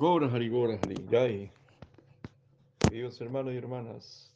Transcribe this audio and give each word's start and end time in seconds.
Gora 0.00 0.28
Hari, 0.28 0.48
Gora 0.48 0.78
Hari, 0.82 0.94
Jai. 1.10 1.52
Queridos 2.78 3.20
hermanos 3.20 3.52
y 3.52 3.58
hermanas, 3.58 4.34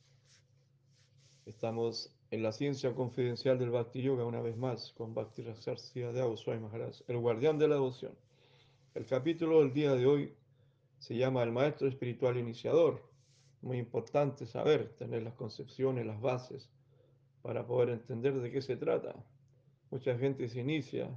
estamos 1.46 2.14
en 2.30 2.42
la 2.42 2.52
ciencia 2.52 2.92
confidencial 2.92 3.58
del 3.58 3.70
Bhakti 3.70 4.02
Yoga 4.02 4.26
una 4.26 4.42
vez 4.42 4.58
más 4.58 4.92
con 4.92 5.14
Bhakti 5.14 5.40
Rasarsia 5.40 6.12
de 6.12 6.36
Swami 6.36 6.60
Maharaj, 6.60 7.00
el 7.08 7.16
guardián 7.16 7.56
de 7.56 7.68
la 7.68 7.76
devoción. 7.76 8.12
El 8.94 9.06
capítulo 9.06 9.60
del 9.60 9.72
día 9.72 9.94
de 9.94 10.04
hoy 10.04 10.34
se 10.98 11.16
llama 11.16 11.42
El 11.42 11.52
Maestro 11.52 11.88
Espiritual 11.88 12.36
Iniciador. 12.36 13.02
Muy 13.62 13.78
importante 13.78 14.44
saber, 14.44 14.90
tener 14.98 15.22
las 15.22 15.32
concepciones, 15.32 16.04
las 16.04 16.20
bases, 16.20 16.68
para 17.40 17.66
poder 17.66 17.88
entender 17.88 18.38
de 18.38 18.50
qué 18.50 18.60
se 18.60 18.76
trata. 18.76 19.14
Mucha 19.90 20.18
gente 20.18 20.46
se 20.46 20.60
inicia 20.60 21.08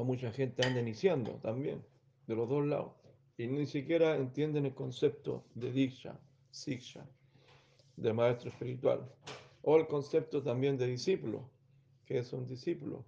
o 0.00 0.04
mucha 0.04 0.32
gente 0.32 0.66
anda 0.66 0.80
iniciando 0.80 1.32
también, 1.42 1.84
de 2.26 2.34
los 2.34 2.48
dos 2.48 2.64
lados, 2.66 2.92
y 3.36 3.46
ni 3.46 3.66
siquiera 3.66 4.16
entienden 4.16 4.64
el 4.64 4.74
concepto 4.74 5.44
de 5.54 5.70
Diksha, 5.70 6.18
Siksha, 6.50 7.06
de 7.96 8.12
maestro 8.14 8.48
espiritual, 8.48 9.06
o 9.60 9.76
el 9.76 9.86
concepto 9.86 10.42
también 10.42 10.78
de 10.78 10.86
discípulo, 10.86 11.50
que 12.06 12.18
es 12.18 12.32
un 12.32 12.46
discípulo. 12.46 13.04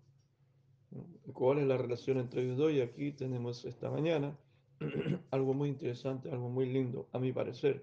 ¿Cuál 1.33 1.61
es 1.61 1.67
la 1.67 1.79
relación 1.79 2.19
entre 2.19 2.43
ellos 2.43 2.59
dos? 2.59 2.73
Y 2.73 2.83
aquí 2.83 3.13
tenemos 3.13 3.65
esta 3.65 3.91
mañana 3.91 4.37
algo 5.31 5.55
muy 5.55 5.71
interesante, 5.71 6.31
algo 6.31 6.51
muy 6.51 6.67
lindo, 6.67 7.09
a 7.13 7.19
mi 7.19 7.33
parecer. 7.33 7.83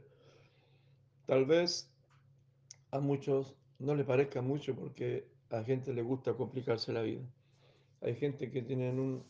Tal 1.26 1.46
vez 1.46 1.92
a 2.92 3.00
muchos 3.00 3.56
no 3.80 3.96
le 3.96 4.04
parezca 4.04 4.44
mucho 4.44 4.76
porque 4.76 5.28
a 5.50 5.64
gente 5.64 5.94
le 5.94 6.04
gusta 6.04 6.36
complicarse 6.36 6.94
la 6.94 7.02
vida. 7.02 7.24
Hay 8.02 8.16
gente 8.16 8.50
que 8.52 8.62
tiene 8.62 8.90
un, 8.92 9.24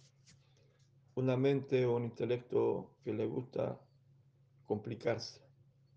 una 1.15 1.35
mente 1.35 1.85
o 1.85 1.95
un 1.95 2.05
intelecto 2.05 2.91
que 3.03 3.13
le 3.13 3.25
gusta 3.25 3.79
complicarse. 4.65 5.41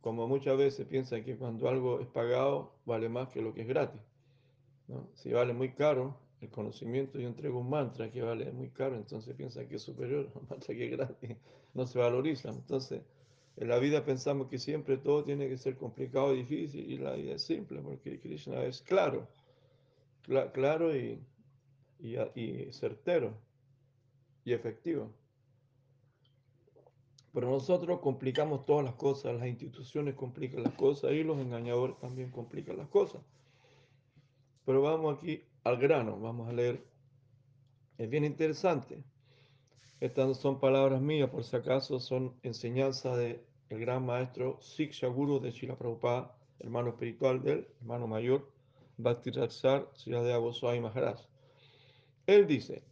Como 0.01 0.27
muchas 0.27 0.57
veces 0.57 0.87
piensan 0.87 1.23
que 1.25 1.37
cuando 1.37 1.69
algo 1.69 2.01
es 2.01 2.09
pagado 2.09 2.73
vale 2.85 3.09
más 3.09 3.29
que 3.29 3.43
lo 3.43 3.55
que 3.55 3.63
es 3.63 3.69
gratis. 3.69 4.01
Si 5.15 5.33
vale 5.33 5.53
muy 5.53 5.73
caro 5.73 6.19
el 6.41 6.51
conocimiento, 6.51 7.19
yo 7.19 7.29
entrego 7.29 7.61
un 7.61 7.71
mantra 7.71 8.11
que 8.11 8.21
vale 8.21 8.51
muy 8.51 8.71
caro, 8.71 8.97
entonces 8.97 9.35
piensa 9.37 9.67
que 9.69 9.77
es 9.77 9.83
superior 9.83 10.31
a 10.35 10.39
un 10.39 10.47
mantra 10.51 10.75
que 10.75 10.87
es 10.87 10.91
gratis. 10.91 11.37
No 11.75 11.87
se 11.87 11.99
valoriza. 11.99 12.49
Entonces, 12.51 13.03
en 13.57 13.69
la 13.69 13.79
vida 13.79 14.05
pensamos 14.05 14.49
que 14.49 14.59
siempre 14.59 14.97
todo 14.97 15.23
tiene 15.23 15.49
que 15.49 15.59
ser 15.59 15.77
complicado 15.77 16.35
y 16.35 16.39
difícil 16.39 16.91
y 16.91 16.99
la 16.99 17.13
vida 17.13 17.35
es 17.35 17.43
simple 17.43 17.81
porque 17.83 18.19
Krishna 18.19 18.65
es 18.65 18.81
claro, 18.83 19.29
claro 20.53 20.97
y, 20.97 21.19
y, 22.03 22.17
y 22.41 22.73
certero 22.73 23.33
y 24.45 24.53
efectivo. 24.53 25.11
Pero 27.33 27.49
nosotros 27.49 28.01
complicamos 28.01 28.67
todas 28.67 28.85
las 28.85 28.95
cosas, 28.95 29.35
las 29.35 29.47
instituciones 29.47 30.15
complican 30.15 30.63
las 30.63 30.75
cosas 30.75 31.13
y 31.13 31.23
los 31.23 31.39
engañadores 31.39 31.99
también 31.99 32.31
complican 32.31 32.77
las 32.77 32.89
cosas. 32.89 33.23
Pero 34.67 34.83
vamos 34.83 35.17
aquí 35.17 35.43
al 35.65 35.79
grano, 35.79 36.21
vamos 36.21 36.49
a 36.49 36.53
leer. 36.53 36.85
Es 37.97 38.11
bien 38.11 38.25
interesante. 38.25 39.03
Estas 40.01 40.37
son 40.39 40.61
palabras 40.61 41.01
mías, 41.01 41.31
por 41.31 41.45
si 41.45 41.57
acaso, 41.57 42.01
son 42.01 42.35
enseñanzas 42.43 43.17
del 43.17 43.41
el 43.71 43.81
gran 43.81 44.05
maestro 44.05 44.59
Siksha 44.61 45.07
Guru 45.07 45.41
de 45.41 45.51
Shila 45.51 45.77
Prabhupada, 45.77 46.37
hermano 46.59 46.91
espiritual 46.91 47.43
del 47.43 47.67
hermano 47.81 48.07
mayor, 48.07 48.53
Bhakti 48.99 49.31
Raksar 49.31 49.89
Goswami 50.05 50.81
Maharaj. 50.81 51.32
Él 52.27 52.47
dice, 52.47 52.83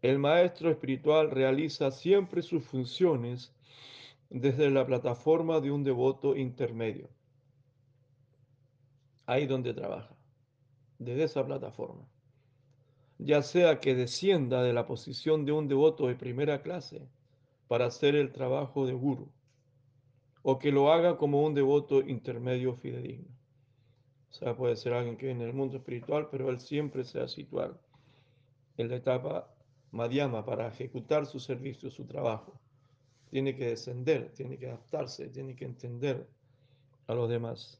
el 0.00 0.18
maestro 0.18 0.70
espiritual 0.70 1.30
realiza 1.30 1.90
siempre 1.90 2.42
sus 2.42 2.64
funciones 2.64 3.54
desde 4.30 4.70
la 4.70 4.86
plataforma 4.86 5.60
de 5.60 5.70
un 5.70 5.84
devoto 5.84 6.34
intermedio. 6.36 7.08
Ahí 9.26 9.46
donde 9.46 9.74
trabaja, 9.74 10.16
desde 10.98 11.24
esa 11.24 11.46
plataforma. 11.46 12.08
Ya 13.18 13.42
sea 13.42 13.78
que 13.78 13.94
descienda 13.94 14.62
de 14.62 14.72
la 14.72 14.86
posición 14.86 15.44
de 15.44 15.52
un 15.52 15.68
devoto 15.68 16.08
de 16.08 16.16
primera 16.16 16.62
clase 16.62 17.06
para 17.68 17.86
hacer 17.86 18.16
el 18.16 18.32
trabajo 18.32 18.86
de 18.86 18.94
guru, 18.94 19.30
o 20.42 20.58
que 20.58 20.72
lo 20.72 20.92
haga 20.92 21.16
como 21.16 21.44
un 21.44 21.54
devoto 21.54 22.00
intermedio 22.00 22.74
fidedigno. 22.74 23.41
O 24.32 24.34
sea, 24.34 24.56
puede 24.56 24.76
ser 24.76 24.94
alguien 24.94 25.18
que 25.18 25.26
viene 25.26 25.44
del 25.44 25.52
mundo 25.52 25.76
espiritual, 25.76 26.28
pero 26.30 26.48
él 26.48 26.58
siempre 26.58 27.04
se 27.04 27.18
va 27.18 27.26
a 27.26 27.28
situar 27.28 27.78
en 28.78 28.88
la 28.88 28.96
etapa 28.96 29.54
madhyama 29.90 30.42
para 30.46 30.68
ejecutar 30.68 31.26
su 31.26 31.38
servicio, 31.38 31.90
su 31.90 32.06
trabajo. 32.06 32.58
Tiene 33.28 33.54
que 33.54 33.66
descender, 33.66 34.32
tiene 34.32 34.58
que 34.58 34.68
adaptarse, 34.68 35.28
tiene 35.28 35.54
que 35.54 35.66
entender 35.66 36.26
a 37.08 37.14
los 37.14 37.28
demás. 37.28 37.78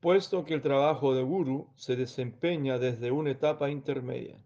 Puesto 0.00 0.42
que 0.42 0.54
el 0.54 0.62
trabajo 0.62 1.14
de 1.14 1.22
guru 1.22 1.68
se 1.76 1.96
desempeña 1.96 2.78
desde 2.78 3.10
una 3.10 3.32
etapa 3.32 3.70
intermedia. 3.70 4.42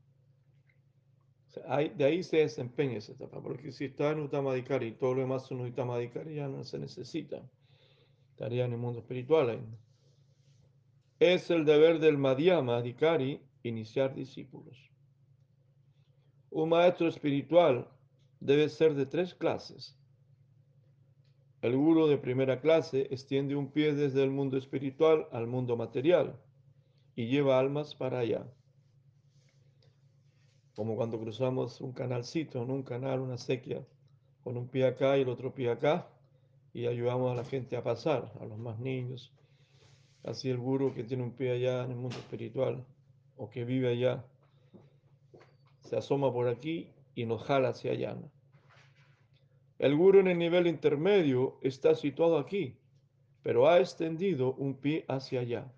O 1.47 1.51
sea, 1.53 1.77
de 1.77 2.05
ahí 2.05 2.25
se 2.25 2.39
desempeña 2.39 2.99
esa 2.99 3.13
etapa, 3.13 3.41
porque 3.41 3.71
si 3.71 3.85
está 3.85 4.11
en 4.11 4.19
Uttamadikari 4.19 4.89
y 4.89 4.93
todo 4.93 5.15
lo 5.15 5.21
demás 5.21 5.47
son 5.47 5.61
Uttamadikari 5.61 6.35
ya 6.35 6.49
no 6.49 6.65
se 6.65 6.81
necesita. 6.81 7.41
Estaría 8.31 8.65
en 8.65 8.73
el 8.73 8.79
mundo 8.79 8.99
espiritual 8.99 9.51
ainda. 9.51 9.79
Es 11.21 11.49
el 11.51 11.65
deber 11.65 12.01
del 12.01 12.19
Madhyama 12.19 12.79
Adhikari 12.79 13.41
iniciar 13.63 14.17
discípulos. 14.17 14.91
Un 16.51 16.71
maestro 16.71 17.07
espiritual 17.07 17.89
debe 18.41 18.69
ser 18.69 18.95
de 18.95 19.07
tres 19.07 19.33
clases. 19.33 19.97
El 21.63 21.77
guru 21.77 22.09
de 22.09 22.19
primera 22.19 22.61
clase 22.61 23.07
extiende 23.13 23.55
un 23.55 23.71
pie 23.71 23.95
desde 23.95 24.25
el 24.25 24.31
mundo 24.31 24.57
espiritual 24.57 25.29
al 25.31 25.47
mundo 25.47 25.77
material 25.77 26.37
y 27.15 27.29
lleva 27.29 27.61
almas 27.61 27.95
para 27.95 28.19
allá. 28.19 28.45
Como 30.75 30.97
cuando 30.97 31.21
cruzamos 31.21 31.81
un 31.81 31.93
canalcito, 31.93 32.61
un 32.61 32.83
canal, 32.83 33.21
una 33.21 33.39
sequía, 33.39 33.87
con 34.43 34.57
un 34.57 34.67
pie 34.69 34.87
acá 34.87 35.17
y 35.17 35.23
el 35.23 35.29
otro 35.29 35.55
pie 35.55 35.71
acá, 35.71 36.09
y 36.73 36.87
ayudamos 36.87 37.31
a 37.31 37.37
la 37.37 37.45
gente 37.45 37.77
a 37.77 37.85
pasar, 37.85 38.33
a 38.41 38.45
los 38.45 38.59
más 38.59 38.81
niños. 38.81 39.33
Así 40.25 40.49
el 40.49 40.59
guru 40.59 40.95
que 40.95 41.05
tiene 41.05 41.23
un 41.23 41.33
pie 41.33 41.53
allá 41.53 41.85
en 41.85 41.91
el 41.91 41.97
mundo 41.97 42.17
espiritual 42.17 42.85
o 43.37 43.51
que 43.51 43.65
vive 43.65 43.89
allá, 43.89 44.25
se 45.81 45.97
asoma 45.97 46.33
por 46.33 46.49
aquí 46.49 46.89
y 47.15 47.27
nos 47.27 47.43
jala 47.45 47.69
hacia 47.69 47.93
allá. 47.93 48.17
El 49.79 49.97
guru 49.97 50.21
en 50.21 50.29
el 50.29 50.39
nivel 50.39 50.67
intermedio 50.67 51.59
está 51.61 51.95
situado 51.95 52.39
aquí, 52.39 52.79
pero 53.43 53.69
ha 53.69 53.81
extendido 53.81 54.55
un 54.55 54.75
pie 54.75 55.05
hacia 55.09 55.41
allá 55.41 55.71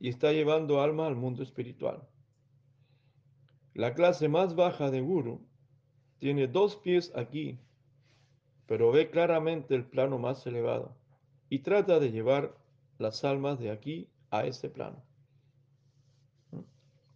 y 0.00 0.08
está 0.08 0.32
llevando 0.32 0.80
alma 0.80 1.06
al 1.06 1.14
mundo 1.14 1.42
espiritual. 1.44 2.02
La 3.74 3.94
clase 3.94 4.28
más 4.28 4.56
baja 4.56 4.90
de 4.90 5.02
guru 5.02 5.46
tiene 6.18 6.48
dos 6.48 6.76
pies 6.76 7.12
aquí, 7.14 7.60
pero 8.66 8.90
ve 8.90 9.08
claramente 9.08 9.76
el 9.76 9.84
plano 9.84 10.18
más 10.18 10.44
elevado 10.46 10.96
y 11.48 11.60
trata 11.60 12.00
de 12.00 12.10
llevar 12.10 12.56
las 12.98 13.24
almas 13.24 13.58
de 13.58 13.70
aquí 13.70 14.08
a 14.30 14.46
ese 14.46 14.68
plano. 14.68 15.02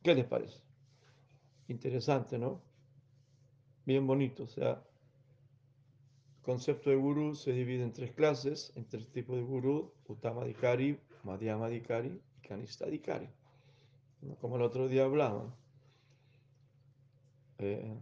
¿Qué 0.03 0.15
les 0.15 0.25
parece? 0.25 0.61
Interesante, 1.69 2.39
¿no? 2.39 2.63
Bien 3.85 4.07
bonito. 4.07 4.45
O 4.45 4.49
sea, 4.49 4.83
el 6.37 6.43
concepto 6.43 6.91
de 6.91 6.97
gurú 6.97 7.35
se 7.35 7.53
divide 7.53 7.83
en 7.83 7.93
tres 7.93 8.13
clases, 8.13 8.73
en 8.77 8.89
tres 8.89 9.11
tipos 9.11 9.37
de 9.37 9.43
gurú, 9.43 9.93
Uttamadikari, 10.09 10.99
Madhyamadikari 11.25 12.09
y 12.09 12.41
Kanistadikari. 12.41 13.29
Como 14.41 14.57
el 14.57 14.63
otro 14.63 14.89
día 14.89 15.05
hablaba. 15.05 15.55
Eh, 17.59 17.95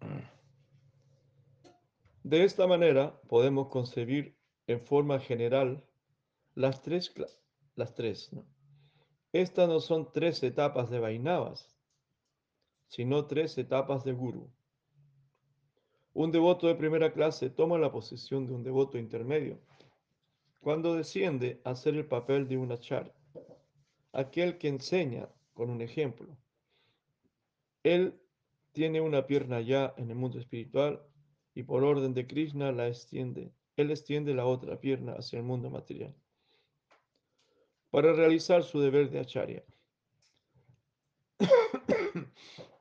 de 2.22 2.44
esta 2.44 2.66
manera 2.66 3.20
podemos 3.28 3.68
concebir 3.68 4.36
en 4.66 4.80
forma 4.80 5.18
general 5.18 5.84
las 6.54 6.82
tres, 6.82 7.12
las 7.74 7.94
tres 7.94 8.32
¿no? 8.32 8.46
Estas 9.32 9.68
no 9.68 9.80
son 9.80 10.12
tres 10.12 10.42
etapas 10.44 10.90
de 10.90 11.00
Vainavas, 11.00 11.76
sino 12.86 13.26
tres 13.26 13.58
etapas 13.58 14.04
de 14.04 14.12
guru. 14.12 14.48
Un 16.12 16.30
devoto 16.30 16.68
de 16.68 16.76
primera 16.76 17.12
clase 17.12 17.50
toma 17.50 17.76
la 17.76 17.90
posición 17.90 18.46
de 18.46 18.52
un 18.52 18.62
devoto 18.62 18.96
intermedio 18.96 19.58
cuando 20.60 20.94
desciende 20.94 21.60
a 21.64 21.70
hacer 21.70 21.96
el 21.96 22.06
papel 22.06 22.46
de 22.46 22.56
un 22.56 22.70
achar, 22.70 23.12
aquel 24.12 24.56
que 24.56 24.68
enseña 24.68 25.28
con 25.52 25.68
un 25.68 25.82
ejemplo. 25.82 26.38
Él 27.82 28.20
tiene 28.70 29.00
una 29.00 29.26
pierna 29.26 29.60
ya 29.60 29.92
en 29.96 30.10
el 30.10 30.16
mundo 30.16 30.38
espiritual 30.38 31.02
y 31.54 31.64
por 31.64 31.82
orden 31.82 32.14
de 32.14 32.28
Krishna 32.28 32.70
la 32.70 32.86
extiende. 32.86 33.52
Él 33.76 33.90
extiende 33.90 34.32
la 34.32 34.46
otra 34.46 34.80
pierna 34.80 35.14
hacia 35.14 35.38
el 35.38 35.44
mundo 35.44 35.68
material 35.68 36.14
para 37.94 38.12
realizar 38.12 38.64
su 38.64 38.80
deber 38.80 39.08
de 39.08 39.20
acharya. 39.20 39.62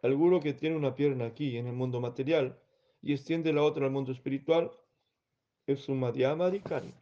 El 0.01 0.15
guru 0.17 0.39
que 0.39 0.53
tiene 0.53 0.75
una 0.75 0.95
pierna 0.95 1.27
aquí 1.27 1.55
en 1.55 1.67
el 1.67 1.73
mundo 1.73 2.01
material 2.01 2.59
y 2.99 3.13
extiende 3.13 3.53
la 3.53 3.61
otra 3.61 3.85
al 3.85 3.91
mundo 3.91 4.11
espiritual 4.11 4.71
es 5.67 5.87
un 5.87 5.99
Madhyamadikari 5.99 6.95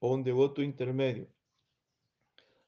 o 0.00 0.12
un 0.12 0.24
devoto 0.24 0.60
intermedio. 0.60 1.28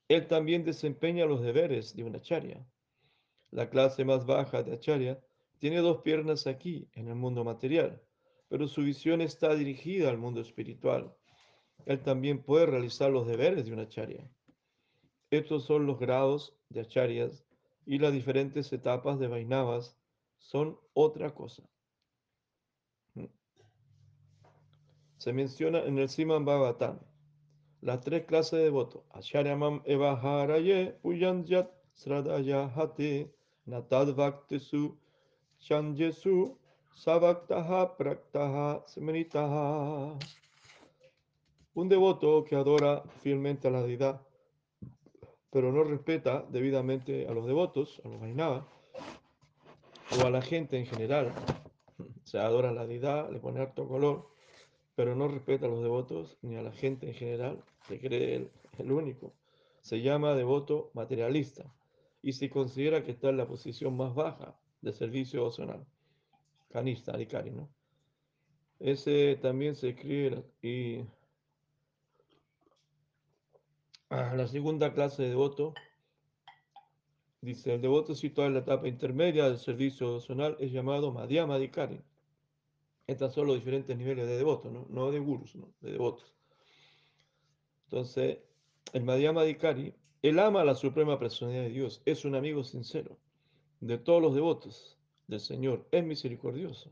Él 0.07 0.27
también 0.27 0.63
desempeña 0.63 1.25
los 1.25 1.41
deberes 1.41 1.93
de 1.93 2.05
una 2.05 2.19
acharya. 2.19 2.65
La 3.51 3.69
clase 3.69 4.05
más 4.05 4.25
baja 4.25 4.63
de 4.63 4.75
acharya 4.75 5.19
tiene 5.57 5.79
dos 5.79 6.03
piernas 6.03 6.47
aquí 6.47 6.87
en 6.93 7.09
el 7.09 7.15
mundo 7.15 7.43
material, 7.43 8.01
pero 8.47 8.65
su 8.65 8.83
visión 8.83 9.19
está 9.19 9.55
dirigida 9.55 10.09
al 10.09 10.19
mundo 10.19 10.39
espiritual. 10.39 11.13
Él 11.85 12.01
también 12.01 12.41
puede 12.41 12.67
realizar 12.67 13.11
los 13.11 13.27
deberes 13.27 13.65
de 13.65 13.73
una 13.73 13.81
acharya. 13.81 14.31
Estos 15.31 15.65
son 15.65 15.85
los 15.85 15.99
grados 15.99 16.55
de 16.69 16.81
acharyas 16.81 17.45
y 17.85 17.99
las 17.99 18.11
diferentes 18.13 18.73
etapas 18.73 19.19
de 19.19 19.27
Vainavas 19.27 19.95
son 20.39 20.79
otra 20.93 21.35
cosa. 21.35 21.63
Mm. 23.13 23.25
Se 25.17 25.33
menciona 25.33 25.79
en 25.83 25.99
el 25.99 26.09
Siman 26.09 26.45
Bhagavatam 26.45 26.99
las 27.81 28.01
tres 28.01 28.25
clases 28.25 28.53
de 28.53 28.65
devotos. 28.65 29.03
Acharyamam 29.11 29.81
evaharaye 29.85 30.97
puyanjat 31.01 31.69
sradaya 31.93 32.71
hate 32.75 33.31
natad 33.65 34.15
vaktesu 34.15 34.97
chanjesu 35.59 36.57
savaktaha 36.95 37.97
praktaha 37.97 38.83
smritaha. 38.87 40.17
Un 41.75 41.87
devoto 41.87 42.43
que 42.43 42.55
adora 42.55 43.03
fielmente 43.21 43.67
a 43.67 43.71
la 43.71 43.83
deidad 43.83 44.28
pero 45.51 45.71
no 45.71 45.83
respeta 45.83 46.45
debidamente 46.49 47.27
a 47.27 47.31
los 47.31 47.47
devotos, 47.47 48.01
a 48.05 48.07
los 48.07 48.19
Vaisnavas, 48.19 48.65
o 50.19 50.25
a 50.25 50.29
la 50.29 50.41
gente 50.41 50.77
en 50.77 50.85
general. 50.85 51.33
O 51.97 52.27
sea, 52.27 52.45
adora 52.45 52.71
la 52.71 52.85
deidad, 52.85 53.31
le 53.31 53.39
pone 53.39 53.59
harto 53.59 53.87
color, 53.87 54.29
pero 54.95 55.15
no 55.15 55.27
respeta 55.27 55.65
a 55.65 55.69
los 55.69 55.81
devotos 55.81 56.37
ni 56.41 56.55
a 56.57 56.61
la 56.61 56.71
gente 56.71 57.07
en 57.07 57.13
general, 57.13 57.63
se 57.87 57.99
cree 57.99 58.49
el, 58.77 58.91
único. 58.91 59.33
Se 59.81 60.01
llama 60.01 60.35
devoto 60.35 60.91
materialista 60.93 61.73
y 62.21 62.33
se 62.33 62.49
considera 62.49 63.03
que 63.03 63.11
está 63.11 63.29
en 63.29 63.37
la 63.37 63.47
posición 63.47 63.95
más 63.95 64.13
baja 64.13 64.59
de 64.81 64.93
servicio 64.93 65.45
opcional. 65.45 65.85
Canista, 66.69 67.13
Arikari, 67.13 67.51
¿no? 67.51 67.69
Ese 68.79 69.37
también 69.41 69.75
se 69.75 69.89
escribe 69.89 70.43
y 70.61 71.03
la 74.09 74.47
segunda 74.47 74.93
clase 74.93 75.23
de 75.23 75.29
devoto 75.29 75.73
dice: 77.41 77.73
el 77.73 77.81
devoto 77.81 78.15
situado 78.15 78.47
en 78.47 78.53
la 78.55 78.61
etapa 78.61 78.87
intermedia 78.87 79.45
del 79.45 79.59
servicio 79.59 80.07
devocional 80.07 80.57
es 80.59 80.71
llamado 80.71 81.11
Madhyamadikari. 81.11 82.01
Estos 83.07 83.33
son 83.33 83.47
los 83.47 83.55
diferentes 83.55 83.97
niveles 83.97 84.27
de 84.27 84.37
devotos, 84.37 84.71
no, 84.71 85.11
de 85.11 85.19
gurus, 85.19 85.55
¿no? 85.55 85.73
de 85.81 85.91
devotos. 85.93 86.35
Entonces, 87.85 88.37
el 88.93 89.03
Madhyamadikari, 89.03 89.95
él 90.21 90.39
ama 90.39 90.61
a 90.61 90.65
la 90.65 90.75
suprema 90.75 91.17
personalidad 91.17 91.63
de 91.63 91.69
Dios, 91.69 92.03
es 92.05 92.23
un 92.25 92.35
amigo 92.35 92.63
sincero 92.63 93.17
de 93.79 93.97
todos 93.97 94.21
los 94.21 94.35
devotos 94.35 94.97
del 95.27 95.39
Señor, 95.39 95.87
es 95.91 96.03
misericordioso 96.03 96.91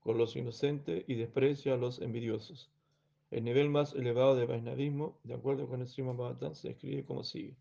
con 0.00 0.18
los 0.18 0.34
inocentes 0.36 1.04
y 1.06 1.14
desprecia 1.14 1.74
a 1.74 1.76
los 1.76 2.00
envidiosos. 2.00 2.70
El 3.30 3.44
nivel 3.44 3.68
más 3.68 3.94
elevado 3.94 4.36
de 4.36 4.46
Vaishnavismo, 4.46 5.18
de 5.22 5.34
acuerdo 5.34 5.68
con 5.68 5.82
el 5.82 5.86
Srimad 5.86 6.14
Bhagavatam, 6.14 6.54
se 6.54 6.70
escribe 6.70 7.04
como 7.04 7.22
sigue. 7.22 7.54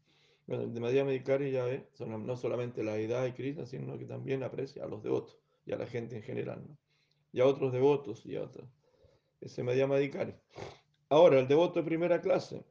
Bueno, 0.46 0.64
el 0.64 0.74
de 0.74 0.80
Madhya 0.80 1.04
Medicari 1.04 1.52
ya 1.52 1.66
ve, 1.66 1.86
no 2.00 2.38
solamente 2.38 2.84
la 2.84 2.94
deidad 2.94 3.26
y 3.26 3.34
Krishna, 3.34 3.66
sino 3.66 3.98
que 3.98 4.06
también 4.06 4.44
aprecia 4.44 4.86
a 4.86 4.88
los 4.88 5.04
devotos 5.04 5.38
y 5.66 5.74
a 5.74 5.78
la 5.78 5.86
gente 5.86 6.16
en 6.16 6.24
general, 6.24 6.64
¿no? 6.66 6.78
y 7.34 7.42
a 7.42 7.46
otros 7.46 7.74
devotos 7.74 8.26
y 8.26 8.38
a 8.38 8.44
otros. 8.44 8.66
Ese 9.42 9.62
Madhya 9.62 9.88
Medicari. 9.88 10.34
Ahora, 11.10 11.40
el 11.40 11.50
devoto 11.50 11.82
de 11.82 11.86
primera 11.86 12.22
clase. 12.22 12.64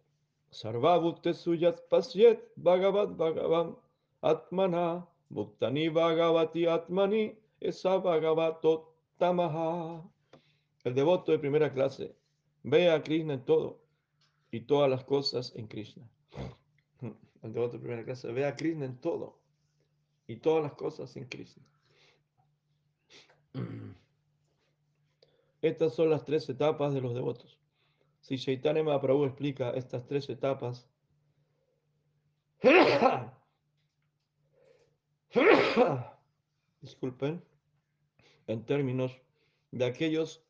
Sarvabhute 0.50 1.34
suyat 1.34 1.82
pasyet 1.90 2.40
bhagavat 2.56 3.10
bhagavam 3.10 3.76
atmana 4.22 5.06
bhuktani 5.28 5.90
bhagavati 5.90 6.66
atmani 6.66 7.36
esa 7.60 7.98
bhagavato 7.98 8.94
tamaha. 9.18 10.02
El 10.84 10.94
devoto 10.94 11.32
de 11.32 11.38
primera 11.38 11.70
clase 11.70 12.15
Ve 12.66 12.90
a 12.90 13.00
Krishna 13.00 13.34
en 13.34 13.44
todo 13.44 13.80
y 14.50 14.62
todas 14.62 14.90
las 14.90 15.04
cosas 15.04 15.54
en 15.54 15.68
Krishna. 15.68 16.02
El 17.42 17.52
devoto 17.52 17.74
de 17.74 17.78
primera 17.78 18.04
clase, 18.04 18.32
ve 18.32 18.44
a 18.44 18.56
Krishna 18.56 18.86
en 18.86 19.00
todo 19.00 19.38
y 20.26 20.38
todas 20.38 20.64
las 20.64 20.72
cosas 20.72 21.16
en 21.16 21.28
Krishna. 21.28 21.62
Estas 25.62 25.94
son 25.94 26.10
las 26.10 26.24
tres 26.24 26.48
etapas 26.48 26.92
de 26.92 27.00
los 27.00 27.14
devotos. 27.14 27.56
Si 28.20 28.36
Chaitanya 28.36 28.82
Mahaprabhu 28.82 29.26
explica 29.26 29.70
estas 29.70 30.04
tres 30.08 30.28
etapas, 30.28 30.88
disculpen, 36.80 37.44
en 38.48 38.66
términos 38.66 39.16
de 39.70 39.84
aquellos 39.84 40.45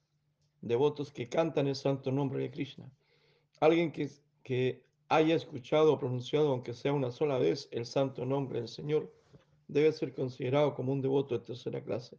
devotos 0.61 1.13
que 1.13 1.29
cantan 1.29 1.67
el 1.67 1.77
santo 1.77 2.11
nombre 2.13 2.41
de 2.41 2.51
Krishna. 2.51 2.91
Alguien 3.61 3.93
que, 3.93 4.09
que 4.43 4.83
haya 5.09 5.35
escuchado 5.35 5.93
o 5.93 5.99
pronunciado, 5.99 6.51
aunque 6.51 6.75
sea 6.75 6.93
una 6.93 7.11
sola 7.11 7.39
vez, 7.39 7.69
el 7.71 7.87
santo 7.87 8.25
nombre 8.25 8.61
del 8.61 8.69
Señor, 8.69 9.13
debe 9.69 9.93
ser 9.93 10.15
considerado 10.15 10.75
como 10.75 10.93
un 10.93 11.01
devoto 11.01 11.39
de 11.39 11.45
tercera 11.45 11.83
clase. 11.83 12.19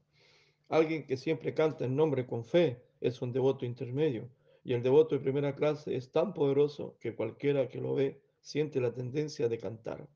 Alguien 0.70 1.06
que 1.06 1.18
siempre 1.18 1.54
canta 1.54 1.86
el 1.86 1.96
nombre 1.96 2.26
con 2.26 2.44
fe 2.44 2.82
es 3.00 3.22
un 3.22 3.32
devoto 3.32 3.66
intermedio. 3.66 4.30
Y 4.64 4.74
el 4.74 4.84
devoto 4.84 5.16
de 5.16 5.22
primera 5.22 5.56
clase 5.56 5.96
es 5.96 6.12
tan 6.12 6.34
poderoso 6.34 6.98
que 7.00 7.16
cualquiera 7.16 7.70
que 7.70 7.80
lo 7.80 7.96
ve 7.96 8.22
siente 8.42 8.82
la 8.82 8.94
tendencia 8.94 9.48
de 9.48 9.58
cantar 9.58 10.08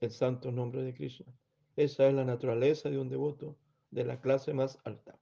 el 0.00 0.10
santo 0.10 0.50
nombre 0.50 0.82
de 0.82 0.94
Krishna. 0.94 1.26
Esa 1.76 2.08
es 2.08 2.14
la 2.14 2.24
naturaleza 2.24 2.88
de 2.88 2.98
un 2.98 3.08
devoto 3.08 3.56
de 3.90 4.04
la 4.04 4.20
clase 4.20 4.54
más 4.54 4.78
alta. 4.84 5.18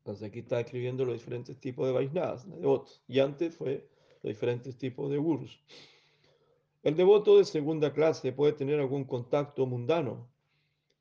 Entonces 0.00 0.28
aquí 0.28 0.40
está 0.40 0.60
escribiendo 0.60 1.04
los 1.04 1.14
diferentes 1.14 1.58
tipos 1.58 1.86
de 1.86 1.92
Vaisnavas, 1.92 2.48
de 2.50 2.56
devotos. 2.56 3.02
Y 3.06 3.20
antes 3.20 3.54
fue 3.54 3.86
los 4.22 4.32
diferentes 4.32 4.76
tipos 4.76 5.10
de 5.10 5.18
gurus. 5.18 5.60
El 6.82 6.96
devoto 6.96 7.36
de 7.36 7.44
segunda 7.44 7.92
clase 7.92 8.32
puede 8.32 8.54
tener 8.54 8.80
algún 8.80 9.04
contacto 9.04 9.66
mundano, 9.66 10.26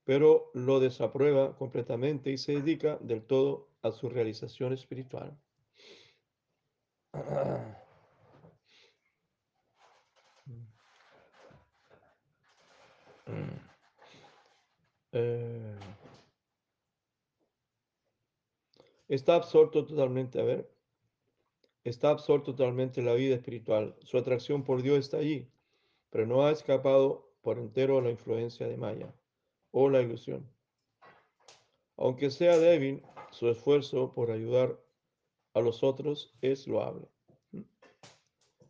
pero 0.03 0.51
lo 0.53 0.81
desaprueba 0.81 1.55
completamente 1.55 2.31
y 2.31 2.37
se 2.37 2.53
dedica 2.53 2.97
del 2.97 3.23
todo 3.23 3.69
a 3.81 3.91
su 3.91 4.09
realización 4.09 4.73
espiritual. 4.73 5.37
Eh, 15.11 15.75
Está 19.09 19.33
absorto 19.33 19.87
totalmente, 19.87 20.39
a 20.39 20.43
ver, 20.43 20.71
está 21.83 22.11
absorto 22.11 22.53
totalmente 22.53 22.99
en 22.99 23.07
la 23.07 23.15
vida 23.15 23.33
espiritual. 23.33 23.95
Su 24.03 24.19
atracción 24.19 24.63
por 24.63 24.83
Dios 24.83 24.99
está 24.99 25.17
allí, 25.17 25.51
pero 26.11 26.27
no 26.27 26.45
ha 26.45 26.51
escapado 26.51 27.33
por 27.41 27.57
entero 27.57 27.97
a 27.97 28.01
la 28.03 28.11
influencia 28.11 28.67
de 28.67 28.77
Maya 28.77 29.11
o 29.71 29.89
la 29.89 30.01
ilusión. 30.01 30.47
Aunque 31.97 32.29
sea 32.29 32.59
débil, 32.59 33.01
su 33.31 33.49
esfuerzo 33.49 34.13
por 34.13 34.29
ayudar 34.29 34.79
a 35.55 35.61
los 35.61 35.81
otros 35.81 36.31
es 36.41 36.67
loable. 36.67 37.07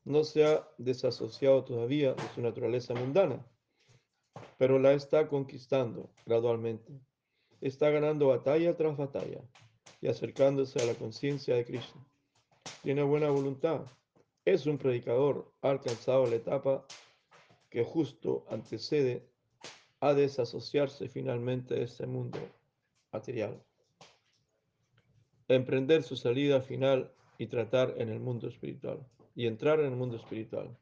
No 0.05 0.23
se 0.23 0.45
ha 0.45 0.65
desasociado 0.77 1.65
todavía 1.65 2.13
de 2.13 2.23
su 2.33 2.41
naturaleza 2.41 2.93
mundana, 2.93 3.45
pero 4.57 4.79
la 4.79 4.93
está 4.93 5.27
conquistando 5.27 6.09
gradualmente. 6.25 6.97
Está 7.59 7.89
ganando 7.89 8.27
batalla 8.27 8.77
tras 8.77 8.95
batalla 8.95 9.43
y 10.01 10.07
acercándose 10.07 10.81
a 10.81 10.85
la 10.85 10.93
conciencia 10.93 11.55
de 11.55 11.65
Krishna. 11.65 12.05
Tiene 12.83 13.03
buena 13.03 13.29
voluntad. 13.29 13.85
Es 14.45 14.65
un 14.65 14.77
predicador. 14.77 15.51
Ha 15.61 15.71
alcanzado 15.71 16.25
la 16.25 16.35
etapa 16.35 16.85
que 17.69 17.83
justo 17.83 18.45
antecede 18.49 19.27
a 19.99 20.13
desasociarse 20.13 21.09
finalmente 21.09 21.75
de 21.75 21.83
este 21.83 22.07
mundo 22.07 22.39
material. 23.11 23.61
Emprender 25.47 26.03
su 26.03 26.15
salida 26.15 26.61
final 26.61 27.11
y 27.37 27.47
tratar 27.47 27.95
en 27.97 28.09
el 28.09 28.19
mundo 28.19 28.47
espiritual. 28.47 29.05
Y 29.35 29.45
entrar 29.45 29.79
en 29.79 29.87
el 29.87 29.95
mundo 29.95 30.17
espiritual. 30.17 30.75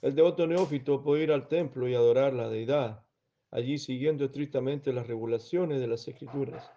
El 0.00 0.14
devoto 0.14 0.46
neófito 0.46 1.02
puede 1.02 1.22
ir 1.22 1.32
al 1.32 1.46
templo 1.46 1.88
y 1.88 1.94
adorar 1.94 2.32
la 2.32 2.48
deidad, 2.48 3.04
allí 3.50 3.78
siguiendo 3.78 4.24
estrictamente 4.24 4.92
las 4.92 5.06
regulaciones 5.06 5.80
de 5.80 5.86
las 5.86 6.08
escrituras 6.08 6.72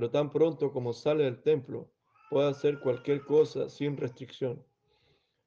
pero 0.00 0.10
tan 0.10 0.30
pronto 0.30 0.72
como 0.72 0.94
sale 0.94 1.24
del 1.24 1.42
templo, 1.42 1.90
puede 2.30 2.48
hacer 2.48 2.80
cualquier 2.80 3.22
cosa 3.22 3.68
sin 3.68 3.98
restricción. 3.98 4.64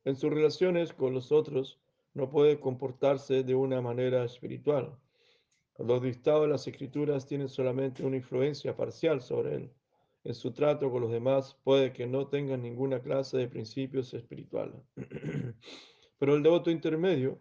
En 0.06 0.16
sus 0.16 0.30
relaciones 0.30 0.94
con 0.94 1.12
los 1.12 1.32
otros, 1.32 1.80
no 2.14 2.30
puede 2.30 2.60
comportarse 2.60 3.42
de 3.42 3.56
una 3.56 3.82
manera 3.82 4.24
espiritual. 4.24 4.96
Los 5.80 6.04
dictados 6.04 6.44
de 6.44 6.50
las 6.50 6.68
escrituras 6.68 7.26
tienen 7.26 7.50
solamente 7.50 8.06
una 8.06 8.18
influencia 8.18 8.78
parcial 8.78 9.22
sobre 9.22 9.56
él. 9.56 9.72
En 10.24 10.36
su 10.36 10.52
trato 10.54 10.92
con 10.92 11.02
los 11.02 11.12
demás 11.12 11.58
puede 11.64 11.92
que 11.92 12.06
no 12.06 12.28
tengan 12.28 12.62
ninguna 12.62 13.02
clase 13.02 13.38
de 13.38 13.48
principios 13.48 14.14
espirituales. 14.14 14.80
Pero 16.20 16.36
el 16.36 16.44
devoto 16.44 16.70
intermedio 16.70 17.40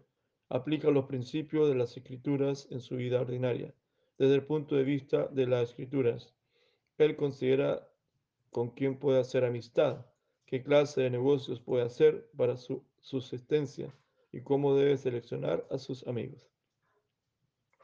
aplica 0.49 0.90
los 0.90 1.04
principios 1.04 1.69
de 1.69 1.75
las 1.75 1.95
escrituras 1.95 2.69
en 2.71 2.81
su 2.81 2.97
vida 2.97 3.21
ordinaria. 3.21 3.75
Desde 4.16 4.37
el 4.37 4.47
punto 4.47 4.76
de 4.76 4.85
vista 4.85 5.26
de 5.26 5.47
las 5.47 5.69
escrituras, 5.69 6.35
él 6.99 7.17
considera 7.17 7.89
con 8.51 8.71
quién 8.71 8.99
puede 8.99 9.21
hacer 9.21 9.45
amistad, 9.45 10.07
qué 10.47 10.63
clase 10.63 11.03
de 11.03 11.11
negocios 11.11 11.61
puede 11.61 11.85
hacer 11.85 12.31
para 12.37 12.57
su 12.57 12.85
subsistencia 13.01 13.95
y 14.31 14.43
cómo 14.43 14.75
debe 14.75 14.97
seleccionar 14.97 15.67
a 15.71 15.79
sus 15.79 16.07
amigos. 16.07 16.51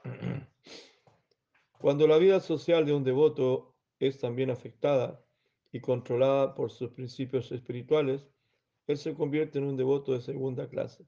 Cuando 1.79 2.07
la 2.07 2.19
vida 2.19 2.41
social 2.41 2.85
de 2.87 2.93
un 2.93 3.05
devoto 3.05 3.75
es 3.99 4.19
también 4.19 4.51
afectada 4.51 5.25
y 5.73 5.81
controlada 5.81 6.55
por 6.55 6.71
sus 6.71 6.91
principios 6.91 7.53
espirituales, 7.53 8.29
él 8.87 8.97
se 8.97 9.15
convierte 9.15 9.59
en 9.59 9.65
un 9.65 9.77
devoto 9.77 10.13
de 10.13 10.21
segunda 10.21 10.69
clase. 10.69 11.07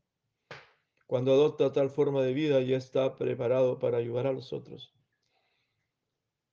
Cuando 1.07 1.33
adopta 1.33 1.73
tal 1.73 1.91
forma 1.91 2.23
de 2.23 2.35
vida 2.35 2.61
ya 2.61 2.77
está 2.77 3.17
preparado 3.17 3.79
para 3.79 3.99
ayudar 3.99 4.27
a 4.27 4.33
los 4.33 4.53
otros. 4.53 4.95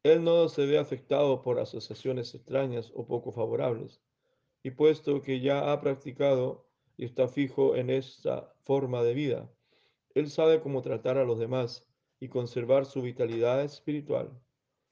Él 0.07 0.23
no 0.23 0.47
se 0.47 0.65
ve 0.65 0.77
afectado 0.77 1.41
por 1.41 1.59
asociaciones 1.59 2.33
extrañas 2.33 2.93
o 2.95 3.05
poco 3.05 3.33
favorables, 3.33 4.01
y 4.63 4.71
puesto 4.71 5.21
que 5.21 5.41
ya 5.41 5.71
ha 5.71 5.81
practicado 5.81 6.65
y 6.95 7.03
está 7.03 7.27
fijo 7.27 7.75
en 7.75 7.89
esta 7.89 8.53
forma 8.63 9.03
de 9.03 9.13
vida, 9.13 9.51
él 10.15 10.29
sabe 10.29 10.61
cómo 10.61 10.81
tratar 10.81 11.17
a 11.17 11.25
los 11.25 11.39
demás 11.39 11.85
y 12.21 12.29
conservar 12.29 12.85
su 12.85 13.01
vitalidad 13.01 13.61
espiritual. 13.61 14.31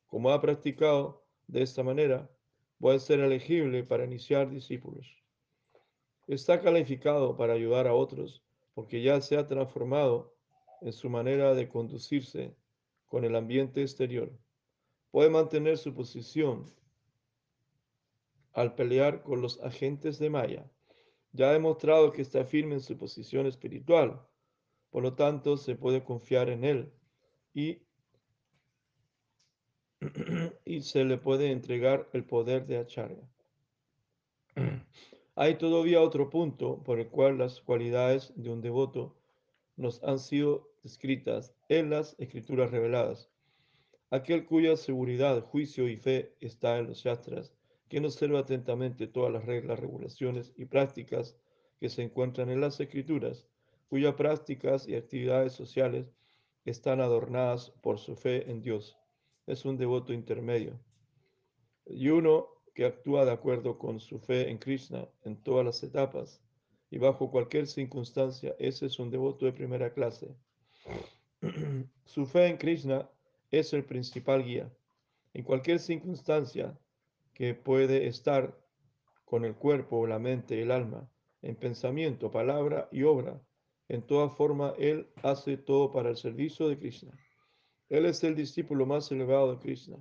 Como 0.06 0.32
ha 0.32 0.42
practicado 0.42 1.26
de 1.48 1.64
esta 1.64 1.82
manera, 1.82 2.30
puede 2.78 3.00
ser 3.00 3.22
elegible 3.22 3.84
para 3.86 4.04
iniciar 4.04 4.50
discípulos. 4.50 5.08
Está 6.28 6.62
calificado 6.62 7.38
para 7.38 7.54
ayudar 7.54 7.88
a 7.88 7.94
otros 7.94 8.44
porque 8.74 9.02
ya 9.02 9.22
se 9.22 9.38
ha 9.38 9.48
transformado 9.48 10.36
en 10.82 10.92
su 10.92 11.10
manera 11.10 11.56
de 11.56 11.70
conducirse 11.70 12.54
con 13.06 13.24
el 13.24 13.36
ambiente 13.36 13.82
exterior. 13.82 14.38
Puede 15.16 15.30
mantener 15.30 15.78
su 15.78 15.94
posición 15.94 16.66
al 18.52 18.76
pelear 18.76 19.24
con 19.24 19.42
los 19.42 19.62
agentes 19.62 20.20
de 20.20 20.30
Maya. 20.30 20.70
Ya 21.32 21.48
ha 21.48 21.54
demostrado 21.54 22.12
que 22.12 22.22
está 22.22 22.44
firme 22.44 22.74
en 22.74 22.82
su 22.82 22.98
posición 22.98 23.46
espiritual. 23.46 24.22
Por 24.90 25.04
lo 25.04 25.14
tanto, 25.14 25.56
se 25.56 25.78
puede 25.78 26.04
confiar 26.04 26.50
en 26.50 26.66
él 26.66 26.92
y, 27.54 27.78
y 30.66 30.82
se 30.82 31.06
le 31.06 31.18
puede 31.18 31.50
entregar 31.50 32.10
el 32.12 32.26
poder 32.26 32.68
de 32.68 32.80
Acharya. 32.80 33.26
Hay 35.36 35.58
todavía 35.58 36.02
otro 36.02 36.30
punto 36.30 36.84
por 36.84 37.00
el 37.00 37.08
cual 37.08 37.38
las 37.38 37.62
cualidades 37.62 38.34
de 38.36 38.50
un 38.50 38.60
devoto 38.60 39.16
nos 39.78 40.04
han 40.04 40.20
sido 40.20 40.70
descritas 40.84 41.54
en 41.70 41.90
las 41.90 42.18
escrituras 42.20 42.70
reveladas. 42.70 43.30
Aquel 44.16 44.46
cuya 44.46 44.78
seguridad, 44.78 45.42
juicio 45.42 45.90
y 45.90 45.98
fe 45.98 46.38
está 46.40 46.80
en 46.80 46.88
los 46.88 47.00
Shastras, 47.00 47.54
quien 47.90 48.06
observa 48.06 48.40
atentamente 48.40 49.08
todas 49.08 49.34
las 49.34 49.44
reglas, 49.44 49.78
regulaciones 49.78 50.54
y 50.56 50.64
prácticas 50.64 51.36
que 51.82 51.90
se 51.90 52.02
encuentran 52.02 52.50
en 52.50 52.62
las 52.62 52.80
escrituras, 52.80 53.46
cuyas 53.90 54.16
prácticas 54.16 54.88
y 54.88 54.96
actividades 54.96 55.52
sociales 55.52 56.14
están 56.64 57.02
adornadas 57.02 57.72
por 57.82 58.00
su 58.00 58.16
fe 58.16 58.50
en 58.50 58.62
Dios. 58.62 58.98
Es 59.48 59.66
un 59.66 59.76
devoto 59.76 60.14
intermedio. 60.14 60.80
Y 61.86 62.08
uno 62.08 62.48
que 62.74 62.86
actúa 62.86 63.26
de 63.26 63.34
acuerdo 63.34 63.78
con 63.78 64.00
su 64.00 64.18
fe 64.18 64.50
en 64.50 64.60
Krishna 64.60 65.10
en 65.26 65.36
todas 65.44 65.66
las 65.66 65.84
etapas 65.84 66.42
y 66.90 67.00
bajo 67.00 67.30
cualquier 67.30 67.68
circunstancia, 67.68 68.56
ese 68.60 68.86
es 68.86 68.98
un 68.98 69.12
devoto 69.12 69.46
de 69.46 69.52
primera 69.52 69.94
clase. 69.94 70.34
su 72.06 72.26
fe 72.26 72.48
en 72.48 72.56
Krishna 72.56 73.10
es 73.52 73.74
el 73.74 73.84
principal 73.86 74.44
guía. 74.44 74.72
En 75.34 75.44
cualquier 75.44 75.80
circunstancia 75.80 76.78
que 77.34 77.54
puede 77.54 78.08
estar 78.08 78.58
con 79.26 79.46
el 79.46 79.56
cuerpo, 79.56 80.08
la 80.08 80.20
mente, 80.20 80.62
el 80.62 80.72
alma, 80.72 81.10
en 81.42 81.56
pensamiento, 81.56 82.32
palabra 82.32 82.88
y 82.92 83.04
obra, 83.04 83.42
en 83.88 84.02
toda 84.02 84.30
forma, 84.30 84.74
Él 84.78 85.08
hace 85.22 85.58
todo 85.58 85.92
para 85.92 86.10
el 86.10 86.18
servicio 86.18 86.68
de 86.68 86.80
Krishna. 86.80 87.12
Él 87.90 88.06
es 88.06 88.24
el 88.24 88.36
discípulo 88.36 88.86
más 88.86 89.12
elevado 89.12 89.54
de 89.54 89.60
Krishna. 89.60 89.98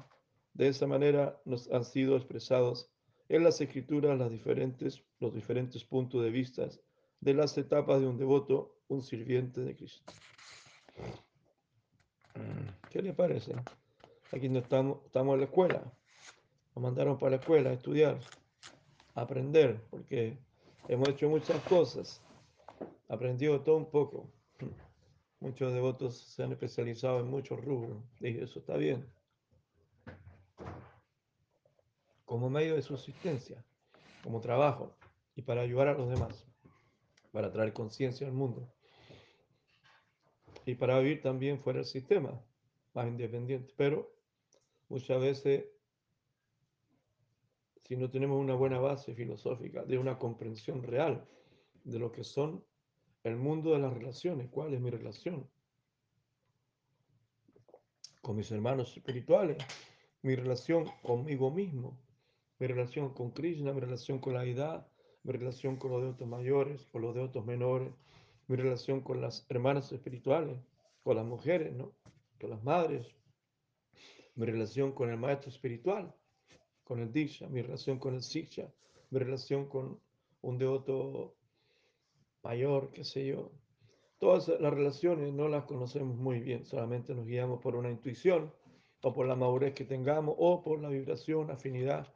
De 0.55 0.69
esa 0.69 0.87
manera 0.87 1.39
nos 1.45 1.71
han 1.71 1.85
sido 1.85 2.17
expresados 2.17 2.91
en 3.29 3.45
las 3.45 3.61
escrituras 3.61 4.19
las 4.19 4.31
diferentes, 4.31 5.03
los 5.19 5.35
diferentes 5.35 5.85
puntos 5.85 6.23
de 6.23 6.31
vista 6.31 6.69
de 7.21 7.35
las 7.35 7.57
etapas 7.59 8.01
de 8.01 8.07
un 8.07 8.19
devoto, 8.19 8.79
un 8.89 9.03
sirviente 9.03 9.61
de 9.63 9.75
Krishna. 9.75 10.07
¿Qué 12.91 13.03
le 13.03 13.13
parece? 13.13 13.55
Aquí 14.33 14.49
no 14.49 14.61
estamos, 14.61 15.05
estamos 15.07 15.35
en 15.35 15.41
la 15.41 15.47
escuela. 15.47 15.83
Nos 16.75 16.83
mandaron 16.83 17.19
para 17.19 17.31
la 17.31 17.37
escuela 17.37 17.71
a 17.71 17.75
estudiar, 17.75 18.19
aprender, 19.15 19.81
porque 19.91 20.39
hemos 20.89 21.09
hecho 21.09 21.29
muchas 21.29 21.61
cosas 21.65 22.21
aprendió 23.09 23.61
todo 23.61 23.77
un 23.77 23.91
poco. 23.91 24.31
Muchos 25.41 25.73
devotos 25.73 26.17
se 26.17 26.43
han 26.43 26.53
especializado 26.53 27.21
en 27.21 27.29
muchos 27.29 27.63
rubros 27.63 28.03
y 28.21 28.39
eso 28.39 28.61
está 28.61 28.79
bien. 28.79 29.07
Como 32.25 32.49
medio 32.49 32.77
de 32.77 32.81
subsistencia, 32.81 33.63
como 34.23 34.41
trabajo 34.41 34.97
y 35.37 35.43
para 35.43 35.61
ayudar 35.61 35.89
a 35.89 35.95
los 35.95 36.09
demás, 36.09 36.47
para 37.31 37.53
traer 37.53 37.75
conciencia 37.75 38.27
al 38.27 38.33
mundo 38.33 38.73
y 40.67 40.75
para 40.75 40.99
vivir 40.99 41.21
también 41.21 41.61
fuera 41.61 41.79
del 41.79 41.87
sistema, 41.87 42.41
más 42.95 43.07
independiente. 43.07 43.73
Pero 43.77 44.15
muchas 44.89 45.21
veces, 45.21 45.65
si 47.83 47.97
no 47.97 48.11
tenemos 48.11 48.41
una 48.41 48.55
buena 48.55 48.79
base 48.79 49.15
filosófica 49.15 49.85
de 49.85 49.99
una 49.99 50.19
comprensión 50.19 50.83
real 50.83 51.27
de 51.85 51.99
lo 51.99 52.11
que 52.11 52.25
son 52.25 52.65
el 53.25 53.37
mundo 53.37 53.73
de 53.73 53.79
las 53.79 53.93
relaciones. 53.93 54.49
¿Cuál 54.51 54.75
es 54.75 54.81
mi 54.81 54.91
relación? 54.91 55.49
Con 58.21 58.37
mis 58.37 58.51
hermanos 58.51 58.95
espirituales, 58.97 59.59
mi 60.23 60.35
relación 60.35 60.87
conmigo 61.03 61.51
mismo, 61.51 61.99
mi 62.59 62.67
relación 62.67 63.13
con 63.13 63.33
Krishna, 63.33 63.73
mi 63.73 63.81
relación 63.81 64.19
con 64.19 64.35
la 64.35 64.45
edad, 64.45 64.87
mi 65.23 65.33
relación 65.33 65.77
con 65.77 65.91
los 65.91 66.03
devotos 66.03 66.29
mayores, 66.29 66.87
con 66.87 67.03
los 67.03 67.15
devotos 67.15 67.45
menores, 67.45 67.93
mi 68.47 68.57
relación 68.57 69.01
con 69.01 69.21
las 69.21 69.47
hermanas 69.49 69.91
espirituales, 69.93 70.59
con 71.03 71.17
las 71.17 71.27
mujeres, 71.27 71.73
¿no? 71.73 71.95
con 72.41 72.51
las 72.51 72.63
madres, 72.63 73.07
mi 74.35 74.47
relación 74.47 74.93
con 74.93 75.11
el 75.11 75.17
maestro 75.17 75.51
espiritual, 75.51 76.15
con 76.83 77.01
el 77.01 77.13
Disha, 77.13 77.49
mi 77.49 77.63
relación 77.63 77.99
con 77.99 78.15
el 78.15 78.23
Siksha, 78.23 78.73
mi 79.11 79.19
relación 79.19 79.69
con 79.69 80.01
un 80.43 80.59
devoto 80.59 81.37
mayor, 82.43 82.91
qué 82.91 83.05
sé 83.05 83.27
yo. 83.27 83.53
Todas 84.19 84.49
las 84.49 84.75
relaciones 84.75 85.33
no 85.33 85.49
las 85.49 85.65
conocemos 85.65 86.17
muy 86.17 86.41
bien, 86.41 86.65
solamente 86.65 87.15
nos 87.15 87.27
guiamos 87.27 87.61
por 87.61 87.77
una 87.77 87.91
intuición 87.91 88.53
o 89.03 89.13
por 89.13 89.27
la 89.27 89.37
madurez 89.37 89.75
que 89.75 89.85
tengamos 89.85 90.35
o 90.39 90.63
por 90.63 90.81
la 90.81 90.89
vibración, 90.89 91.51
afinidad 91.51 92.13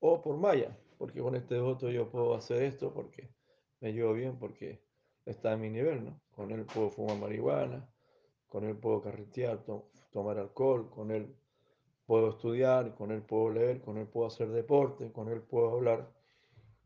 o 0.00 0.20
por 0.20 0.36
Maya, 0.36 0.78
porque 0.98 1.20
con 1.20 1.34
este 1.34 1.54
devoto 1.54 1.90
yo 1.90 2.10
puedo 2.10 2.34
hacer 2.34 2.62
esto 2.62 2.92
porque 2.92 3.28
me 3.80 3.92
llevo 3.92 4.12
bien, 4.12 4.38
porque 4.38 4.85
está 5.26 5.52
en 5.52 5.60
mi 5.60 5.68
nivel, 5.68 6.04
¿no? 6.04 6.20
Con 6.30 6.50
él 6.50 6.64
puedo 6.64 6.90
fumar 6.90 7.18
marihuana, 7.18 7.86
con 8.46 8.64
él 8.64 8.76
puedo 8.76 9.02
carretear, 9.02 9.64
tomar 10.12 10.38
alcohol, 10.38 10.88
con 10.88 11.10
él 11.10 11.36
puedo 12.06 12.30
estudiar, 12.30 12.94
con 12.94 13.10
él 13.10 13.22
puedo 13.22 13.50
leer, 13.50 13.82
con 13.82 13.98
él 13.98 14.06
puedo 14.06 14.28
hacer 14.28 14.48
deporte, 14.48 15.12
con 15.12 15.28
él 15.28 15.42
puedo 15.42 15.72
hablar 15.72 16.10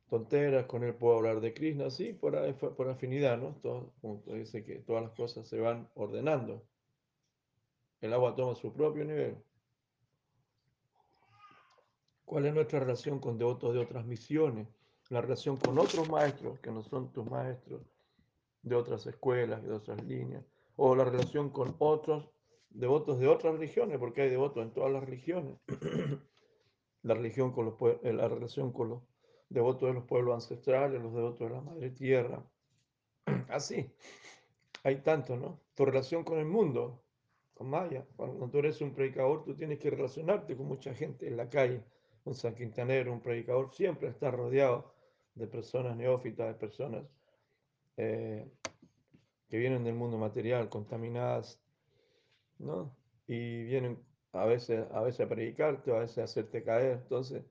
tonteras, 0.09 0.67
con 0.67 0.83
él 0.83 0.95
puedo 0.95 1.19
hablar 1.19 1.41
de 1.41 1.55
Krishna, 1.55 1.91
sí, 1.91 2.13
por, 2.13 2.35
por 2.75 2.89
afinidad, 2.89 3.39
¿no? 3.39 3.55
Todo, 3.63 3.93
dice 4.27 4.65
que 4.65 4.77
todas 4.81 5.05
las 5.05 5.13
cosas 5.13 5.47
se 5.47 5.61
van 5.61 5.89
ordenando. 5.95 6.67
El 8.01 8.13
agua 8.15 8.35
toma 8.35 8.55
su 8.55 8.73
propio 8.73 9.05
nivel. 9.05 9.37
¿Cuál 12.25 12.47
es 12.47 12.55
nuestra 12.55 12.81
relación 12.81 13.21
con 13.21 13.39
devotos 13.39 13.75
de 13.75 13.81
otras 13.81 14.07
misiones? 14.07 14.67
La 15.11 15.21
relación 15.21 15.57
con 15.57 15.79
otros 15.79 16.09
maestros 16.09 16.59
que 16.61 16.71
no 16.71 16.83
son 16.83 17.13
tus 17.13 17.29
maestros, 17.29 17.83
de 18.63 18.75
otras 18.75 19.07
escuelas, 19.07 19.63
de 19.63 19.73
otras 19.73 20.03
líneas, 20.05 20.45
o 20.77 20.95
la 20.95 21.05
relación 21.05 21.51
con 21.51 21.75
otros 21.79 22.31
devotos 22.71 23.19
de 23.19 23.29
otras 23.29 23.55
religiones, 23.55 23.99
porque 23.99 24.23
hay 24.23 24.31
devotos 24.31 24.63
en 24.63 24.73
todas 24.73 24.93
las 24.93 25.05
religiones. 25.05 25.59
la 27.03 27.15
religión 27.15 27.53
con 27.53 27.67
los, 27.67 27.75
eh, 28.03 28.13
la 28.13 28.29
relación 28.29 28.73
con 28.73 28.91
los 28.91 29.03
devotos 29.49 29.89
de 29.89 29.95
los 29.95 30.05
pueblos 30.05 30.35
ancestrales, 30.35 31.03
los 31.03 31.15
devotos 31.15 31.49
de 31.49 31.55
la 31.55 31.61
madre 31.61 31.91
tierra. 31.91 32.45
Así, 33.49 33.91
hay 34.85 34.97
tanto, 34.97 35.37
¿no? 35.37 35.61
Tu 35.75 35.85
relación 35.85 36.25
con 36.25 36.39
el 36.39 36.47
mundo, 36.47 37.03
maya. 37.59 38.07
Cuando 38.17 38.49
tú 38.49 38.59
eres 38.59 38.81
un 38.81 38.93
predicador, 38.93 39.45
tú 39.45 39.55
tienes 39.55 39.79
que 39.79 39.91
relacionarte 39.91 40.57
con 40.57 40.67
mucha 40.67 40.95
gente 40.95 41.27
en 41.27 41.37
la 41.37 41.49
calle. 41.49 41.83
Un 42.25 42.35
San 42.35 42.55
Quintanero, 42.55 43.13
un 43.13 43.21
predicador, 43.21 43.73
siempre 43.73 44.09
está 44.09 44.31
rodeado 44.31 44.95
de 45.35 45.47
personas 45.47 45.97
neófitas, 45.97 46.49
de 46.49 46.55
personas 46.55 47.05
eh, 48.03 48.51
que 49.51 49.59
vienen 49.59 49.85
del 49.85 49.95
mundo 49.95 50.17
material, 50.17 50.71
contaminadas, 50.71 51.61
¿no? 52.59 52.97
Y 53.27 53.65
vienen 53.65 54.03
a 54.33 54.47
veces, 54.47 54.87
a 54.93 55.03
veces 55.03 55.27
a 55.27 55.29
predicarte, 55.29 55.95
a 55.95 55.99
veces 55.99 56.19
a 56.19 56.25
hacerte 56.25 56.65
caer. 56.65 57.01
Entonces, 57.03 57.45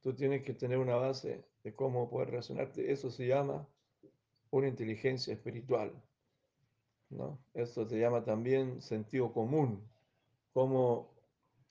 tú 0.00 0.12
tienes 0.12 0.42
que 0.42 0.54
tener 0.54 0.78
una 0.78 0.96
base 0.96 1.44
de 1.62 1.74
cómo 1.74 2.10
poder 2.10 2.30
relacionarte. 2.30 2.90
Eso 2.90 3.10
se 3.10 3.28
llama 3.28 3.64
una 4.50 4.66
inteligencia 4.66 5.34
espiritual, 5.34 5.92
¿no? 7.10 7.38
Esto 7.54 7.86
se 7.88 8.00
llama 8.00 8.24
también 8.24 8.82
sentido 8.82 9.32
común, 9.32 9.88
cómo 10.52 11.14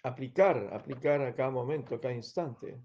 aplicar, 0.03 0.69
aplicar 0.73 1.21
a 1.21 1.35
cada 1.35 1.49
momento, 1.49 1.95
a 1.95 1.99
cada 1.99 2.13
instante, 2.13 2.79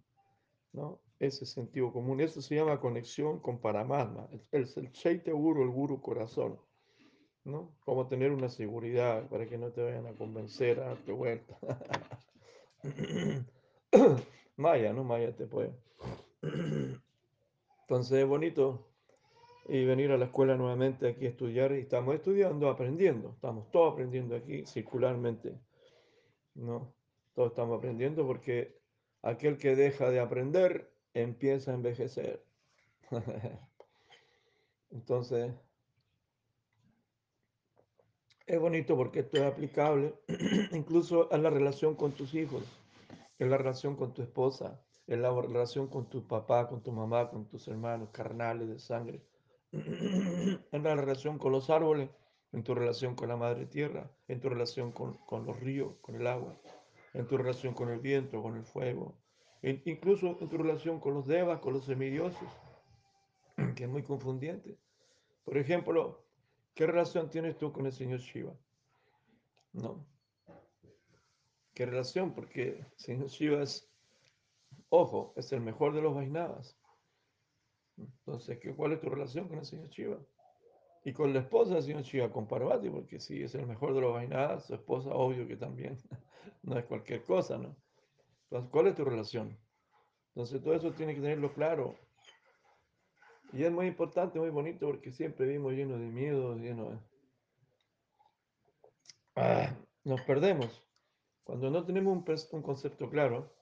¿no? 0.72 1.00
Ese 1.18 1.46
sentido 1.46 1.92
común, 1.92 2.20
eso 2.20 2.42
se 2.42 2.54
llama 2.54 2.78
conexión 2.78 3.40
con 3.40 3.58
Paramatma, 3.58 4.28
es 4.52 4.76
el 4.76 4.92
Chaita 4.92 5.32
Guru, 5.32 5.62
el 5.62 5.70
Guru 5.70 6.00
corazón, 6.00 6.60
¿no? 7.44 7.74
Como 7.84 8.06
tener 8.06 8.32
una 8.32 8.50
seguridad 8.50 9.26
para 9.28 9.46
que 9.46 9.56
no 9.56 9.70
te 9.70 9.82
vayan 9.82 10.06
a 10.06 10.12
convencer 10.12 10.78
a 10.80 10.88
darte 10.88 11.12
vuelta. 11.12 11.58
Maya, 14.56 14.92
¿no? 14.92 15.04
Maya 15.04 15.34
te 15.34 15.46
puede. 15.46 15.72
Entonces 16.42 18.18
es 18.18 18.26
bonito 18.26 18.86
y 19.68 19.84
venir 19.84 20.10
a 20.12 20.18
la 20.18 20.26
escuela 20.26 20.56
nuevamente 20.56 21.08
aquí 21.08 21.26
a 21.26 21.30
estudiar 21.30 21.72
y 21.72 21.80
estamos 21.80 22.14
estudiando, 22.14 22.68
aprendiendo, 22.68 23.30
estamos 23.30 23.70
todos 23.70 23.94
aprendiendo 23.94 24.36
aquí 24.36 24.66
circularmente, 24.66 25.58
¿no? 26.54 26.94
Todos 27.34 27.50
estamos 27.50 27.78
aprendiendo 27.78 28.26
porque 28.26 28.78
aquel 29.22 29.56
que 29.56 29.74
deja 29.74 30.10
de 30.10 30.20
aprender 30.20 30.95
empieza 31.22 31.70
a 31.70 31.74
envejecer. 31.74 32.44
Entonces, 34.90 35.52
es 38.46 38.60
bonito 38.60 38.96
porque 38.96 39.20
esto 39.20 39.38
es 39.38 39.42
aplicable 39.44 40.14
incluso 40.72 41.32
a 41.32 41.38
la 41.38 41.50
relación 41.50 41.94
con 41.94 42.12
tus 42.12 42.34
hijos, 42.34 42.64
en 43.38 43.50
la 43.50 43.56
relación 43.56 43.96
con 43.96 44.12
tu 44.12 44.22
esposa, 44.22 44.80
en 45.06 45.22
la 45.22 45.30
relación 45.30 45.88
con 45.88 46.08
tu 46.08 46.26
papá, 46.26 46.68
con 46.68 46.82
tu 46.82 46.92
mamá, 46.92 47.30
con 47.30 47.48
tus 47.48 47.66
hermanos 47.68 48.10
carnales 48.12 48.68
de 48.68 48.78
sangre 48.78 49.22
en 49.72 50.82
la 50.82 50.94
relación 50.94 51.38
con 51.38 51.52
los 51.52 51.70
árboles, 51.70 52.10
en 52.52 52.62
tu 52.62 52.74
relación 52.74 53.14
con 53.14 53.28
la 53.28 53.36
madre 53.36 53.66
tierra, 53.66 54.10
en 54.28 54.40
tu 54.40 54.48
relación 54.48 54.92
con, 54.92 55.14
con 55.26 55.46
los 55.46 55.58
ríos, 55.58 55.96
con 56.02 56.14
el 56.14 56.26
agua, 56.26 56.60
en 57.14 57.26
tu 57.26 57.36
relación 57.38 57.74
con 57.74 57.90
el 57.90 58.00
viento, 58.00 58.42
con 58.42 58.56
el 58.56 58.64
fuego, 58.64 59.16
incluso 59.62 60.36
en 60.40 60.48
tu 60.48 60.58
relación 60.58 61.00
con 61.00 61.14
los 61.14 61.26
devas, 61.26 61.60
con 61.60 61.74
los 61.74 61.84
semidioses, 61.84 62.48
que 63.76 63.84
es 63.84 63.90
muy 63.90 64.02
confundiente. 64.02 64.78
Por 65.44 65.58
ejemplo, 65.58 66.24
¿qué 66.74 66.86
relación 66.86 67.30
tienes 67.30 67.56
tú 67.56 67.72
con 67.72 67.86
el 67.86 67.92
señor 67.92 68.20
Shiva? 68.20 68.54
¿No? 69.72 70.06
¿Qué 71.74 71.86
relación? 71.86 72.32
Porque 72.32 72.78
el 72.78 72.86
señor 72.96 73.28
Shiva 73.28 73.62
es, 73.62 73.88
ojo, 74.88 75.34
es 75.36 75.52
el 75.52 75.60
mejor 75.60 75.94
de 75.94 76.02
los 76.02 76.14
Vaisnavas. 76.14 76.78
Entonces, 77.96 78.58
¿cuál 78.76 78.92
es 78.92 79.00
tu 79.00 79.08
relación 79.08 79.48
con 79.48 79.58
el 79.58 79.64
señor 79.64 79.88
Shiva? 79.88 80.18
Y 81.04 81.12
con 81.12 81.32
la 81.32 81.40
esposa 81.40 81.74
del 81.74 81.82
señor 81.82 82.02
Shiva, 82.02 82.32
con 82.32 82.48
Parvati, 82.48 82.90
porque 82.90 83.20
si 83.20 83.42
es 83.42 83.54
el 83.54 83.66
mejor 83.66 83.94
de 83.94 84.00
los 84.00 84.12
vainadas, 84.12 84.66
su 84.66 84.74
esposa, 84.74 85.10
obvio 85.10 85.46
que 85.46 85.56
también 85.56 85.96
no 86.62 86.78
es 86.78 86.84
cualquier 86.86 87.22
cosa, 87.22 87.58
¿no? 87.58 87.76
Entonces, 88.50 88.70
¿cuál 88.70 88.86
es 88.88 88.94
tu 88.94 89.04
relación? 89.04 89.58
Entonces, 90.28 90.62
todo 90.62 90.74
eso 90.74 90.92
tiene 90.92 91.14
que 91.14 91.20
tenerlo 91.20 91.52
claro. 91.52 91.96
Y 93.52 93.64
es 93.64 93.72
muy 93.72 93.86
importante, 93.86 94.38
muy 94.38 94.50
bonito, 94.50 94.86
porque 94.86 95.12
siempre 95.12 95.46
vivimos 95.46 95.72
llenos 95.72 95.98
de 95.98 96.06
miedo, 96.06 96.56
llenos 96.56 96.92
de... 96.92 96.98
Ah, 99.36 99.76
nos 100.04 100.20
perdemos. 100.22 100.82
Cuando 101.44 101.70
no 101.70 101.84
tenemos 101.84 102.12
un, 102.12 102.24
un 102.52 102.62
concepto 102.62 103.08
claro, 103.08 103.52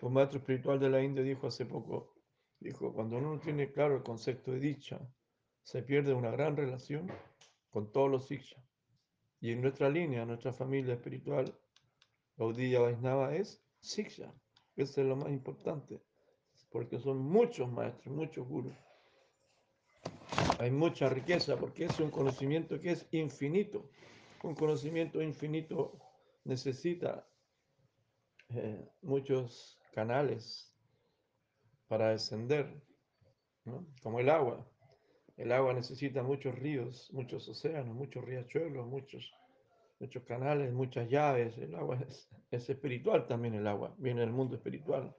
un 0.00 0.12
maestro 0.12 0.38
espiritual 0.38 0.78
de 0.78 0.90
la 0.90 1.02
India 1.02 1.22
dijo 1.22 1.46
hace 1.46 1.66
poco, 1.66 2.14
Dijo, 2.60 2.92
cuando 2.92 3.16
uno 3.16 3.34
no 3.34 3.40
tiene 3.40 3.72
claro 3.72 3.96
el 3.96 4.02
concepto 4.02 4.52
de 4.52 4.60
dicha, 4.60 5.00
se 5.62 5.82
pierde 5.82 6.12
una 6.12 6.30
gran 6.30 6.56
relación 6.56 7.10
con 7.70 7.90
todos 7.90 8.10
los 8.10 8.26
siksha. 8.26 8.62
Y 9.40 9.52
en 9.52 9.62
nuestra 9.62 9.88
línea, 9.88 10.26
nuestra 10.26 10.52
familia 10.52 10.92
espiritual, 10.92 11.58
Gaudiya 12.36 12.80
Vaisnava 12.80 13.34
es 13.34 13.64
siksha. 13.80 14.32
Eso 14.76 15.00
es 15.00 15.06
lo 15.06 15.16
más 15.16 15.30
importante, 15.30 16.00
porque 16.70 16.98
son 16.98 17.18
muchos 17.18 17.70
maestros, 17.70 18.14
muchos 18.14 18.46
gurus. 18.46 18.74
Hay 20.58 20.70
mucha 20.70 21.08
riqueza, 21.08 21.56
porque 21.56 21.84
es 21.86 21.98
un 22.00 22.10
conocimiento 22.10 22.80
que 22.80 22.92
es 22.92 23.06
infinito. 23.12 23.90
Un 24.42 24.54
conocimiento 24.54 25.20
infinito 25.22 25.98
necesita 26.44 27.26
eh, 28.50 28.88
muchos 29.02 29.78
canales, 29.92 30.70
para 31.90 32.10
descender, 32.10 32.80
como 34.00 34.20
el 34.20 34.30
agua. 34.30 34.64
El 35.36 35.50
agua 35.50 35.72
necesita 35.72 36.22
muchos 36.22 36.56
ríos, 36.56 37.10
muchos 37.12 37.48
océanos, 37.48 37.96
muchos 37.96 38.24
riachuelos, 38.24 38.86
muchos, 38.86 39.34
muchos 40.00 40.24
canales, 40.24 40.72
muchas 40.72 41.08
llaves. 41.08 41.56
El 41.58 41.74
agua 41.76 41.98
es, 42.08 42.28
es 42.50 42.68
espiritual 42.68 43.26
también 43.26 43.54
el 43.54 43.66
agua, 43.66 43.94
viene 43.98 44.22
del 44.22 44.32
mundo 44.32 44.56
espiritual. 44.56 45.14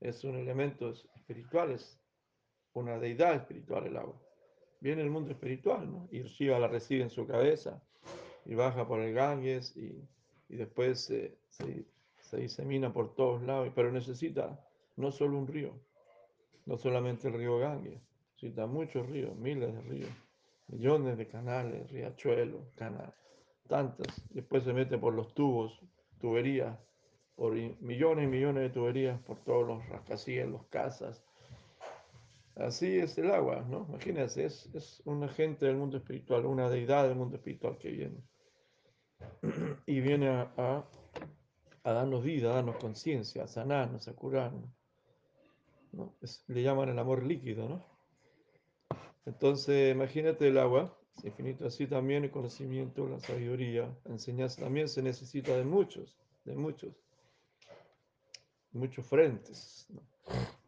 Es 0.00 0.24
un 0.24 0.36
elemento 0.36 0.90
espiritual, 0.90 1.70
es 1.70 2.00
una 2.72 2.98
deidad 2.98 3.36
espiritual 3.36 3.86
el 3.86 3.96
agua. 3.96 4.20
Viene 4.80 5.02
del 5.02 5.10
mundo 5.10 5.30
espiritual, 5.30 5.88
¿no? 5.88 6.08
Y 6.10 6.22
Shiva 6.22 6.58
la 6.58 6.66
recibe 6.66 7.02
en 7.02 7.10
su 7.10 7.24
cabeza 7.24 7.80
y 8.44 8.54
baja 8.56 8.88
por 8.88 9.00
el 9.00 9.14
Ganges 9.14 9.76
y, 9.76 10.02
y 10.48 10.56
después 10.56 11.02
se, 11.02 11.38
se, 11.50 11.84
se 12.20 12.36
disemina 12.38 12.92
por 12.92 13.14
todos 13.14 13.42
lados, 13.42 13.70
pero 13.76 13.92
necesita 13.92 14.58
no 14.96 15.12
solo 15.12 15.38
un 15.38 15.46
río, 15.46 15.72
no 16.66 16.76
solamente 16.76 17.28
el 17.28 17.34
río 17.34 17.58
Ganges, 17.58 18.00
sino 18.36 18.66
muchos 18.66 19.08
ríos, 19.08 19.36
miles 19.36 19.72
de 19.72 19.80
ríos, 19.82 20.10
millones 20.66 21.16
de 21.16 21.28
canales, 21.28 21.88
riachuelos, 21.92 22.62
canales, 22.74 23.14
Después 24.30 24.64
se 24.64 24.72
mete 24.72 24.98
por 24.98 25.14
los 25.14 25.34
tubos, 25.34 25.80
tuberías, 26.20 26.78
por 27.34 27.54
millones 27.54 28.24
y 28.24 28.28
millones 28.28 28.62
de 28.62 28.70
tuberías 28.70 29.20
por 29.22 29.38
todos 29.44 29.66
los 29.66 29.88
rascacielos, 29.88 30.66
casas. 30.68 31.24
Así 32.54 32.98
es 32.98 33.16
el 33.18 33.30
agua, 33.30 33.64
¿no? 33.68 33.86
Imagínense, 33.88 34.44
es, 34.44 34.68
es 34.74 35.02
un 35.06 35.24
agente 35.24 35.66
del 35.66 35.76
mundo 35.76 35.96
espiritual, 35.96 36.44
una 36.44 36.68
deidad 36.68 37.08
del 37.08 37.16
mundo 37.16 37.36
espiritual 37.36 37.78
que 37.78 37.90
viene. 37.90 38.22
y 39.86 40.00
viene 40.00 40.28
a 40.28 40.84
darnos 41.84 42.22
vida, 42.22 42.50
a 42.50 42.54
darnos 42.56 42.76
conciencia, 42.76 43.44
a 43.44 43.48
sanarnos, 43.48 44.06
a 44.06 44.12
curarnos 44.12 44.70
le 46.46 46.62
llaman 46.62 46.88
el 46.88 46.98
amor 46.98 47.22
líquido, 47.22 47.68
¿no? 47.68 47.84
Entonces, 49.26 49.94
imagínate 49.94 50.48
el 50.48 50.58
agua, 50.58 50.96
es 51.16 51.24
infinito, 51.24 51.66
así 51.66 51.86
también 51.86 52.24
el 52.24 52.30
conocimiento, 52.30 53.06
la 53.06 53.18
sabiduría, 53.20 53.94
la 54.04 54.12
enseñanza 54.12 54.62
también 54.62 54.88
se 54.88 55.02
necesita 55.02 55.56
de 55.56 55.64
muchos, 55.64 56.16
de 56.44 56.56
muchos, 56.56 56.94
muchos 58.72 59.06
frentes. 59.06 59.86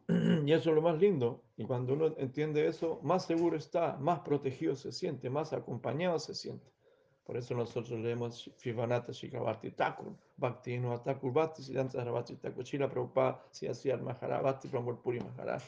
Y 0.46 0.52
eso 0.52 0.68
es 0.68 0.76
lo 0.76 0.82
más 0.82 0.98
lindo. 0.98 1.42
Y 1.56 1.64
cuando 1.64 1.94
uno 1.94 2.14
entiende 2.18 2.66
eso, 2.66 3.00
más 3.02 3.24
seguro 3.24 3.56
está, 3.56 3.96
más 3.96 4.20
protegido 4.20 4.76
se 4.76 4.92
siente, 4.92 5.30
más 5.30 5.54
acompañado 5.54 6.18
se 6.18 6.34
siente. 6.34 6.74
Por 7.24 7.38
eso 7.38 7.54
nosotros 7.54 7.98
leemos 8.00 8.50
Fivanata 8.58 9.12
Shikavati 9.12 9.70
Thakur, 9.70 10.14
Bhakti 10.36 10.78
no 10.78 11.00
Thakur 11.00 11.32
Bhakti 11.32 11.62
Siddhanta 11.62 11.92
Sarvati 11.92 12.36
Thakur, 12.36 12.64
Chila 12.64 12.90
Prabhupada, 12.90 13.42
Siddhar 13.50 14.02
Maharaj, 14.02 14.42
Bhakti 14.42 14.68
Puri 14.68 15.20
Maharaj, 15.20 15.62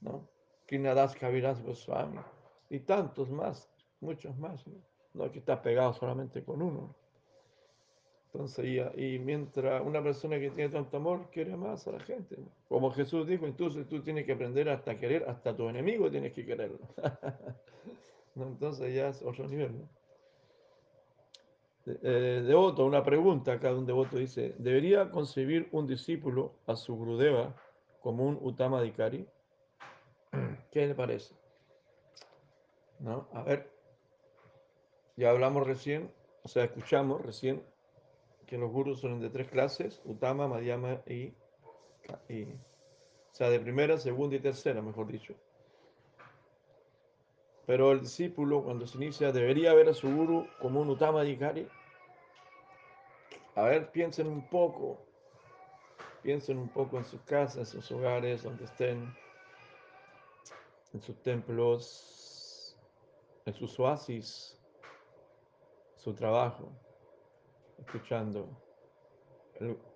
¿no? 0.00 0.26
Krinadas 0.66 1.14
Kaviraj 1.14 1.62
Goswami, 1.62 2.18
y 2.70 2.80
tantos 2.80 3.30
más, 3.30 3.68
muchos 4.00 4.36
más, 4.38 4.66
¿no? 4.66 4.74
no 5.14 5.30
que 5.30 5.38
está 5.38 5.62
pegado 5.62 5.92
solamente 5.94 6.42
con 6.42 6.62
uno. 6.62 6.94
Entonces, 8.26 8.64
y, 8.66 8.78
y, 9.02 9.18
mientras 9.18 9.82
una 9.82 10.02
persona 10.02 10.38
que 10.38 10.50
tiene 10.50 10.70
tanto 10.70 10.98
amor 10.98 11.30
quiere 11.30 11.56
más 11.56 11.86
a 11.88 11.92
la 11.92 12.00
gente, 12.00 12.36
¿no? 12.36 12.48
como 12.68 12.90
Jesús 12.90 13.26
dijo, 13.26 13.46
entonces 13.46 13.88
tú 13.88 14.02
tienes 14.02 14.26
que 14.26 14.32
aprender 14.32 14.68
hasta 14.68 14.98
querer, 14.98 15.24
hasta 15.28 15.56
tu 15.56 15.68
enemigo 15.68 16.10
tienes 16.10 16.32
que 16.32 16.44
quererlo. 16.44 16.80
Entonces 18.36 18.94
ya 18.94 19.08
es 19.08 19.22
otro 19.22 19.48
nivel. 19.48 19.78
¿no? 19.78 19.88
eh, 21.86 22.42
devoto, 22.44 22.84
una 22.84 23.02
pregunta 23.02 23.52
acá 23.52 23.68
de 23.68 23.78
un 23.78 23.86
devoto 23.86 24.18
dice, 24.18 24.54
¿debería 24.58 25.10
concebir 25.10 25.68
un 25.72 25.86
discípulo 25.86 26.54
a 26.66 26.74
su 26.76 26.98
Grudeva 26.98 27.54
como 28.00 28.26
un 28.26 28.38
Utama 28.40 28.82
Dikari? 28.82 29.26
¿Qué 30.70 30.86
le 30.86 30.94
parece? 30.94 31.34
¿No? 32.98 33.28
A 33.32 33.42
ver, 33.42 33.70
ya 35.16 35.30
hablamos 35.30 35.66
recién, 35.66 36.12
o 36.42 36.48
sea, 36.48 36.64
escuchamos 36.64 37.22
recién 37.22 37.62
que 38.46 38.58
los 38.58 38.70
gurús 38.70 39.00
son 39.00 39.20
de 39.20 39.30
tres 39.30 39.48
clases, 39.48 40.00
Utama, 40.04 40.46
Madhyama 40.46 41.00
y, 41.06 41.34
y 42.28 42.44
o 42.44 43.34
sea, 43.38 43.50
de 43.50 43.58
primera, 43.60 43.98
segunda 43.98 44.36
y 44.36 44.40
tercera, 44.40 44.80
mejor 44.80 45.08
dicho. 45.08 45.34
Pero 47.66 47.90
el 47.92 48.00
discípulo, 48.00 48.62
cuando 48.62 48.86
se 48.86 48.96
inicia, 48.96 49.32
debería 49.32 49.74
ver 49.74 49.88
a 49.88 49.94
su 49.94 50.08
guru 50.08 50.46
como 50.60 50.80
un 50.80 50.90
Utama 50.90 51.22
Dikari. 51.22 51.68
A 53.56 53.62
ver, 53.62 53.90
piensen 53.90 54.28
un 54.28 54.48
poco, 54.48 55.04
piensen 56.22 56.58
un 56.58 56.68
poco 56.68 56.98
en 56.98 57.04
sus 57.04 57.20
casas, 57.22 57.74
en 57.74 57.82
sus 57.82 57.90
hogares, 57.90 58.44
donde 58.44 58.64
estén, 58.64 59.12
en 60.92 61.02
sus 61.02 61.20
templos, 61.22 62.76
en 63.44 63.54
sus 63.54 63.78
oasis, 63.80 64.55
su 66.06 66.14
trabajo, 66.14 66.68
escuchando. 67.78 68.46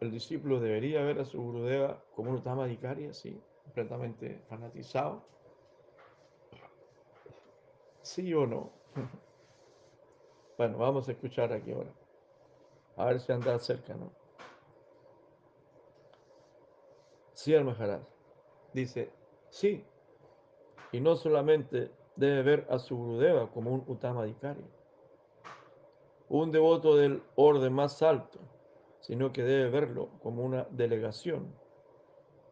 El, 0.01 0.11
discípulo 0.11 0.59
debería 0.59 1.03
ver 1.03 1.21
a 1.21 1.25
su 1.25 1.41
Gurudeva 1.41 2.03
como 2.17 2.31
un 2.31 2.39
Utama 2.39 2.67
Dikari, 2.67 3.07
así, 3.07 3.41
completamente 3.63 4.43
fanatizado 4.49 5.23
¿Sí 8.03 8.35
o 8.35 8.45
no? 8.45 8.73
Bueno, 10.59 10.79
vamos 10.79 11.09
a 11.09 11.13
escuchar 11.13 11.53
aquí 11.53 11.71
ahora. 11.73 11.93
A 12.97 13.07
ver 13.07 13.21
si 13.21 13.33
anda 13.33 13.59
cerca, 13.61 13.95
¿no? 13.95 14.11
Sí, 17.33 17.55
Maharaj. 17.55 18.03
Dice, 18.75 19.11
sí. 19.49 19.83
Y 20.93 21.01
no 21.01 21.17
solamente 21.17 21.91
debe 22.17 22.43
ver 22.43 22.67
a 22.69 22.79
su 22.79 22.97
Gurudeva 22.97 23.49
como 23.51 23.71
un 23.71 23.85
Uttamadikari, 23.87 24.65
un 26.31 26.53
devoto 26.53 26.97
del 26.97 27.23
orden 27.35 27.73
más 27.73 28.03
alto, 28.03 28.39
sino 29.01 29.33
que 29.33 29.43
debe 29.43 29.69
verlo 29.69 30.11
como 30.23 30.45
una 30.45 30.67
delegación, 30.71 31.53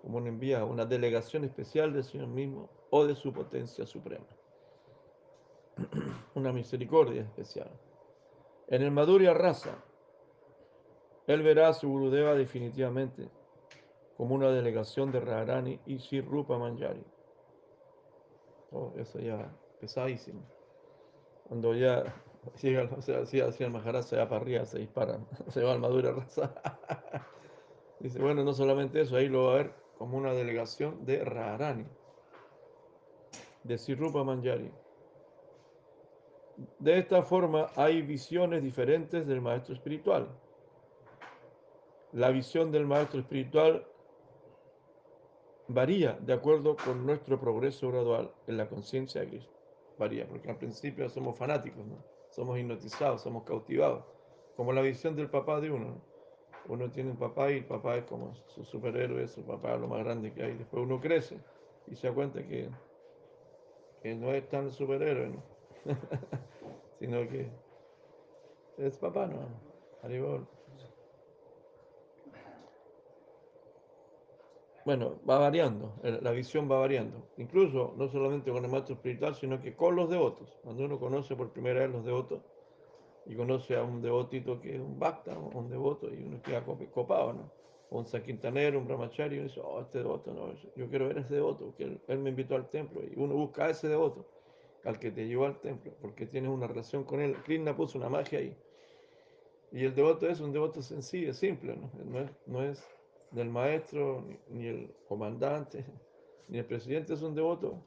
como 0.02 0.18
un 0.18 0.26
enviado, 0.26 0.66
una 0.66 0.84
delegación 0.84 1.44
especial 1.44 1.92
del 1.92 2.02
Señor 2.02 2.26
mismo 2.26 2.68
o 2.90 3.06
de 3.06 3.14
su 3.14 3.32
potencia 3.32 3.86
suprema. 3.86 4.26
una 6.34 6.52
misericordia 6.52 7.22
especial. 7.22 7.70
En 8.66 8.82
el 8.82 8.90
Madhurya 8.90 9.32
Rasa, 9.32 9.82
él 11.28 11.42
verá 11.42 11.68
a 11.68 11.74
su 11.74 11.88
Gurudeva 11.88 12.34
definitivamente 12.34 13.28
como 14.16 14.34
una 14.34 14.50
delegación 14.50 15.12
de 15.12 15.20
Radharani 15.20 15.78
y 15.86 16.00
Sri 16.00 16.20
Rupa 16.20 16.58
Manjari. 16.58 17.04
Oh, 18.72 18.92
eso 18.96 19.20
ya 19.20 19.54
pesadísimo. 19.80 20.42
Cuando 21.46 21.74
ya 21.74 22.12
o 22.54 23.22
así 23.22 23.64
el 23.64 23.70
Maharaj 23.70 24.04
se 24.04 24.16
va 24.16 24.28
para 24.28 24.40
arriba, 24.40 24.64
se 24.64 24.78
dispara, 24.78 25.18
se 25.48 25.62
va 25.62 25.72
al 25.72 25.80
Madhurya 25.80 26.12
Rasa. 26.12 26.54
Dice, 28.00 28.20
bueno, 28.20 28.44
no 28.44 28.52
solamente 28.52 29.00
eso, 29.00 29.16
ahí 29.16 29.28
lo 29.28 29.44
va 29.44 29.52
a 29.52 29.56
ver 29.56 29.72
como 29.98 30.16
una 30.16 30.32
delegación 30.32 31.04
de 31.04 31.24
Radharani, 31.24 31.86
de 33.64 33.78
Sri 33.78 33.96
Rupa 33.96 34.22
Manjari. 34.22 34.70
De 36.78 36.98
esta 36.98 37.22
forma 37.22 37.70
hay 37.74 38.02
visiones 38.02 38.62
diferentes 38.62 39.26
del 39.26 39.40
maestro 39.40 39.74
espiritual. 39.74 40.28
La 42.12 42.30
visión 42.30 42.70
del 42.72 42.86
maestro 42.86 43.20
espiritual 43.20 43.86
varía 45.68 46.12
de 46.20 46.32
acuerdo 46.32 46.76
con 46.76 47.04
nuestro 47.04 47.38
progreso 47.38 47.90
gradual 47.90 48.32
en 48.46 48.56
la 48.56 48.68
conciencia 48.68 49.20
de 49.20 49.28
Cristo. 49.28 49.52
Varía, 49.98 50.26
porque 50.26 50.50
al 50.50 50.56
principio 50.56 51.08
somos 51.10 51.36
fanáticos, 51.36 51.84
¿no? 51.84 52.17
Somos 52.38 52.56
hipnotizados, 52.56 53.20
somos 53.20 53.42
cautivados, 53.42 54.04
como 54.56 54.72
la 54.72 54.80
visión 54.80 55.16
del 55.16 55.28
papá 55.28 55.60
de 55.60 55.72
uno. 55.72 55.86
¿no? 55.86 56.00
Uno 56.68 56.88
tiene 56.88 57.10
un 57.10 57.16
papá 57.16 57.50
y 57.50 57.56
el 57.56 57.64
papá 57.64 57.96
es 57.96 58.04
como 58.04 58.32
su 58.46 58.64
superhéroe, 58.64 59.26
su 59.26 59.44
papá 59.44 59.76
lo 59.76 59.88
más 59.88 60.04
grande 60.04 60.32
que 60.32 60.44
hay. 60.44 60.54
Después 60.54 60.84
uno 60.84 61.00
crece 61.00 61.40
y 61.88 61.96
se 61.96 62.06
da 62.06 62.14
cuenta 62.14 62.46
que, 62.46 62.70
que 64.00 64.14
no 64.14 64.32
es 64.32 64.48
tan 64.48 64.70
superhéroe, 64.70 65.30
¿no? 65.30 65.42
sino 67.00 67.28
que 67.28 67.50
es 68.76 68.96
papá, 68.98 69.26
¿no? 69.26 69.40
Haribol. 70.04 70.46
Bueno, 74.88 75.20
va 75.28 75.38
variando, 75.38 76.00
la 76.02 76.30
visión 76.30 76.66
va 76.66 76.78
variando. 76.78 77.28
Incluso 77.36 77.92
no 77.98 78.08
solamente 78.08 78.50
con 78.50 78.64
el 78.64 78.70
maestro 78.70 78.94
espiritual, 78.94 79.34
sino 79.34 79.60
que 79.60 79.76
con 79.76 79.94
los 79.94 80.08
devotos. 80.08 80.58
Cuando 80.64 80.82
uno 80.86 80.98
conoce 80.98 81.36
por 81.36 81.50
primera 81.50 81.80
vez 81.80 81.90
los 81.90 82.06
devotos 82.06 82.40
y 83.26 83.36
conoce 83.36 83.76
a 83.76 83.82
un 83.82 84.00
devotito 84.00 84.58
que 84.62 84.76
es 84.76 84.80
un 84.80 84.98
bhakta, 84.98 85.36
un 85.38 85.68
devoto, 85.68 86.08
y 86.08 86.22
uno 86.22 86.40
queda 86.40 86.64
copado, 86.64 87.34
¿no? 87.34 87.52
O 87.90 87.98
un 87.98 88.06
saquintanero, 88.06 88.78
un 88.78 88.86
brahmachari, 88.86 89.36
y 89.36 89.40
uno 89.40 89.48
dice, 89.48 89.60
oh, 89.62 89.82
este 89.82 89.98
devoto, 89.98 90.32
no, 90.32 90.54
yo 90.74 90.88
quiero 90.88 91.08
ver 91.08 91.18
a 91.18 91.20
ese 91.20 91.34
devoto, 91.34 91.74
que 91.76 92.00
él, 92.08 92.18
me 92.20 92.30
invitó 92.30 92.56
al 92.56 92.70
templo, 92.70 93.02
y 93.02 93.12
uno 93.14 93.34
busca 93.34 93.66
a 93.66 93.68
ese 93.68 93.88
devoto 93.88 94.26
al 94.84 94.98
que 94.98 95.10
te 95.10 95.26
llevó 95.26 95.44
al 95.44 95.60
templo, 95.60 95.92
porque 96.00 96.24
tienes 96.24 96.50
una 96.50 96.66
relación 96.66 97.04
con 97.04 97.20
él. 97.20 97.36
Krishna 97.44 97.76
puso 97.76 97.98
una 97.98 98.08
magia 98.08 98.38
ahí. 98.38 98.56
Y 99.70 99.84
el 99.84 99.94
devoto 99.94 100.26
es 100.26 100.40
un 100.40 100.50
devoto 100.50 100.80
sencillo, 100.80 101.34
simple, 101.34 101.76
¿no? 101.76 101.90
No 102.46 102.62
es 102.62 102.97
del 103.30 103.50
maestro, 103.50 104.24
ni, 104.26 104.38
ni, 104.48 104.66
el 104.66 104.94
comandante, 105.08 105.84
ni 106.48 106.58
el 106.58 106.64
presidente, 106.64 107.14
es 107.14 107.22
un 107.22 107.34
devoto 107.34 107.84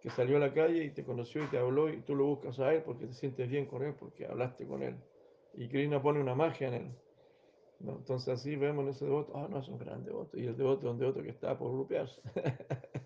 que 0.00 0.10
salió 0.10 0.36
a 0.36 0.40
la 0.40 0.52
calle 0.52 0.84
y 0.84 0.90
te 0.90 1.04
conoció 1.04 1.42
y 1.44 1.48
te 1.48 1.58
habló 1.58 1.88
y 1.88 2.00
tú 2.02 2.14
lo 2.14 2.26
buscas 2.26 2.58
a 2.60 2.72
él 2.72 2.82
porque 2.82 3.06
te 3.06 3.14
sientes 3.14 3.48
bien 3.48 3.66
con 3.66 3.82
él, 3.82 3.94
porque 3.94 4.26
hablaste 4.26 4.66
con 4.66 4.82
él. 4.82 4.96
Y 5.54 5.68
Krishna 5.68 6.00
pone 6.00 6.20
una 6.20 6.34
magia 6.34 6.68
en 6.68 6.74
él. 6.74 6.94
Entonces 7.80 8.28
así 8.28 8.56
vemos 8.56 8.84
en 8.84 8.90
ese 8.90 9.04
devoto, 9.04 9.32
ah, 9.36 9.46
no, 9.48 9.58
es 9.58 9.68
un 9.68 9.78
gran 9.78 10.04
devoto. 10.04 10.38
Y 10.38 10.46
el 10.46 10.56
devoto 10.56 10.86
es 10.86 10.92
un 10.92 10.98
devoto 10.98 11.22
que 11.22 11.30
está 11.30 11.56
por 11.56 11.72
grupearse. 11.72 12.20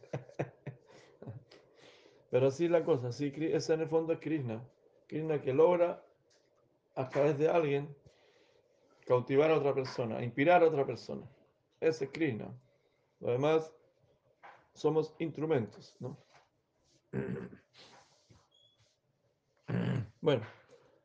Pero 2.31 2.47
así 2.47 2.69
la 2.69 2.83
cosa, 2.83 3.09
así, 3.09 3.33
esa 3.37 3.75
en 3.75 3.81
el 3.83 3.89
fondo 3.89 4.15
es 4.15 4.21
Krishna. 4.21 4.63
Krishna 5.07 5.41
que 5.41 5.53
logra 5.53 6.03
a 6.95 7.09
través 7.09 7.39
de 7.39 7.49
alguien 7.49 7.95
cautivar 9.07 9.51
a 9.51 9.59
otra 9.59 9.75
persona, 9.75 10.23
inspirar 10.25 10.63
a 10.63 10.69
otra 10.69 10.87
persona. 10.87 11.27
Es 11.83 11.99
Krishna. 12.13 12.49
Lo 13.19 13.33
demás 13.33 13.73
somos 14.73 15.15
instrumentos, 15.19 15.95
¿no? 15.99 16.17
Bueno, 20.21 20.47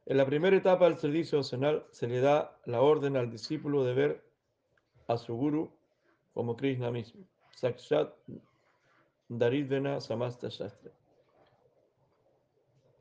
en 0.05 0.17
la 0.17 0.27
primera 0.27 0.55
etapa 0.55 0.85
del 0.85 0.99
servicio 0.99 1.39
opcional 1.39 1.87
se 1.89 2.05
le 2.07 2.19
da 2.19 2.55
la 2.65 2.81
orden 2.81 3.17
al 3.17 3.31
discípulo 3.31 3.83
de 3.83 3.95
ver 3.95 4.23
a 5.07 5.17
su 5.17 5.35
guru 5.35 5.71
como 6.35 6.55
Krishna 6.55 6.91
mismo. 6.91 7.25
Sakshat 7.55 8.13
Daridvena 9.27 9.99
Samasta 9.99 10.49
Shastra. 10.49 10.91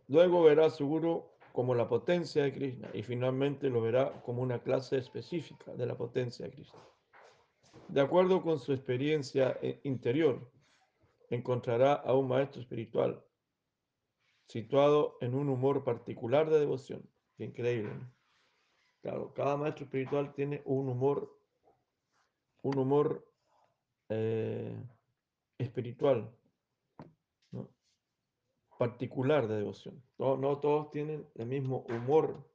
Luego 0.09 0.43
verá 0.43 0.67
a 0.67 0.71
su 0.71 0.87
guru 0.87 1.27
como 1.53 1.75
la 1.75 1.87
potencia 1.87 2.45
de 2.45 2.55
Krishna 2.55 2.89
y 2.95 3.03
finalmente 3.03 3.69
lo 3.69 3.83
verá 3.83 4.23
como 4.23 4.41
una 4.41 4.61
clase 4.61 4.97
específica 4.97 5.75
de 5.75 5.85
la 5.85 5.97
potencia 5.97 6.47
de 6.47 6.53
Krishna. 6.53 6.81
De 7.89 8.01
acuerdo 8.01 8.43
con 8.43 8.59
su 8.59 8.73
experiencia 8.73 9.59
interior, 9.85 10.51
encontrará 11.31 11.95
a 11.95 12.15
un 12.15 12.29
maestro 12.29 12.61
espiritual 12.61 13.23
situado 14.47 15.17
en 15.21 15.35
un 15.35 15.49
humor 15.49 15.85
particular 15.85 16.49
de 16.51 16.61
devoción. 16.61 17.09
Increíble. 17.39 17.93
Claro, 19.03 19.33
cada 19.35 19.57
maestro 19.57 19.85
espiritual 19.85 20.33
tiene 20.35 20.62
un 20.65 20.89
humor, 20.89 21.39
un 22.62 22.79
humor 22.79 23.29
eh, 24.09 24.77
espiritual, 25.59 26.33
particular 28.79 29.49
de 29.49 29.57
devoción. 29.57 30.03
No, 30.19 30.59
todos 30.59 30.91
tienen 30.91 31.27
el 31.35 31.47
mismo 31.47 31.85
humor, 31.89 32.51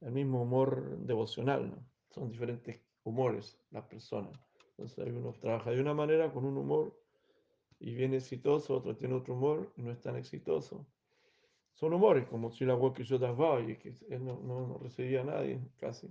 el 0.00 0.12
mismo 0.12 0.42
humor 0.42 0.98
devocional. 0.98 1.74
Son 2.10 2.28
diferentes 2.28 2.80
humores 3.04 3.58
las 3.70 3.84
personas. 3.84 4.45
Entonces 4.76 5.06
hay 5.06 5.10
uno 5.10 5.32
trabaja 5.32 5.70
de 5.70 5.80
una 5.80 5.94
manera 5.94 6.30
con 6.30 6.44
un 6.44 6.58
humor 6.58 6.94
y 7.78 7.94
viene 7.94 8.16
exitoso, 8.16 8.76
otro 8.76 8.94
tiene 8.94 9.14
otro 9.14 9.34
humor 9.34 9.72
y 9.76 9.82
no 9.82 9.90
es 9.90 10.00
tan 10.00 10.16
exitoso. 10.16 10.86
Son 11.72 11.92
humores 11.94 12.26
como 12.28 12.50
si 12.50 12.64
la 12.64 12.74
y 12.74 13.76
que 13.76 13.96
él 14.10 14.24
no, 14.24 14.40
no, 14.40 14.66
no 14.66 14.78
recibía 14.78 15.22
a 15.22 15.24
nadie 15.24 15.60
casi. 15.78 16.08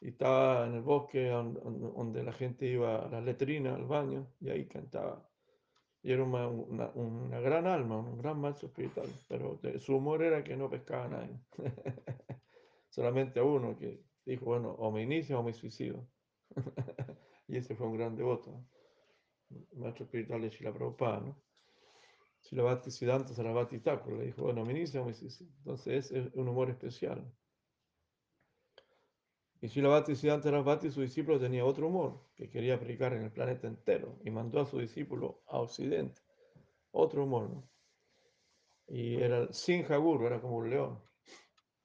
Y 0.00 0.08
estaba 0.08 0.66
en 0.66 0.74
el 0.74 0.82
bosque 0.82 1.28
donde 1.28 2.22
la 2.24 2.32
gente 2.32 2.66
iba 2.66 3.04
a 3.04 3.08
las 3.08 3.22
letrinas, 3.24 3.74
al 3.74 3.86
baño, 3.86 4.26
y 4.40 4.50
ahí 4.50 4.66
cantaba. 4.66 5.28
Y 6.02 6.12
era 6.12 6.24
una, 6.24 6.48
una, 6.48 7.40
gran 7.40 7.66
alma, 7.66 7.98
un 7.98 8.16
gran 8.16 8.40
maestro 8.40 8.68
espiritual, 8.68 9.08
pero 9.28 9.60
su 9.78 9.96
humor 9.96 10.22
era 10.22 10.42
que 10.42 10.56
no 10.56 10.70
pescaba 10.70 11.04
a 11.04 11.08
nadie. 11.08 11.38
Solamente 12.88 13.38
a 13.38 13.44
uno 13.44 13.76
que 13.76 14.02
dijo, 14.24 14.46
bueno, 14.46 14.70
o 14.70 14.90
me 14.90 15.02
inicio 15.02 15.38
o 15.38 15.42
me 15.42 15.52
suicido. 15.52 16.06
y 17.50 17.56
ese 17.56 17.74
fue 17.74 17.88
un 17.88 17.96
gran 17.96 18.16
devoto, 18.16 18.64
el 19.50 19.78
maestro 19.78 20.04
espiritual 20.04 20.40
de 20.40 20.50
Shila 20.50 20.72
Prabhupada, 20.72 21.20
¿no? 21.20 21.42
Shilavati 22.42 22.90
Siddhanta 22.90 23.34
Saravati 23.34 23.80
Thakur 23.80 24.14
le 24.14 24.26
dijo, 24.26 24.42
bueno, 24.42 24.64
me 24.64 24.72
inicio 24.72 25.02
o 25.02 25.06
me 25.06 25.12
suicido. 25.12 25.50
Entonces 25.58 26.10
es 26.10 26.32
un 26.34 26.48
humor 26.48 26.70
especial. 26.70 27.30
Y 29.60 29.68
si 29.68 29.82
la 29.82 29.88
Bhakti 29.88 30.16
Siddhanta 30.16 30.50
Bhakti, 30.50 30.90
su 30.90 31.02
discípulo, 31.02 31.38
tenía 31.38 31.66
otro 31.66 31.88
humor 31.88 32.30
que 32.34 32.48
quería 32.48 32.76
aplicar 32.76 33.12
en 33.12 33.22
el 33.24 33.30
planeta 33.30 33.66
entero 33.66 34.18
y 34.24 34.30
mandó 34.30 34.60
a 34.60 34.66
su 34.66 34.78
discípulo 34.78 35.42
a 35.48 35.58
Occidente. 35.58 36.22
Otro 36.92 37.24
humor, 37.24 37.50
¿no? 37.50 37.68
Y 38.86 39.16
era 39.16 39.38
el 39.38 39.52
Sinha 39.52 39.96
Guru, 39.96 40.26
era 40.26 40.40
como 40.40 40.56
un 40.56 40.70
león. 40.70 41.02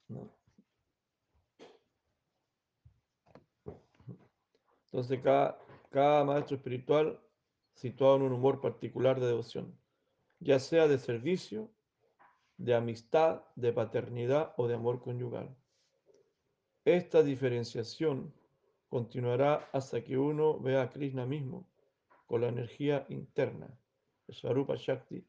¿no? 0.07 0.31
Entonces, 4.95 5.19
cada, 5.21 5.59
cada 5.89 6.23
maestro 6.23 6.55
espiritual 6.55 7.19
situado 7.73 8.15
en 8.15 8.21
un 8.21 8.31
humor 8.31 8.61
particular 8.61 9.19
de 9.19 9.27
devoción, 9.27 9.77
ya 10.39 10.57
sea 10.57 10.87
de 10.87 10.97
servicio, 10.97 11.69
de 12.55 12.75
amistad, 12.75 13.41
de 13.57 13.73
paternidad 13.73 14.53
o 14.55 14.69
de 14.69 14.75
amor 14.75 15.01
conyugal. 15.01 15.53
Esta 16.85 17.23
diferenciación 17.23 18.33
continuará 18.87 19.69
hasta 19.73 20.01
que 20.01 20.17
uno 20.17 20.61
vea 20.61 20.83
a 20.83 20.89
Krishna 20.89 21.25
mismo 21.25 21.67
con 22.25 22.39
la 22.39 22.47
energía 22.47 23.05
interna, 23.09 23.67
Swarupa 24.29 24.75
Shakti, 24.77 25.27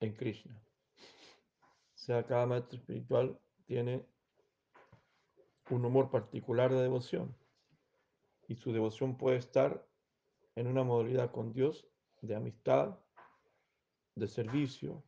en 0.00 0.16
Krishna. 0.16 0.60
O 1.94 1.98
sea, 1.98 2.26
cada 2.26 2.44
maestro 2.44 2.76
espiritual 2.76 3.38
tiene 3.66 4.04
un 5.70 5.84
humor 5.84 6.10
particular 6.10 6.72
de 6.72 6.82
devoción 6.82 7.40
y 8.52 8.56
su 8.56 8.70
devoción 8.70 9.16
puede 9.16 9.38
estar 9.38 9.82
en 10.56 10.66
una 10.66 10.84
modalidad 10.84 11.30
con 11.30 11.54
Dios 11.54 11.88
de 12.20 12.34
amistad, 12.34 12.98
de 14.14 14.28
servicio, 14.28 15.02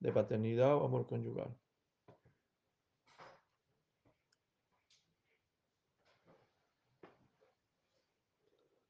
de 0.00 0.12
paternidad 0.12 0.74
o 0.74 0.84
amor 0.84 1.06
conyugal. 1.06 1.56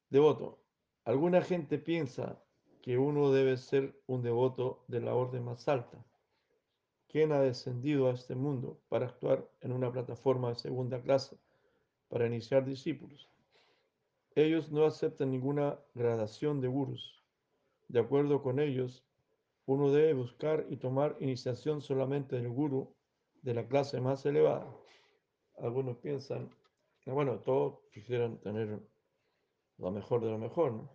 Devoto. 0.09 0.59
Alguna 1.05 1.43
gente 1.43 1.77
piensa 1.77 2.41
que 2.81 2.97
uno 2.97 3.31
debe 3.31 3.57
ser 3.57 4.01
un 4.07 4.23
devoto 4.23 4.83
de 4.87 5.01
la 5.01 5.13
orden 5.13 5.43
más 5.43 5.67
alta, 5.67 6.03
quien 7.07 7.31
ha 7.31 7.41
descendido 7.41 8.07
a 8.07 8.13
este 8.13 8.33
mundo 8.33 8.79
para 8.89 9.05
actuar 9.05 9.47
en 9.61 9.71
una 9.71 9.91
plataforma 9.91 10.49
de 10.49 10.55
segunda 10.55 10.99
clase, 10.99 11.37
para 12.09 12.25
iniciar 12.25 12.65
discípulos. 12.65 13.32
Ellos 14.35 14.71
no 14.71 14.85
aceptan 14.85 15.29
ninguna 15.29 15.79
gradación 15.93 16.59
de 16.59 16.67
gurus. 16.67 17.23
De 17.87 17.99
acuerdo 17.99 18.41
con 18.41 18.59
ellos, 18.59 19.05
uno 19.65 19.91
debe 19.91 20.13
buscar 20.13 20.65
y 20.69 20.77
tomar 20.77 21.15
iniciación 21.19 21.81
solamente 21.81 22.35
del 22.35 22.49
guru 22.49 22.95
de 23.43 23.53
la 23.53 23.67
clase 23.67 24.01
más 24.01 24.25
elevada. 24.25 24.67
Algunos 25.59 25.97
piensan, 25.97 26.49
bueno, 27.05 27.39
todos 27.39 27.79
quisieran 27.91 28.39
tener 28.39 28.79
lo 29.77 29.91
mejor 29.91 30.23
de 30.23 30.31
lo 30.31 30.39
mejor, 30.39 30.73
¿no? 30.73 30.89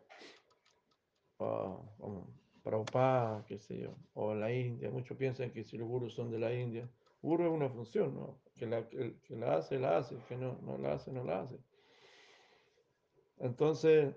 Uh, 1.39 2.25
Prabhupada, 2.65 3.45
qué 3.47 3.59
sé 3.59 3.79
yo, 3.79 3.95
o 4.15 4.35
la 4.35 4.53
India. 4.53 4.91
Muchos 4.91 5.17
piensan 5.17 5.53
que 5.53 5.63
si 5.63 5.79
los 5.79 5.87
gurus 5.87 6.13
son 6.15 6.31
de 6.31 6.41
la 6.41 6.53
India, 6.53 6.91
guru 7.23 7.45
es 7.45 7.51
una 7.53 7.69
función, 7.69 8.15
¿no? 8.15 8.41
Que 8.57 8.67
la, 8.67 8.89
que, 8.89 9.21
que 9.21 9.37
la 9.37 9.57
hace, 9.57 9.79
la 9.79 9.99
hace, 9.99 10.17
que 10.29 10.37
no, 10.37 10.59
no 10.63 10.77
la 10.77 10.95
hace, 10.95 11.13
no 11.13 11.23
la 11.23 11.43
hace. 11.43 11.59
Entonces, 13.41 14.15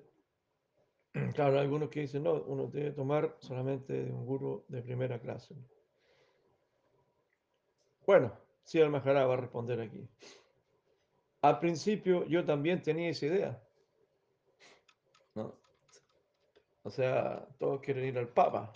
claro, 1.36 1.54
hay 1.54 1.62
algunos 1.62 1.90
que 1.90 2.02
dicen, 2.02 2.24
no, 2.24 2.34
uno 2.44 2.68
debe 2.68 2.92
tomar 2.92 3.38
solamente 3.40 3.94
de 4.04 4.12
un 4.12 4.26
guru 4.26 4.64
de 4.68 4.82
primera 4.82 5.20
clase. 5.20 5.56
Bueno, 8.06 8.32
sí, 8.64 8.80
el 8.80 8.94
va 8.94 9.00
a 9.00 9.38
responder 9.38 9.82
aquí. 9.82 10.08
Al 11.42 11.60
principio 11.60 12.26
yo 12.26 12.46
también 12.46 12.82
tenía 12.82 13.10
esa 13.10 13.26
idea. 13.26 13.64
¿no? 15.36 15.56
O 16.84 16.90
sea, 16.90 17.48
todos 17.60 17.82
quieren 17.82 18.06
ir 18.06 18.18
al 18.18 18.28
Papa. 18.28 18.74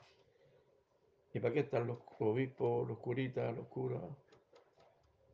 ¿Y 1.34 1.40
para 1.40 1.54
qué 1.54 1.62
están 1.62 1.88
los 1.88 1.98
obispos, 2.20 2.88
los 2.88 2.98
curitas, 3.00 3.56
los 3.56 3.68
curas, 3.68 4.02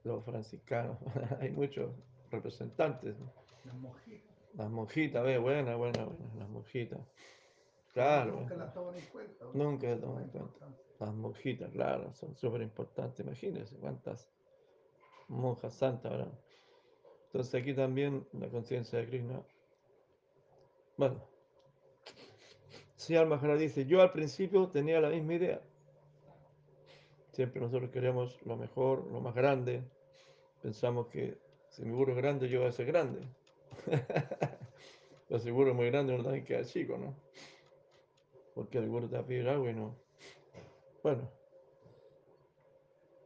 los 0.03 0.25
franciscanos? 0.25 0.97
Hay 1.39 1.51
muchos 1.51 1.91
representantes. 2.31 3.15
Las 3.65 3.75
monjitas. 3.75 4.30
Las 4.55 4.69
monjitas, 4.69 5.23
ve, 5.23 5.37
buena, 5.37 5.75
buena, 5.75 6.05
buena, 6.05 6.35
las 6.37 6.49
monjitas. 6.49 6.99
Claro. 7.93 8.41
Nunca 8.41 8.55
las 8.55 8.73
toman 8.73 8.95
en 8.95 9.05
cuenta. 9.05 9.45
Nunca 9.53 9.87
las 9.87 10.01
toman 10.01 10.23
en 10.23 10.29
cuenta. 10.29 10.67
Las 10.99 11.13
monjitas, 11.13 11.71
claro, 11.71 12.13
son 12.13 12.35
súper 12.35 12.61
importantes. 12.61 13.25
Imagínense 13.25 13.75
cuántas 13.77 14.29
monjas 15.27 15.73
santas 15.73 16.11
habrá. 16.11 16.27
Entonces 17.27 17.61
aquí 17.61 17.73
también 17.73 18.27
la 18.33 18.49
conciencia 18.49 18.99
de 18.99 19.07
Krishna. 19.07 19.41
Bueno, 20.97 21.23
si 22.95 23.13
Maharaj 23.13 23.57
dice, 23.57 23.85
yo 23.85 24.01
al 24.01 24.11
principio 24.11 24.67
tenía 24.69 25.01
la 25.01 25.09
misma 25.09 25.33
idea. 25.33 25.61
Siempre 27.31 27.61
nosotros 27.61 27.89
queremos 27.89 28.39
lo 28.45 28.57
mejor, 28.57 29.07
lo 29.11 29.21
más 29.21 29.33
grande. 29.33 29.83
Pensamos 30.61 31.07
que 31.07 31.39
si 31.69 31.83
mi 31.83 31.93
guru 31.93 32.11
es 32.11 32.17
grande, 32.17 32.47
yo 32.47 32.59
voy 32.59 32.69
a 32.69 32.71
ser 32.73 32.85
grande. 32.85 33.21
Guru 35.29 35.69
es 35.69 35.75
muy 35.75 35.89
grande, 35.89 36.13
uno 36.13 36.23
también 36.23 36.45
queda 36.45 36.63
chico, 36.65 36.97
¿no? 36.97 37.15
Porque 38.53 38.79
el 38.79 38.89
guru 38.89 39.07
te 39.07 39.21
pedir 39.23 39.47
algo 39.47 39.69
y 39.69 39.73
no. 39.73 39.95
Bueno, 41.01 41.29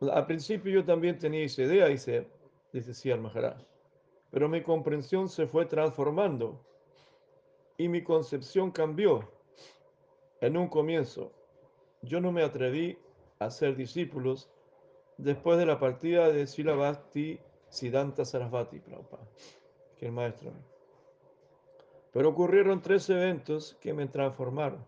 al 0.01 0.25
principio 0.25 0.71
yo 0.71 0.85
también 0.85 1.17
tenía 1.17 1.43
esa 1.43 1.63
idea, 1.63 1.87
dice, 1.87 2.27
dice 2.71 2.93
Siyar 2.93 3.19
Maharaj, 3.19 3.57
pero 4.29 4.47
mi 4.47 4.61
comprensión 4.61 5.29
se 5.29 5.47
fue 5.47 5.65
transformando 5.65 6.63
y 7.77 7.87
mi 7.87 8.03
concepción 8.03 8.71
cambió. 8.71 9.31
En 10.41 10.57
un 10.57 10.67
comienzo, 10.67 11.31
yo 12.01 12.19
no 12.19 12.31
me 12.31 12.43
atreví 12.43 12.97
a 13.39 13.49
ser 13.49 13.75
discípulos 13.75 14.49
después 15.17 15.57
de 15.57 15.65
la 15.65 15.79
partida 15.79 16.29
de 16.31 16.45
Sila 16.45 16.75
Bhakti 16.75 17.39
Siddhanta 17.69 18.25
Sarasvati 18.25 18.79
Prabhupada, 18.79 19.27
que 19.95 20.07
el 20.07 20.11
maestro. 20.11 20.51
Pero 22.11 22.29
ocurrieron 22.29 22.81
tres 22.81 23.09
eventos 23.09 23.77
que 23.81 23.93
me 23.93 24.07
transformaron. 24.07 24.85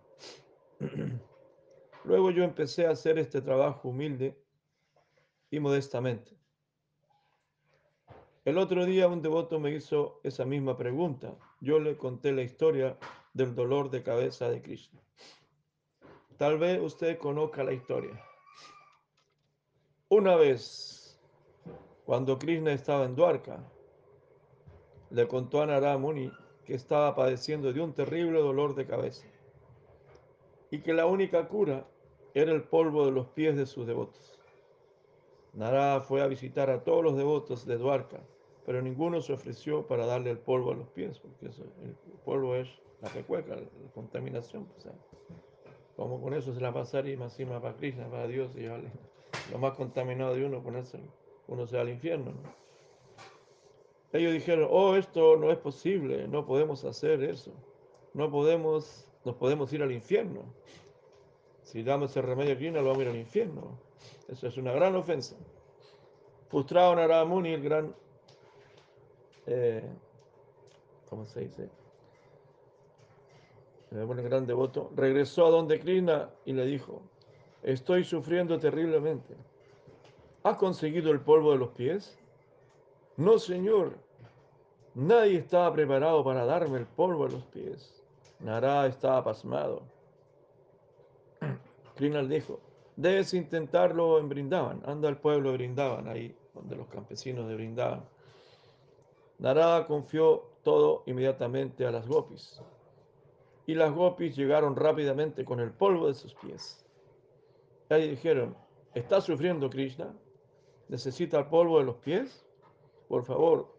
Luego 2.06 2.32
yo 2.32 2.44
empecé 2.44 2.88
a 2.88 2.92
hacer 2.92 3.18
este 3.20 3.42
trabajo 3.42 3.90
humilde 3.90 4.38
y 5.52 5.60
modestamente. 5.60 6.38
El 8.46 8.58
otro 8.58 8.86
día 8.86 9.10
un 9.10 9.22
devoto 9.22 9.60
me 9.60 9.72
hizo 9.72 10.22
esa 10.24 10.46
misma 10.46 10.78
pregunta. 10.78 11.36
Yo 11.60 11.80
le 11.80 11.98
conté 11.98 12.32
la 12.32 12.44
historia 12.44 12.98
del 13.34 13.54
dolor 13.54 13.90
de 13.90 14.04
cabeza 14.04 14.50
de 14.50 14.62
Krishna. 14.62 15.02
Tal 16.38 16.58
vez 16.58 16.80
usted 16.82 17.18
conozca 17.18 17.64
la 17.64 17.74
historia. 17.74 18.24
Una 20.08 20.38
vez, 20.38 21.20
cuando 22.06 22.40
Krishna 22.40 22.72
estaba 22.72 23.04
en 23.04 23.16
Dwarka, 23.16 23.70
le 25.10 25.28
contó 25.28 25.62
a 25.62 25.66
Narada 25.66 25.98
Muni 25.98 26.32
que 26.66 26.74
estaba 26.74 27.16
padeciendo 27.16 27.72
de 27.72 27.82
un 27.82 27.94
terrible 27.94 28.40
dolor 28.40 28.76
de 28.76 28.86
cabeza 28.86 29.26
y 30.70 30.80
que 30.80 30.94
la 30.94 31.06
única 31.06 31.48
cura 31.48 31.86
era 32.34 32.52
el 32.52 32.64
polvo 32.64 33.06
de 33.06 33.12
los 33.12 33.28
pies 33.28 33.56
de 33.56 33.66
sus 33.66 33.88
devotos. 33.88 34.38
Narada 35.54 36.02
fue 36.02 36.22
a 36.22 36.28
visitar 36.28 36.70
a 36.70 36.84
todos 36.84 37.04
los 37.04 37.18
devotos 37.18 37.66
de 37.66 37.78
Dwarka, 37.78 38.20
pero 38.66 38.82
ninguno 38.82 39.22
se 39.22 39.34
ofreció 39.34 39.88
para 39.88 40.06
darle 40.06 40.32
el 40.32 40.38
polvo 40.38 40.72
a 40.72 40.76
los 40.76 40.88
pies, 40.90 41.20
porque 41.20 41.46
el 41.46 41.96
polvo 42.26 42.56
es 42.56 42.70
la 43.02 43.10
recueca, 43.10 43.56
la, 43.56 43.64
contaminación. 43.96 44.66
Pues, 44.66 44.88
¿eh? 44.88 44.92
como 45.96 46.22
con 46.22 46.34
eso 46.34 46.54
se 46.54 46.62
la 46.62 46.74
pasaría 46.74 47.14
y 47.14 47.18
más 47.18 47.36
para 47.36 47.76
Krishna, 47.76 48.08
para 48.10 48.28
Dios, 48.28 48.52
y 48.56 48.68
vale, 48.68 48.92
lo 49.52 49.58
más 49.58 49.74
contaminado 49.74 50.36
de 50.36 50.46
uno, 50.46 50.62
ponerse, 50.62 51.00
uno 51.48 51.66
se 51.66 51.78
va 51.78 51.82
al 51.82 51.90
infierno. 51.90 52.32
¿no? 52.32 52.67
Ellos 54.14 54.34
dijeron, 54.34 54.68
oh, 54.72 54.96
esto 54.96 55.36
no 55.36 55.52
es 55.52 55.58
posible, 55.58 56.28
no 56.28 56.46
podemos 56.46 56.86
hacer 56.86 57.24
eso, 57.24 57.52
no 58.14 58.32
podemos, 58.32 59.06
nos 59.26 59.36
podemos 59.36 59.72
ir 59.74 59.84
al 59.84 59.92
infierno. 59.92 60.44
Si 61.64 61.84
damos 61.84 62.12
ese 62.12 62.22
remedio 62.22 62.54
a 62.54 62.58
Krishna, 62.58 62.80
lo 62.80 62.88
vamos 62.88 63.00
a 63.00 63.04
ir 63.04 63.10
al 63.10 63.18
infierno. 63.18 63.78
Eso 64.30 64.48
es 64.48 64.58
una 64.58 64.72
gran 64.72 64.96
ofensa. 64.96 65.36
Frustrado 66.48 66.96
Narada 66.96 67.26
Muni, 67.26 67.52
el 67.52 67.62
gran, 67.62 67.94
eh, 69.48 69.84
¿cómo 71.10 71.26
se 71.26 71.42
dice? 71.42 71.70
El 73.92 74.08
gran 74.08 74.46
devoto, 74.46 74.92
regresó 74.96 75.46
a 75.46 75.50
donde 75.50 75.80
Krishna 75.80 76.30
y 76.46 76.54
le 76.54 76.66
dijo, 76.66 77.02
estoy 77.64 78.06
sufriendo 78.06 78.60
terriblemente. 78.60 79.36
¿Has 80.44 80.58
conseguido 80.58 81.12
el 81.12 81.20
polvo 81.20 81.52
de 81.52 81.58
los 81.58 81.70
pies? 81.70 82.18
No, 83.18 83.40
señor. 83.40 83.98
Nadie 84.94 85.40
estaba 85.40 85.74
preparado 85.74 86.24
para 86.24 86.46
darme 86.46 86.78
el 86.78 86.86
polvo 86.86 87.28
de 87.28 87.34
los 87.34 87.44
pies. 87.46 88.04
Narada 88.40 88.88
estaba 88.88 89.24
pasmado. 89.24 89.82
Krishna 91.96 92.22
le 92.22 92.36
dijo, 92.36 92.60
debes 92.96 93.34
intentarlo 93.34 94.20
en 94.20 94.30
Brindavan. 94.30 94.82
Anda 94.86 95.10
al 95.10 95.18
pueblo 95.18 95.52
de 95.52 95.58
Brindavan, 95.58 96.08
ahí 96.08 96.36
donde 96.54 96.76
los 96.76 96.88
campesinos 96.88 97.48
de 97.48 97.56
Brindavan. 97.56 98.06
Narada 99.40 99.88
confió 99.88 100.52
todo 100.64 101.04
inmediatamente 101.08 101.86
a 101.88 101.92
las 101.92 102.08
gopis. 102.08 102.62
Y 103.66 103.74
las 103.74 103.94
gopis 103.94 104.36
llegaron 104.36 104.76
rápidamente 104.76 105.44
con 105.44 105.60
el 105.60 105.72
polvo 105.72 106.08
de 106.08 106.14
sus 106.14 106.36
pies. 106.36 106.86
Y 107.90 108.10
dijeron, 108.10 108.56
¿está 108.94 109.22
sufriendo 109.22 109.70
Krishna? 109.70 110.14
¿Necesita 110.88 111.40
el 111.40 111.48
polvo 111.48 111.80
de 111.80 111.86
los 111.86 111.96
pies? 111.98 112.47
Por 113.08 113.24
favor, 113.24 113.74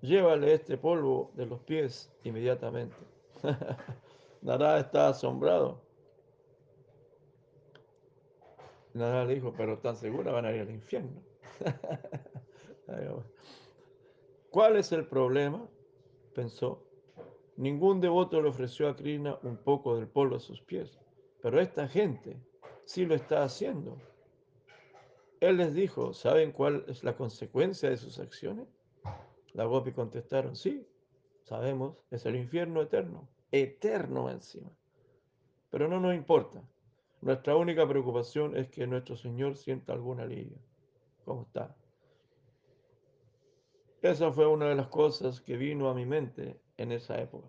llévale 0.00 0.54
este 0.54 0.78
polvo 0.78 1.32
de 1.34 1.46
los 1.46 1.60
pies 1.60 2.12
inmediatamente. 2.24 2.96
Narada 4.42 4.80
está 4.80 5.08
asombrado. 5.08 5.80
Narada 8.94 9.24
le 9.24 9.34
dijo, 9.34 9.52
pero 9.56 9.78
tan 9.78 9.96
segura 9.96 10.32
van 10.32 10.46
a 10.46 10.52
ir 10.52 10.60
al 10.60 10.70
infierno. 10.70 11.22
¿Cuál 14.50 14.76
es 14.76 14.92
el 14.92 15.06
problema? 15.06 15.66
Pensó. 16.34 16.84
Ningún 17.56 18.00
devoto 18.00 18.40
le 18.40 18.48
ofreció 18.48 18.88
a 18.88 18.96
Krishna 18.96 19.38
un 19.42 19.56
poco 19.56 19.96
del 19.96 20.08
polvo 20.08 20.36
a 20.36 20.40
sus 20.40 20.60
pies, 20.62 20.98
pero 21.40 21.60
esta 21.60 21.88
gente 21.88 22.38
sí 22.84 23.06
lo 23.06 23.14
está 23.14 23.44
haciendo. 23.44 23.96
Él 25.42 25.56
les 25.56 25.74
dijo, 25.74 26.14
¿saben 26.14 26.52
cuál 26.52 26.84
es 26.86 27.02
la 27.02 27.16
consecuencia 27.16 27.90
de 27.90 27.96
sus 27.96 28.20
acciones? 28.20 28.68
La 29.54 29.64
Gopi 29.64 29.90
contestaron, 29.90 30.54
sí, 30.54 30.86
sabemos, 31.42 31.96
es 32.12 32.24
el 32.26 32.36
infierno 32.36 32.80
eterno, 32.80 33.28
eterno 33.50 34.30
encima. 34.30 34.70
Pero 35.68 35.88
no 35.88 35.98
nos 35.98 36.14
importa. 36.14 36.62
Nuestra 37.22 37.56
única 37.56 37.88
preocupación 37.88 38.56
es 38.56 38.68
que 38.68 38.86
nuestro 38.86 39.16
Señor 39.16 39.56
sienta 39.56 39.92
algún 39.92 40.20
alivio. 40.20 40.58
¿Cómo 41.24 41.42
está? 41.42 41.74
Esa 44.00 44.30
fue 44.30 44.46
una 44.46 44.68
de 44.68 44.76
las 44.76 44.86
cosas 44.86 45.40
que 45.40 45.56
vino 45.56 45.90
a 45.90 45.94
mi 45.94 46.06
mente 46.06 46.60
en 46.76 46.92
esa 46.92 47.20
época. 47.20 47.48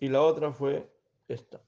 Y 0.00 0.08
la 0.10 0.20
otra 0.20 0.52
fue 0.52 0.86
esta. 1.28 1.62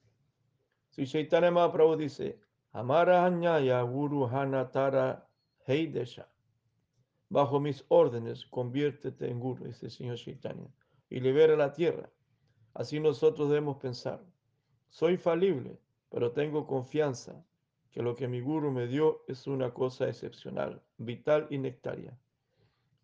Si 0.91 1.07
Chaitanya 1.07 1.49
Mahaprabhu 1.49 1.95
dice, 1.95 2.39
Amara 2.71 3.25
Anyaya 3.25 3.81
Guru 3.81 4.27
Hanatara 4.27 5.27
Heidesha, 5.65 6.29
bajo 7.27 7.59
mis 7.59 7.83
órdenes 7.87 8.45
conviértete 8.45 9.27
en 9.27 9.39
Guru, 9.39 9.65
dice 9.65 9.87
el 9.87 9.91
Señor 9.91 10.17
Chaitanya, 10.17 10.69
y 11.09 11.19
libera 11.19 11.55
la 11.55 11.73
tierra. 11.73 12.11
Así 12.75 12.99
nosotros 12.99 13.49
debemos 13.49 13.77
pensar, 13.77 14.23
soy 14.89 15.17
falible, 15.17 15.79
pero 16.09 16.31
tengo 16.31 16.67
confianza 16.67 17.43
que 17.89 18.03
lo 18.03 18.15
que 18.15 18.27
mi 18.27 18.39
Guru 18.39 18.71
me 18.71 18.87
dio 18.87 19.23
es 19.27 19.47
una 19.47 19.73
cosa 19.73 20.07
excepcional, 20.07 20.81
vital 20.97 21.47
y 21.49 21.57
nectaria. 21.57 22.17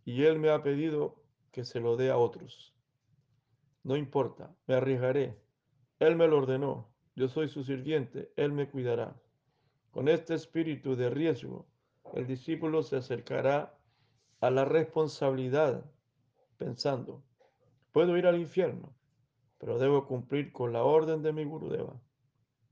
Y 0.04 0.24
él 0.24 0.38
me 0.38 0.52
ha 0.52 0.62
pedido 0.62 1.24
que 1.52 1.66
se 1.66 1.80
lo 1.80 1.98
dé 1.98 2.12
a 2.12 2.18
otros. 2.18 2.76
No 3.84 3.96
importa, 3.96 4.56
me 4.68 4.76
arriesgaré. 4.76 5.42
Él 6.00 6.16
me 6.16 6.28
lo 6.28 6.38
ordenó. 6.38 6.94
Yo 7.16 7.28
soy 7.28 7.48
su 7.48 7.64
sirviente. 7.64 8.32
Él 8.36 8.52
me 8.52 8.70
cuidará. 8.70 9.20
Con 9.96 10.10
este 10.10 10.34
espíritu 10.34 10.98
de 10.98 11.10
riesgo, 11.10 11.66
el 12.16 12.28
discípulo 12.28 12.84
se 12.84 12.98
acercará 12.98 13.80
a 14.42 14.52
la 14.52 14.66
responsabilidad 14.66 15.90
pensando, 16.58 17.24
puedo 17.94 18.18
ir 18.18 18.28
al 18.28 18.38
infierno, 18.38 18.94
pero 19.58 19.80
debo 19.80 20.06
cumplir 20.06 20.52
con 20.52 20.74
la 20.74 20.84
orden 20.84 21.24
de 21.24 21.32
mi 21.32 21.46
Gurudeva. 21.46 21.98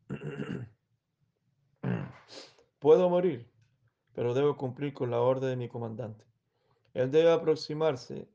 puedo 2.80 3.10
morir, 3.10 3.50
pero 4.12 4.34
debo 4.34 4.58
cumplir 4.58 4.94
con 4.94 5.10
la 5.10 5.22
orden 5.22 5.52
de 5.52 5.56
mi 5.56 5.70
comandante. 5.70 6.26
Él 6.94 7.10
debe 7.10 7.32
aproximarse 7.32 8.28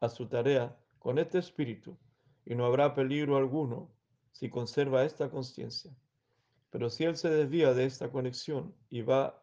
a 0.00 0.10
su 0.10 0.28
tarea 0.28 0.78
con 0.98 1.18
este 1.18 1.38
espíritu 1.38 1.96
y 2.44 2.54
no 2.54 2.66
habrá 2.66 2.94
peligro 2.94 3.38
alguno 3.38 3.90
si 4.32 4.50
conserva 4.50 5.06
esta 5.06 5.30
conciencia. 5.30 5.96
Pero 6.70 6.90
si 6.90 7.04
él 7.04 7.16
se 7.16 7.30
desvía 7.30 7.74
de 7.74 7.84
esta 7.84 8.10
conexión 8.10 8.74
y 8.90 9.02
va 9.02 9.42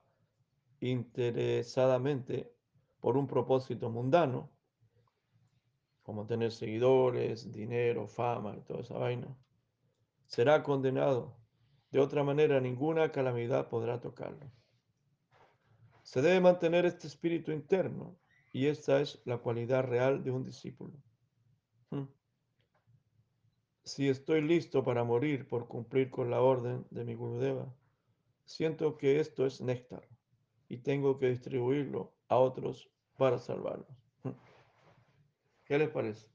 interesadamente 0.79 2.53
por 2.99 3.17
un 3.17 3.27
propósito 3.27 3.89
mundano, 3.89 4.51
como 6.03 6.27
tener 6.27 6.51
seguidores, 6.51 7.51
dinero, 7.51 8.07
fama 8.07 8.55
y 8.55 8.61
toda 8.61 8.81
esa 8.81 8.97
vaina, 8.97 9.35
será 10.27 10.61
condenado. 10.61 11.37
De 11.91 11.99
otra 11.99 12.23
manera, 12.23 12.59
ninguna 12.59 13.11
calamidad 13.11 13.69
podrá 13.69 13.99
tocarlo. 13.99 14.51
Se 16.03 16.21
debe 16.21 16.39
mantener 16.41 16.85
este 16.85 17.07
espíritu 17.07 17.51
interno 17.51 18.19
y 18.51 18.67
esta 18.67 19.01
es 19.01 19.19
la 19.25 19.39
cualidad 19.39 19.83
real 19.83 20.23
de 20.23 20.29
un 20.29 20.43
discípulo. 20.43 20.93
Si 23.85 24.09
estoy 24.09 24.41
listo 24.41 24.83
para 24.83 25.03
morir 25.03 25.47
por 25.47 25.67
cumplir 25.67 26.09
con 26.09 26.31
la 26.31 26.41
orden 26.41 26.87
de 26.89 27.05
mi 27.05 27.13
Gurudeva, 27.13 27.71
siento 28.43 28.97
que 28.97 29.19
esto 29.19 29.45
es 29.45 29.61
néctar 29.61 30.01
y 30.67 30.77
tengo 30.77 31.19
que 31.19 31.29
distribuirlo 31.29 32.11
a 32.27 32.37
otros 32.37 32.89
para 33.15 33.37
salvarlos. 33.37 33.87
¿Qué 35.65 35.77
les 35.77 35.89
parece? 35.89 36.27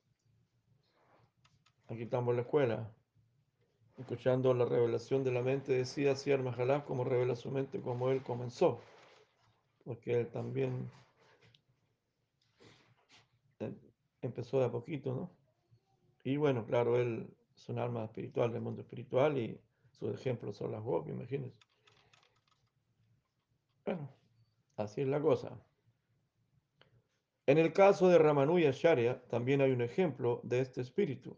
Aquí 1.88 2.02
estamos 2.02 2.30
en 2.30 2.36
la 2.36 2.42
escuela, 2.42 2.94
escuchando 3.98 4.54
la 4.54 4.64
revelación 4.64 5.24
de 5.24 5.32
la 5.32 5.42
mente, 5.42 5.72
decía 5.72 6.14
Siyar 6.14 6.44
Mahalaj 6.44 6.84
como 6.84 7.02
revela 7.02 7.34
su 7.34 7.50
mente 7.50 7.80
como 7.80 8.10
él 8.10 8.22
comenzó, 8.22 8.80
porque 9.82 10.20
él 10.20 10.28
también 10.28 10.88
eh, 13.58 13.74
empezó 14.22 14.60
de 14.60 14.66
a 14.66 14.70
poquito, 14.70 15.12
¿no? 15.12 15.30
Y 16.22 16.36
bueno, 16.36 16.64
claro, 16.64 16.96
él 16.96 17.34
es 17.60 17.68
un 17.68 17.78
alma 17.78 18.04
espiritual 18.04 18.50
del 18.52 18.62
mundo 18.62 18.80
espiritual 18.80 19.36
y 19.36 19.60
sus 19.90 20.14
ejemplos 20.14 20.56
son 20.56 20.72
las 20.72 20.82
Gopi, 20.82 21.10
imagínense. 21.10 21.58
Bueno, 23.84 24.08
así 24.76 25.02
es 25.02 25.08
la 25.08 25.20
cosa. 25.20 25.60
En 27.46 27.58
el 27.58 27.74
caso 27.74 28.08
de 28.08 28.16
Ramanuja 28.16 28.70
Acharya 28.70 29.22
también 29.28 29.60
hay 29.60 29.72
un 29.72 29.82
ejemplo 29.82 30.40
de 30.42 30.60
este 30.60 30.80
espíritu 30.80 31.36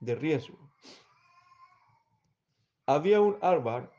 de 0.00 0.14
riesgo. 0.14 0.58
Había 2.84 3.22
un 3.22 3.38
Alvar, 3.40 3.90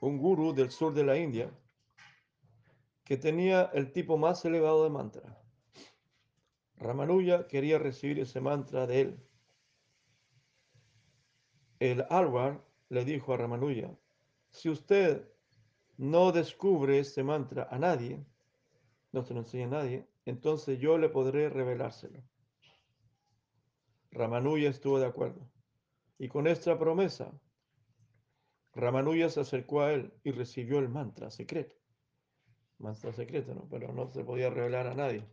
un 0.00 0.18
gurú 0.18 0.52
del 0.52 0.72
sur 0.72 0.92
de 0.92 1.04
la 1.04 1.16
India, 1.16 1.56
que 3.04 3.16
tenía 3.16 3.70
el 3.74 3.92
tipo 3.92 4.18
más 4.18 4.44
elevado 4.44 4.82
de 4.82 4.90
mantra. 4.90 5.40
Ramanuja 6.78 7.46
quería 7.46 7.78
recibir 7.78 8.18
ese 8.18 8.40
mantra 8.40 8.88
de 8.88 9.00
él 9.02 9.24
el 11.90 12.06
Alvar 12.08 12.64
le 12.88 13.04
dijo 13.04 13.34
a 13.34 13.36
Ramanuja, 13.36 13.94
si 14.48 14.70
usted 14.70 15.28
no 15.98 16.32
descubre 16.32 16.98
este 16.98 17.22
mantra 17.22 17.68
a 17.70 17.78
nadie, 17.78 18.24
no 19.12 19.22
se 19.22 19.34
lo 19.34 19.40
enseña 19.40 19.66
a 19.66 19.82
nadie, 19.82 20.08
entonces 20.24 20.78
yo 20.78 20.96
le 20.96 21.10
podré 21.10 21.50
revelárselo. 21.50 22.22
Ramanuja 24.10 24.68
estuvo 24.68 24.98
de 24.98 25.06
acuerdo. 25.06 25.46
Y 26.18 26.28
con 26.28 26.46
esta 26.46 26.78
promesa, 26.78 27.30
Ramanuja 28.72 29.28
se 29.28 29.40
acercó 29.40 29.82
a 29.82 29.92
él 29.92 30.10
y 30.22 30.30
recibió 30.30 30.78
el 30.78 30.88
mantra 30.88 31.30
secreto. 31.30 31.76
Mantra 32.78 33.12
secreto, 33.12 33.54
¿no? 33.54 33.68
Pero 33.68 33.92
no 33.92 34.10
se 34.10 34.24
podía 34.24 34.48
revelar 34.48 34.86
a 34.86 34.94
nadie. 34.94 35.26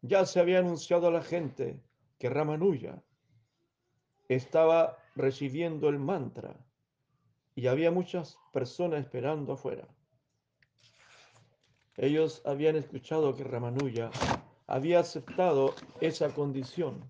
Ya 0.00 0.24
se 0.26 0.38
había 0.38 0.60
anunciado 0.60 1.08
a 1.08 1.10
la 1.10 1.22
gente 1.22 1.82
que 2.18 2.30
Ramanuja 2.30 3.02
estaba 4.28 4.98
recibiendo 5.14 5.88
el 5.88 5.98
mantra 5.98 6.56
y 7.54 7.66
había 7.66 7.90
muchas 7.90 8.38
personas 8.52 9.00
esperando 9.00 9.52
afuera. 9.52 9.88
Ellos 11.96 12.42
habían 12.46 12.76
escuchado 12.76 13.34
que 13.34 13.44
Ramanuja 13.44 14.10
había 14.66 15.00
aceptado 15.00 15.74
esa 16.00 16.34
condición 16.34 17.04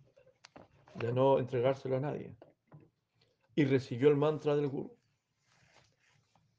de 0.96 1.12
no 1.12 1.38
entregárselo 1.38 1.96
a 1.96 2.00
nadie 2.00 2.36
y 3.54 3.64
recibió 3.64 4.08
el 4.08 4.16
mantra 4.16 4.56
del 4.56 4.68
Guru. 4.68 4.96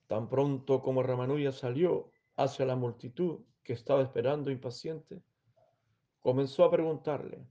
Tan 0.08 0.30
pronto 0.30 0.82
como 0.82 1.04
Ramanuja 1.04 1.52
salió 1.52 2.12
hacia 2.38 2.66
la 2.66 2.76
multitud 2.76 3.42
que 3.64 3.74
estaba 3.74 4.02
esperando 4.02 4.52
impaciente, 4.52 5.24
comenzó 6.20 6.64
a 6.64 6.72
preguntarle, 6.72 7.46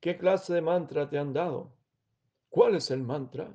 ¿qué 0.00 0.16
clase 0.16 0.54
de 0.54 0.62
mantra 0.62 1.08
te 1.08 1.18
han 1.18 1.32
dado? 1.32 1.75
¿Cuál 2.48 2.76
es 2.76 2.90
el 2.90 3.02
mantra? 3.02 3.52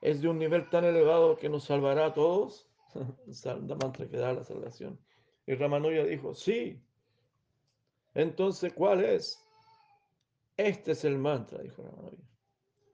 ¿Es 0.00 0.20
de 0.20 0.28
un 0.28 0.38
nivel 0.38 0.68
tan 0.68 0.84
elevado 0.84 1.36
que 1.36 1.48
nos 1.48 1.64
salvará 1.64 2.06
a 2.06 2.14
todos? 2.14 2.68
el 2.94 3.76
mantra 3.76 4.06
que 4.06 4.16
da 4.16 4.32
la 4.32 4.44
salvación. 4.44 4.98
Y 5.46 5.54
Ramanuja 5.54 6.04
dijo, 6.04 6.34
sí. 6.34 6.82
Entonces, 8.14 8.72
¿cuál 8.72 9.04
es? 9.04 9.42
Este 10.56 10.92
es 10.92 11.04
el 11.04 11.18
mantra, 11.18 11.62
dijo 11.62 11.82
Ramanuja. 11.82 12.22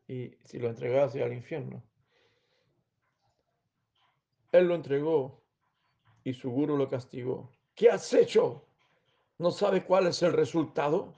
Y 0.08 0.34
si 0.44 0.58
lo 0.58 0.68
entregase 0.68 1.22
al 1.22 1.32
infierno. 1.32 1.82
Él 4.52 4.66
lo 4.66 4.74
entregó 4.74 5.44
y 6.24 6.34
su 6.34 6.50
guru 6.50 6.76
lo 6.76 6.88
castigó. 6.88 7.52
¿Qué 7.74 7.90
has 7.90 8.12
hecho? 8.12 8.66
¿No 9.38 9.50
sabe 9.50 9.84
cuál 9.84 10.08
es 10.08 10.22
el 10.22 10.32
resultado? 10.32 11.14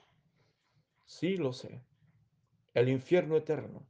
Sí, 1.07 1.37
lo 1.37 1.53
sé. 1.53 1.83
El 2.75 2.89
infierno 2.89 3.37
eterno. 3.37 3.87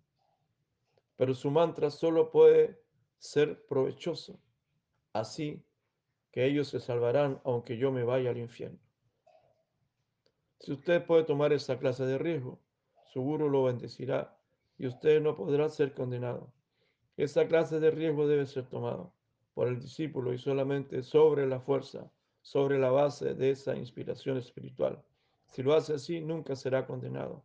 Pero 1.17 1.35
su 1.35 1.51
mantra 1.51 1.91
solo 1.91 2.31
puede 2.31 2.81
ser 3.19 3.65
provechoso. 3.67 4.41
Así 5.13 5.65
que 6.33 6.47
ellos 6.47 6.69
se 6.69 6.81
salvarán 6.81 7.41
aunque 7.45 7.77
yo 7.77 7.93
me 7.93 8.03
vaya 8.03 8.31
al 8.31 8.39
infierno. 8.39 8.79
Si 10.59 10.73
usted 10.73 11.05
puede 11.05 11.25
tomar 11.25 11.53
esa 11.53 11.79
clase 11.79 12.07
de 12.07 12.19
riesgo, 12.19 12.61
su 13.13 13.21
guru 13.21 13.49
lo 13.49 13.65
bendecirá 13.65 14.37
y 14.79 14.87
usted 14.87 15.21
no 15.21 15.37
podrá 15.37 15.69
ser 15.69 15.93
condenado. 15.93 16.53
Esa 17.17 17.47
clase 17.47 17.79
de 17.79 17.91
riesgo 17.91 18.27
debe 18.27 18.47
ser 18.47 18.67
tomado 18.69 19.13
por 19.55 19.69
el 19.69 19.81
discípulo 19.81 20.33
y 20.33 20.39
solamente 20.39 21.03
sobre 21.03 21.47
la 21.47 21.61
fuerza, 21.61 22.11
sobre 22.41 22.79
la 22.79 22.91
base 22.91 23.35
de 23.35 23.51
esa 23.51 23.77
inspiración 23.77 24.39
espiritual. 24.39 25.03
Si 25.47 25.63
lo 25.63 25.75
hace 25.75 25.95
así, 25.95 26.21
nunca 26.21 26.57
será 26.57 26.87
condenado. 26.87 27.45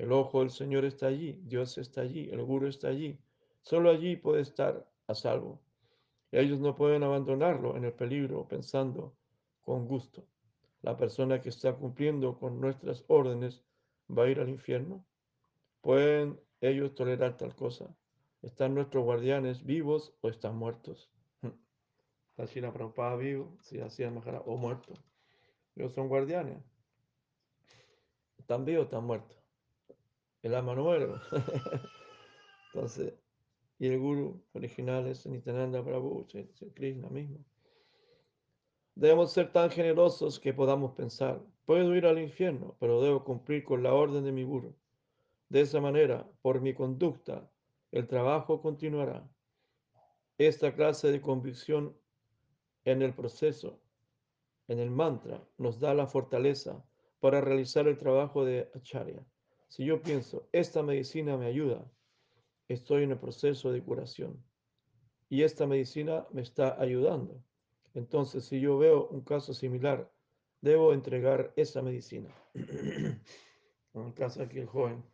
El 0.00 0.12
ojo 0.12 0.40
del 0.40 0.48
Señor 0.48 0.86
está 0.86 1.08
allí, 1.08 1.38
Dios 1.42 1.76
está 1.76 2.00
allí, 2.00 2.30
el 2.30 2.42
guru 2.42 2.68
está 2.68 2.88
allí. 2.88 3.20
Solo 3.60 3.90
allí 3.90 4.16
puede 4.16 4.40
estar 4.40 4.90
a 5.06 5.14
salvo. 5.14 5.60
Ellos 6.32 6.58
no 6.58 6.74
pueden 6.74 7.02
abandonarlo 7.02 7.76
en 7.76 7.84
el 7.84 7.92
peligro 7.92 8.48
pensando 8.48 9.14
con 9.60 9.86
gusto. 9.86 10.26
La 10.80 10.96
persona 10.96 11.42
que 11.42 11.50
está 11.50 11.74
cumpliendo 11.74 12.38
con 12.38 12.62
nuestras 12.62 13.04
órdenes 13.08 13.62
va 14.08 14.24
a 14.24 14.30
ir 14.30 14.40
al 14.40 14.48
infierno. 14.48 15.04
¿Pueden 15.82 16.40
ellos 16.62 16.94
tolerar 16.94 17.36
tal 17.36 17.54
cosa? 17.54 17.94
¿Están 18.40 18.74
nuestros 18.74 19.04
guardianes 19.04 19.66
vivos 19.66 20.14
o 20.22 20.30
están 20.30 20.56
muertos? 20.56 21.10
Está 22.30 22.46
Shila 22.46 22.72
Prabhupada 22.72 23.16
vivo, 23.16 23.58
si 23.60 23.80
hacía 23.80 24.08
o 24.08 24.56
muerto. 24.56 24.94
Ellos 25.76 25.92
son 25.92 26.08
guardianes. 26.08 26.56
¿Están 28.38 28.64
vivos 28.64 28.80
o 28.80 28.84
están 28.84 29.04
muertos? 29.04 29.39
El 30.42 30.54
alma 30.54 30.74
no 30.74 30.84
muere. 30.84 31.08
Entonces, 32.72 33.14
y 33.78 33.88
el 33.88 33.98
guru 33.98 34.42
original 34.52 35.06
es 35.06 35.26
Nityananda 35.26 35.82
Prabhu, 35.82 36.26
Krishna 36.74 37.08
mismo. 37.08 37.44
Debemos 38.94 39.32
ser 39.32 39.52
tan 39.52 39.70
generosos 39.70 40.38
que 40.38 40.52
podamos 40.52 40.92
pensar, 40.92 41.40
puedo 41.64 41.94
ir 41.96 42.04
al 42.04 42.18
infierno, 42.18 42.76
pero 42.78 43.00
debo 43.00 43.24
cumplir 43.24 43.64
con 43.64 43.82
la 43.82 43.94
orden 43.94 44.24
de 44.24 44.32
mi 44.32 44.44
guru. 44.44 44.74
De 45.48 45.62
esa 45.62 45.80
manera, 45.80 46.30
por 46.42 46.60
mi 46.60 46.74
conducta, 46.74 47.50
el 47.90 48.06
trabajo 48.06 48.60
continuará. 48.60 49.26
Esta 50.36 50.74
clase 50.74 51.10
de 51.10 51.20
convicción 51.20 51.96
en 52.84 53.02
el 53.02 53.14
proceso, 53.14 53.80
en 54.68 54.78
el 54.78 54.90
mantra, 54.90 55.42
nos 55.58 55.80
da 55.80 55.94
la 55.94 56.06
fortaleza 56.06 56.84
para 57.20 57.40
realizar 57.40 57.88
el 57.88 57.98
trabajo 57.98 58.44
de 58.44 58.70
acharya. 58.74 59.24
Si 59.70 59.84
yo 59.84 60.02
pienso, 60.02 60.48
esta 60.50 60.82
medicina 60.82 61.36
me 61.36 61.46
ayuda, 61.46 61.88
estoy 62.66 63.04
en 63.04 63.12
el 63.12 63.18
proceso 63.18 63.70
de 63.70 63.80
curación 63.80 64.44
y 65.28 65.44
esta 65.44 65.64
medicina 65.64 66.26
me 66.32 66.42
está 66.42 66.80
ayudando. 66.82 67.40
Entonces, 67.94 68.44
si 68.44 68.60
yo 68.60 68.78
veo 68.78 69.06
un 69.06 69.20
caso 69.20 69.54
similar, 69.54 70.10
debo 70.60 70.92
entregar 70.92 71.52
esa 71.54 71.82
medicina. 71.82 72.34
en 72.54 73.22
el 73.94 74.14
caso 74.14 74.42
aquí 74.42 74.58
el 74.58 74.66
joven 74.66 75.04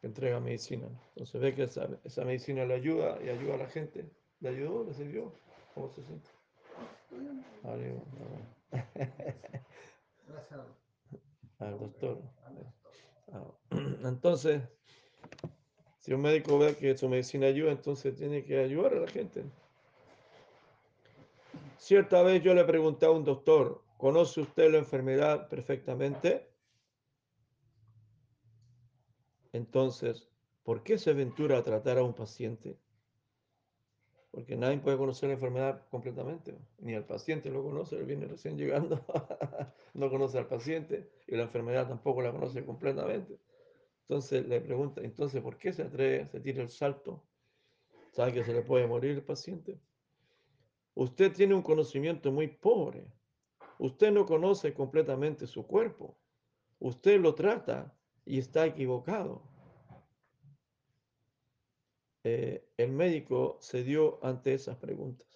que 0.00 0.08
entrega 0.08 0.40
medicina. 0.40 0.88
Entonces 1.10 1.40
ve 1.40 1.54
que 1.54 1.62
esa, 1.62 1.88
esa, 2.02 2.24
medicina 2.24 2.64
le 2.64 2.74
ayuda 2.74 3.16
y 3.24 3.28
ayuda 3.28 3.54
a 3.54 3.58
la 3.58 3.68
gente. 3.68 4.10
¿Le 4.40 4.48
ayudó? 4.48 4.82
¿Le 4.82 4.92
sirvió? 4.92 5.32
¿Cómo 5.72 5.88
se 5.90 6.02
siente? 6.02 6.30
Gracias 10.26 10.60
al 11.60 11.78
doctor. 11.78 12.20
Entonces, 14.04 14.62
si 15.98 16.12
un 16.12 16.20
médico 16.20 16.58
ve 16.58 16.76
que 16.76 16.96
su 16.96 17.08
medicina 17.08 17.46
ayuda, 17.46 17.72
entonces 17.72 18.14
tiene 18.14 18.44
que 18.44 18.58
ayudar 18.58 18.92
a 18.94 19.00
la 19.00 19.08
gente. 19.08 19.44
Cierta 21.78 22.22
vez 22.22 22.42
yo 22.42 22.54
le 22.54 22.64
pregunté 22.64 23.06
a 23.06 23.10
un 23.10 23.24
doctor, 23.24 23.82
¿conoce 23.96 24.42
usted 24.42 24.70
la 24.70 24.78
enfermedad 24.78 25.48
perfectamente? 25.48 26.50
Entonces, 29.52 30.28
¿por 30.62 30.82
qué 30.82 30.98
se 30.98 31.10
aventura 31.10 31.58
a 31.58 31.62
tratar 31.62 31.98
a 31.98 32.02
un 32.02 32.12
paciente? 32.12 32.78
Porque 34.34 34.56
nadie 34.56 34.78
puede 34.78 34.96
conocer 34.96 35.28
la 35.28 35.36
enfermedad 35.36 35.86
completamente, 35.90 36.58
ni 36.80 36.92
el 36.94 37.04
paciente 37.04 37.50
lo 37.50 37.62
conoce, 37.62 37.96
él 37.96 38.04
viene 38.04 38.26
recién 38.26 38.58
llegando, 38.58 39.00
no 39.94 40.10
conoce 40.10 40.38
al 40.38 40.48
paciente 40.48 41.08
y 41.28 41.36
la 41.36 41.44
enfermedad 41.44 41.86
tampoco 41.86 42.20
la 42.20 42.32
conoce 42.32 42.64
completamente. 42.64 43.38
Entonces 44.08 44.44
le 44.48 44.60
pregunta, 44.60 45.02
entonces, 45.02 45.40
¿por 45.40 45.56
qué 45.56 45.72
se 45.72 45.82
atreve, 45.82 46.26
se 46.26 46.40
tira 46.40 46.62
el 46.62 46.68
salto? 46.68 47.22
¿Sabe 48.10 48.32
que 48.32 48.42
se 48.42 48.52
le 48.52 48.62
puede 48.62 48.88
morir 48.88 49.12
el 49.12 49.22
paciente? 49.22 49.78
Usted 50.94 51.32
tiene 51.32 51.54
un 51.54 51.62
conocimiento 51.62 52.32
muy 52.32 52.48
pobre. 52.48 53.06
Usted 53.78 54.10
no 54.10 54.26
conoce 54.26 54.74
completamente 54.74 55.46
su 55.46 55.64
cuerpo. 55.64 56.18
Usted 56.80 57.20
lo 57.20 57.36
trata 57.36 57.96
y 58.26 58.38
está 58.38 58.66
equivocado. 58.66 59.53
Eh, 62.24 62.64
el 62.78 62.90
médico 62.90 63.58
se 63.60 63.84
dio 63.84 64.18
ante 64.24 64.54
esas 64.54 64.78
preguntas, 64.78 65.28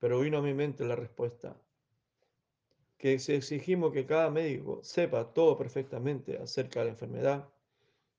pero 0.00 0.20
vino 0.20 0.38
a 0.38 0.42
mi 0.42 0.54
mente 0.54 0.82
la 0.86 0.96
respuesta, 0.96 1.56
que 2.96 3.18
si 3.18 3.34
exigimos 3.34 3.92
que 3.92 4.06
cada 4.06 4.30
médico 4.30 4.80
sepa 4.82 5.34
todo 5.34 5.58
perfectamente 5.58 6.38
acerca 6.38 6.80
de 6.80 6.86
la 6.86 6.92
enfermedad, 6.92 7.48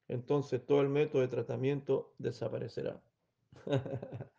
entonces 0.07 0.63
todo 0.63 0.81
el 0.81 0.89
método 0.89 1.23
de 1.23 1.27
tratamiento 1.27 2.13
desaparecerá. 2.19 3.01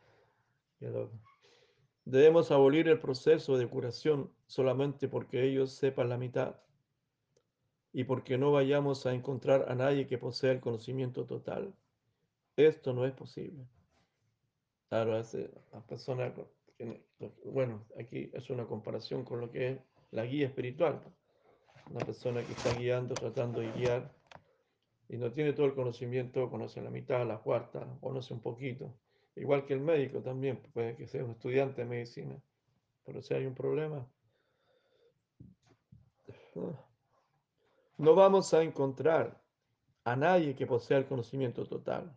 Debemos 2.04 2.52
abolir 2.52 2.86
el 2.86 3.00
proceso 3.00 3.58
de 3.58 3.66
curación 3.66 4.30
solamente 4.46 5.08
porque 5.08 5.42
ellos 5.42 5.72
sepan 5.72 6.10
la 6.10 6.16
mitad 6.16 6.60
y 7.92 8.04
porque 8.04 8.38
no 8.38 8.52
vayamos 8.52 9.04
a 9.06 9.14
encontrar 9.14 9.66
a 9.68 9.74
nadie 9.74 10.06
que 10.06 10.16
posea 10.16 10.52
el 10.52 10.60
conocimiento 10.60 11.24
total. 11.24 11.74
Esto 12.57 12.92
no 12.92 13.04
es 13.04 13.12
posible. 13.12 13.66
Claro, 14.88 15.12
la 15.12 15.80
persona, 15.86 16.32
bueno, 17.44 17.84
aquí 17.98 18.30
es 18.32 18.48
una 18.50 18.66
comparación 18.66 19.24
con 19.24 19.40
lo 19.40 19.50
que 19.50 19.72
es 19.72 19.78
la 20.11 20.24
guía 20.24 20.46
espiritual. 20.46 21.02
Una 21.90 22.04
persona 22.04 22.42
que 22.42 22.52
está 22.52 22.72
guiando, 22.74 23.14
tratando 23.14 23.61
de 23.61 23.70
guiar 23.72 24.11
y 25.09 25.18
no 25.18 25.32
tiene 25.32 25.52
todo 25.52 25.66
el 25.66 25.74
conocimiento, 25.74 26.50
conoce 26.50 26.80
la 26.80 26.90
mitad, 26.90 27.26
la 27.26 27.38
cuarta, 27.38 27.86
conoce 28.00 28.34
un 28.34 28.40
poquito. 28.40 28.92
Igual 29.36 29.66
que 29.66 29.74
el 29.74 29.80
médico 29.80 30.22
también, 30.22 30.57
puede 30.72 30.96
que 30.96 31.07
sea 31.07 31.24
un 31.24 31.32
estudiante 31.32 31.82
de 31.82 31.88
medicina, 31.88 32.42
pero 33.04 33.20
si 33.22 33.34
hay 33.34 33.44
un 33.46 33.54
problema, 33.54 34.09
no 37.98 38.14
vamos 38.14 38.54
a 38.54 38.62
encontrar 38.62 39.40
a 40.04 40.16
nadie 40.16 40.57
que 40.57 40.66
posea 40.66 40.98
el 40.98 41.07
conocimiento 41.07 41.66
total. 41.66 42.16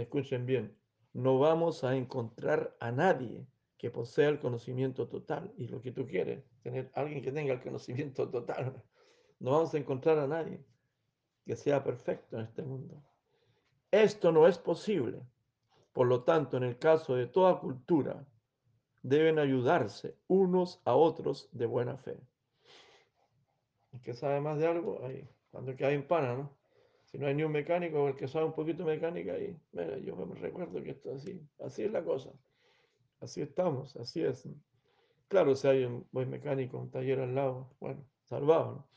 Escuchen 0.00 0.44
bien, 0.44 0.76
no 1.12 1.38
vamos 1.38 1.84
a 1.84 1.94
encontrar 1.94 2.76
a 2.80 2.90
nadie 2.90 3.46
que 3.78 3.90
posea 3.90 4.28
el 4.28 4.40
conocimiento 4.40 5.06
total. 5.08 5.52
Y 5.56 5.68
lo 5.68 5.80
que 5.80 5.92
tú 5.92 6.06
quieres, 6.06 6.42
tener 6.62 6.90
alguien 6.94 7.22
que 7.22 7.30
tenga 7.30 7.52
el 7.52 7.62
conocimiento 7.62 8.28
total. 8.28 8.82
No 9.38 9.52
vamos 9.52 9.74
a 9.74 9.78
encontrar 9.78 10.18
a 10.18 10.26
nadie 10.26 10.64
que 11.44 11.54
sea 11.54 11.84
perfecto 11.84 12.38
en 12.38 12.44
este 12.44 12.62
mundo. 12.62 13.02
Esto 13.90 14.32
no 14.32 14.48
es 14.48 14.58
posible. 14.58 15.20
Por 15.92 16.08
lo 16.08 16.24
tanto, 16.24 16.56
en 16.56 16.64
el 16.64 16.78
caso 16.78 17.14
de 17.14 17.26
toda 17.26 17.60
cultura, 17.60 18.26
deben 19.02 19.38
ayudarse 19.38 20.16
unos 20.26 20.80
a 20.84 20.94
otros 20.94 21.48
de 21.52 21.66
buena 21.66 21.96
fe. 21.96 22.18
El 23.92 24.00
que 24.00 24.14
sabe 24.14 24.40
más 24.40 24.58
de 24.58 24.66
algo, 24.66 25.00
cuando 25.50 25.76
que 25.76 25.84
hay 25.84 25.98
pana, 26.02 26.34
¿no? 26.34 26.63
Si 27.14 27.20
no 27.20 27.28
hay 27.28 27.34
ni 27.36 27.44
un 27.44 27.52
mecánico, 27.52 28.08
el 28.08 28.16
que 28.16 28.26
sabe 28.26 28.46
un 28.46 28.54
poquito 28.54 28.84
de 28.84 28.96
mecánica, 28.96 29.34
ahí, 29.34 29.56
mira, 29.70 29.96
yo 29.98 30.16
me 30.16 30.34
recuerdo 30.34 30.82
que 30.82 30.90
esto 30.90 31.14
así, 31.14 31.40
así 31.60 31.84
es 31.84 31.92
la 31.92 32.02
cosa. 32.02 32.32
Así 33.20 33.40
estamos, 33.40 33.94
así 33.94 34.20
es. 34.20 34.48
Claro, 35.28 35.54
si 35.54 35.68
hay 35.68 35.84
un 35.84 36.08
buen 36.10 36.28
mecánico, 36.28 36.76
un 36.76 36.90
taller 36.90 37.20
al 37.20 37.36
lado, 37.36 37.76
bueno, 37.78 38.04
salvado. 38.24 38.88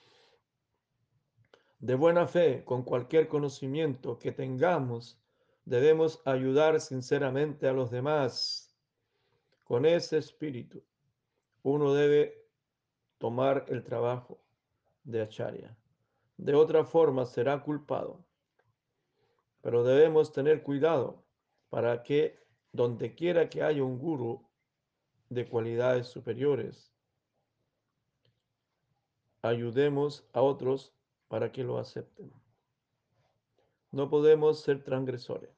De 1.77 1.93
buena 1.93 2.25
fe, 2.25 2.63
con 2.65 2.81
cualquier 2.81 3.27
conocimiento 3.27 4.17
que 4.17 4.31
tengamos, 4.31 5.21
debemos 5.63 6.19
ayudar 6.25 6.81
sinceramente 6.81 7.67
a 7.67 7.73
los 7.73 7.91
demás. 7.91 8.75
Con 9.63 9.85
ese 9.85 10.17
espíritu, 10.17 10.83
uno 11.61 11.93
debe 11.93 12.47
tomar 13.19 13.65
el 13.67 13.83
trabajo 13.83 14.41
de 15.03 15.21
acharya. 15.21 15.77
De 16.37 16.53
otra 16.53 16.85
forma 16.85 17.25
será 17.25 17.61
culpado. 17.61 18.23
Pero 19.61 19.83
debemos 19.83 20.31
tener 20.31 20.63
cuidado 20.63 21.25
para 21.69 22.03
que 22.03 22.39
donde 22.71 23.15
quiera 23.15 23.49
que 23.49 23.63
haya 23.63 23.83
un 23.83 23.97
guru 23.97 24.47
de 25.29 25.47
cualidades 25.47 26.07
superiores, 26.07 26.93
ayudemos 29.41 30.27
a 30.33 30.41
otros 30.41 30.93
para 31.27 31.51
que 31.51 31.63
lo 31.63 31.77
acepten. 31.77 32.31
No 33.91 34.09
podemos 34.09 34.61
ser 34.61 34.83
transgresores. 34.83 35.49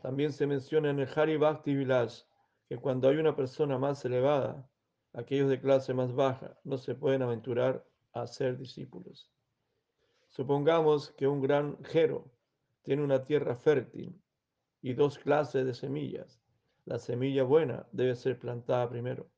También 0.00 0.32
se 0.32 0.46
menciona 0.46 0.90
en 0.90 1.00
el 1.00 1.08
Hari 1.14 1.36
Bhakti 1.36 1.74
Vilas 1.74 2.28
que 2.68 2.76
cuando 2.76 3.08
hay 3.08 3.16
una 3.16 3.36
persona 3.36 3.78
más 3.78 4.04
elevada, 4.04 4.68
aquellos 5.12 5.48
de 5.48 5.60
clase 5.60 5.94
más 5.94 6.14
baja 6.14 6.58
no 6.64 6.78
se 6.78 6.94
pueden 6.94 7.22
aventurar 7.22 7.84
a 8.12 8.26
ser 8.26 8.56
discípulos. 8.56 9.30
Supongamos 10.32 11.10
que 11.10 11.28
un 11.28 11.42
granjero 11.42 12.24
tiene 12.80 13.04
una 13.04 13.22
tierra 13.22 13.54
fértil 13.54 14.18
y 14.80 14.94
dos 14.94 15.18
clases 15.18 15.66
de 15.66 15.74
semillas. 15.74 16.40
La 16.86 16.98
semilla 16.98 17.44
buena 17.44 17.86
debe 17.92 18.16
ser 18.16 18.38
plantada 18.38 18.88
primero. 18.88 19.28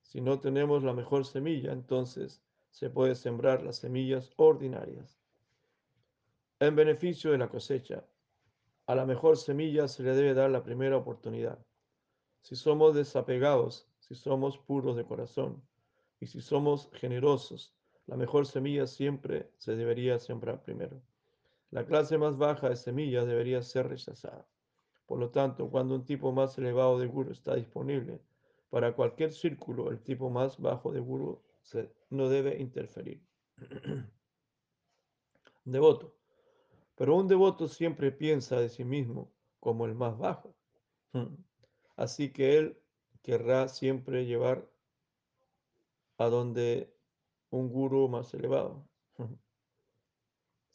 Si 0.00 0.22
no 0.22 0.40
tenemos 0.40 0.82
la 0.82 0.94
mejor 0.94 1.26
semilla, 1.26 1.72
entonces 1.72 2.42
se 2.70 2.88
puede 2.88 3.16
sembrar 3.16 3.62
las 3.62 3.76
semillas 3.76 4.32
ordinarias. 4.36 5.20
En 6.58 6.74
beneficio 6.74 7.30
de 7.32 7.36
la 7.36 7.50
cosecha, 7.50 8.02
a 8.86 8.94
la 8.94 9.04
mejor 9.04 9.36
semilla 9.36 9.88
se 9.88 10.04
le 10.04 10.14
debe 10.14 10.32
dar 10.32 10.50
la 10.50 10.64
primera 10.64 10.96
oportunidad. 10.96 11.58
Si 12.40 12.56
somos 12.56 12.94
desapegados, 12.94 13.90
si 13.98 14.14
somos 14.14 14.56
puros 14.56 14.96
de 14.96 15.04
corazón 15.04 15.62
y 16.18 16.28
si 16.28 16.40
somos 16.40 16.88
generosos, 16.94 17.73
la 18.06 18.16
mejor 18.16 18.46
semilla 18.46 18.86
siempre 18.86 19.50
se 19.58 19.76
debería 19.76 20.18
sembrar 20.18 20.62
primero. 20.62 21.02
La 21.70 21.86
clase 21.86 22.18
más 22.18 22.36
baja 22.36 22.68
de 22.68 22.76
semilla 22.76 23.24
debería 23.24 23.62
ser 23.62 23.88
rechazada. 23.88 24.46
Por 25.06 25.18
lo 25.18 25.30
tanto, 25.30 25.70
cuando 25.70 25.94
un 25.94 26.04
tipo 26.04 26.32
más 26.32 26.56
elevado 26.58 26.98
de 26.98 27.06
guru 27.06 27.32
está 27.32 27.54
disponible 27.54 28.20
para 28.70 28.94
cualquier 28.94 29.32
círculo, 29.32 29.90
el 29.90 30.02
tipo 30.02 30.30
más 30.30 30.58
bajo 30.58 30.92
de 30.92 31.00
guru 31.00 31.42
no 32.10 32.28
debe 32.28 32.60
interferir. 32.60 33.22
devoto. 35.64 36.16
Pero 36.94 37.16
un 37.16 37.26
devoto 37.26 37.68
siempre 37.68 38.12
piensa 38.12 38.60
de 38.60 38.68
sí 38.68 38.84
mismo 38.84 39.32
como 39.60 39.86
el 39.86 39.94
más 39.94 40.16
bajo. 40.18 40.54
Así 41.96 42.32
que 42.32 42.58
él 42.58 42.78
querrá 43.22 43.68
siempre 43.68 44.26
llevar 44.26 44.68
a 46.18 46.26
donde 46.26 46.93
un 47.54 47.68
guru 47.68 48.08
más 48.08 48.34
elevado. 48.34 48.84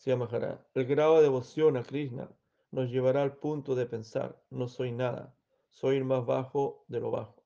Llamará. 0.05 0.65
El 0.73 0.85
grado 0.85 1.17
de 1.17 1.23
devoción 1.23 1.75
a 1.75 1.83
Krishna 1.83 2.31
nos 2.71 2.89
llevará 2.89 3.21
al 3.21 3.35
punto 3.35 3.75
de 3.75 3.85
pensar, 3.85 4.41
no 4.49 4.69
soy 4.69 4.93
nada, 4.93 5.35
soy 5.69 5.97
el 5.97 6.05
más 6.05 6.25
bajo 6.25 6.85
de 6.87 7.01
lo 7.01 7.11
bajo. 7.11 7.43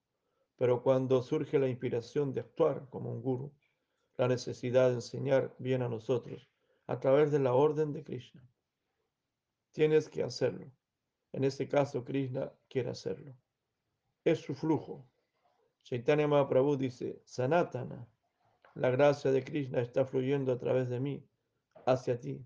Pero 0.55 0.83
cuando 0.83 1.23
surge 1.23 1.57
la 1.57 1.67
inspiración 1.67 2.31
de 2.31 2.41
actuar 2.41 2.87
como 2.89 3.11
un 3.11 3.23
guru, 3.23 3.51
la 4.17 4.27
necesidad 4.27 4.89
de 4.89 4.95
enseñar 4.95 5.55
bien 5.57 5.81
a 5.81 5.89
nosotros 5.89 6.47
a 6.85 6.99
través 6.99 7.31
de 7.31 7.39
la 7.39 7.55
orden 7.55 7.91
de 7.91 8.03
Krishna, 8.03 8.47
tienes 9.71 10.09
que 10.09 10.21
hacerlo. 10.21 10.71
En 11.31 11.43
este 11.43 11.67
caso, 11.67 12.05
Krishna 12.05 12.53
quiere 12.69 12.91
hacerlo. 12.91 13.35
Es 14.23 14.41
su 14.41 14.53
flujo. 14.53 15.07
Chaitanya 15.81 16.27
Mahaprabhu 16.27 16.77
dice, 16.77 17.19
Sanatana, 17.25 18.07
la 18.75 18.89
gracia 18.89 19.31
de 19.31 19.43
Krishna 19.43 19.81
está 19.81 20.05
fluyendo 20.05 20.51
a 20.51 20.57
través 20.57 20.89
de 20.89 20.99
mí, 20.99 21.23
hacia 21.85 22.19
ti. 22.19 22.43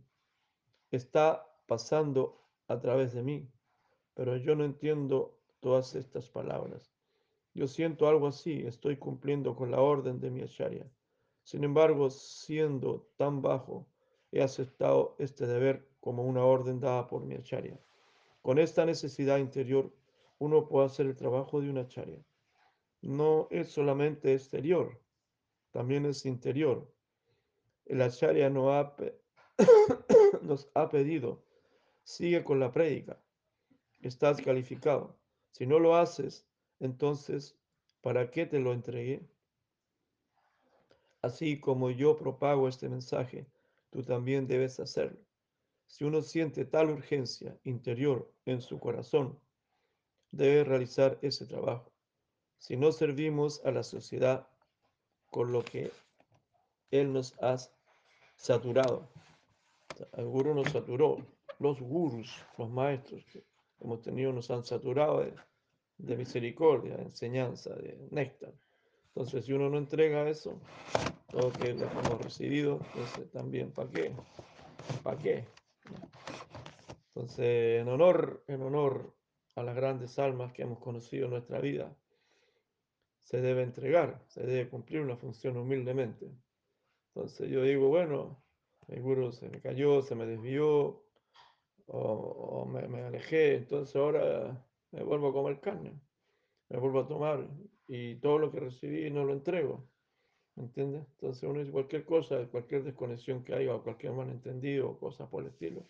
Está 0.92 1.48
pasando 1.68 2.42
a 2.68 2.80
través 2.80 3.14
de 3.14 3.24
mí, 3.24 3.50
pero 4.14 4.36
yo 4.36 4.56
no 4.56 4.66
entiendo 4.66 5.40
todas 5.60 5.96
estas 5.96 6.30
palabras. 6.30 6.92
Yo 7.54 7.68
siento 7.68 8.08
algo 8.08 8.28
así, 8.28 8.64
estoy 8.66 8.98
cumpliendo 8.98 9.56
con 9.56 9.72
la 9.72 9.80
orden 9.80 10.20
de 10.20 10.30
mi 10.30 10.42
acharya. 10.42 10.90
Sin 11.44 11.64
embargo, 11.64 12.10
siendo 12.10 13.10
tan 13.16 13.42
bajo, 13.42 13.88
he 14.32 14.42
aceptado 14.42 15.16
este 15.20 15.48
deber 15.48 15.90
como 16.02 16.24
una 16.24 16.44
orden 16.44 16.80
dada 16.80 17.08
por 17.08 17.26
mi 17.26 17.36
acharya. 17.36 17.80
Con 18.42 18.60
esta 18.60 18.86
necesidad 18.86 19.38
interior, 19.38 19.94
uno 20.40 20.68
puede 20.68 20.88
hacer 20.88 21.06
el 21.06 21.16
trabajo 21.16 21.62
de 21.62 21.70
una 21.70 21.82
acharya. 21.82 22.24
No 23.02 23.48
es 23.50 23.70
solamente 23.72 24.34
exterior, 24.34 25.00
también 25.78 26.08
es 26.08 26.26
interior. 26.26 26.92
El 27.86 28.02
acharya 28.02 28.50
no 28.50 28.74
ha, 28.74 28.96
nos 30.42 30.68
ha 30.74 30.90
pedido 30.90 31.44
sigue 32.04 32.44
con 32.44 32.60
la 32.60 32.72
prédica. 32.72 33.22
Estás 34.02 34.42
calificado. 34.42 35.20
Si 35.52 35.68
no 35.68 35.78
lo 35.78 35.96
haces, 35.96 36.48
entonces, 36.80 37.60
¿para 38.02 38.32
qué 38.32 38.48
te 38.48 38.60
lo 38.60 38.74
entregué? 38.74 39.30
Así 41.22 41.60
como 41.60 41.92
yo 41.92 42.18
propago 42.18 42.68
este 42.68 42.90
mensaje, 42.90 43.46
tú 43.92 44.02
también 44.02 44.48
debes 44.48 44.80
hacerlo. 44.80 45.20
Si 45.86 46.06
uno 46.06 46.24
siente 46.24 46.66
tal 46.66 46.90
urgencia 46.90 47.56
interior 47.66 48.34
en 48.46 48.62
su 48.62 48.80
corazón, 48.80 49.40
debe 50.32 50.64
realizar 50.64 51.20
ese 51.22 51.46
trabajo. 51.46 51.94
Si 52.58 52.76
no 52.76 52.92
servimos 52.92 53.64
a 53.64 53.70
la 53.70 53.84
sociedad 53.84 54.50
con 55.30 55.52
lo 55.52 55.64
que 55.64 55.92
Él 56.92 57.14
nos 57.14 57.34
ha 57.42 57.58
saturado, 58.36 59.10
el 60.14 60.26
gurú 60.26 60.54
nos 60.54 60.72
saturó, 60.72 61.18
los 61.60 61.80
gurus, 61.82 62.44
los 62.58 62.70
maestros 62.70 63.24
que 63.26 63.44
hemos 63.80 64.02
tenido 64.02 64.32
nos 64.32 64.50
han 64.52 64.64
saturado 64.64 65.26
de, 65.98 66.16
misericordia, 66.16 66.98
de 66.98 67.04
enseñanza, 67.04 67.74
de 67.76 67.98
néctar. 68.12 68.54
Entonces, 69.08 69.46
si 69.46 69.54
uno 69.54 69.70
no 69.70 69.78
entrega 69.78 70.30
eso, 70.30 70.60
todo 71.30 71.52
que 71.52 71.74
lo 71.74 71.90
hemos 71.90 72.22
recibido, 72.22 72.80
entonces 72.94 73.32
también, 73.32 73.72
¿para 73.72 73.90
qué? 73.90 74.12
¿Para 75.02 75.18
qué? 75.18 75.46
Entonces, 77.08 77.82
en 77.82 77.88
honor, 77.88 78.44
en 78.48 78.62
honor 78.62 79.16
a 79.56 79.64
las 79.64 79.76
grandes 79.76 80.20
almas 80.20 80.54
que 80.54 80.62
hemos 80.62 80.78
conocido 80.78 81.26
en 81.26 81.32
nuestra 81.32 81.60
vida, 81.60 81.96
se 83.28 83.42
debe 83.42 83.62
entregar, 83.62 84.24
se 84.28 84.42
debe 84.42 84.70
cumplir 84.70 85.02
una 85.02 85.18
función 85.18 85.58
humildemente. 85.58 86.32
Entonces 87.10 87.50
yo 87.50 87.62
digo, 87.62 87.90
bueno, 87.90 88.42
el 88.88 89.02
gurú 89.02 89.34
se 89.34 89.50
me 89.50 89.60
cayó, 89.60 90.02
se 90.02 90.16
me 90.16 90.26
desvió, 90.26 91.04
o, 91.88 92.66
me, 92.66 93.02
alejé, 93.02 93.56
entonces 93.56 93.94
ahora 93.98 94.66
me 94.92 95.04
vuelvo 95.04 95.28
a 95.28 95.34
comer 95.34 95.60
carne, 95.60 96.00
me 96.70 96.80
vuelvo 96.80 97.02
a 97.02 97.08
tomar 97.08 97.46
y 97.86 98.16
todo 98.16 98.40
lo 98.40 98.50
que 98.50 98.62
recibí 98.62 99.10
no 99.12 99.26
lo 99.26 99.34
entrego. 99.34 99.90
¿Me 100.56 100.64
entiendes? 100.64 101.06
Entonces 101.12 101.44
uno 101.44 101.60
dice 101.60 101.72
cualquier 101.74 102.06
cosa, 102.06 102.48
cualquier 102.48 102.86
desconexión 102.86 103.44
que 103.44 103.56
haya 103.56 103.76
o 103.76 103.84
cualquier 103.84 104.14
malentendido 104.14 104.90
o 104.90 104.98
cosas 104.98 105.28
por 105.28 105.44
el 105.44 105.50
estilo, 105.50 105.86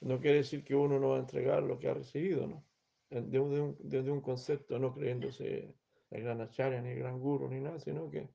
no 0.00 0.18
quiere 0.18 0.38
decir 0.38 0.64
que 0.64 0.74
uno 0.74 0.98
no 0.98 1.10
va 1.10 1.16
a 1.18 1.20
entregar 1.20 1.62
lo 1.62 1.78
que 1.78 1.86
ha 1.86 1.94
recibido, 1.94 2.48
¿no? 2.48 2.64
Desde 3.08 3.38
un, 3.38 3.76
desde 3.78 4.10
un 4.10 4.20
concepto 4.20 4.80
no 4.80 4.92
creyéndose 4.92 5.79
el 6.10 6.22
gran 6.22 6.40
acharya, 6.40 6.80
ni 6.80 6.90
el 6.90 6.98
gran 6.98 7.18
guru, 7.18 7.48
ni 7.48 7.60
nada, 7.60 7.78
sino 7.78 8.10
que 8.10 8.28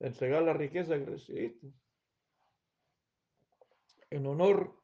entregar 0.00 0.42
la 0.42 0.52
riqueza 0.52 0.98
que 0.98 1.04
recibiste. 1.04 1.72
En 4.10 4.26
honor 4.26 4.82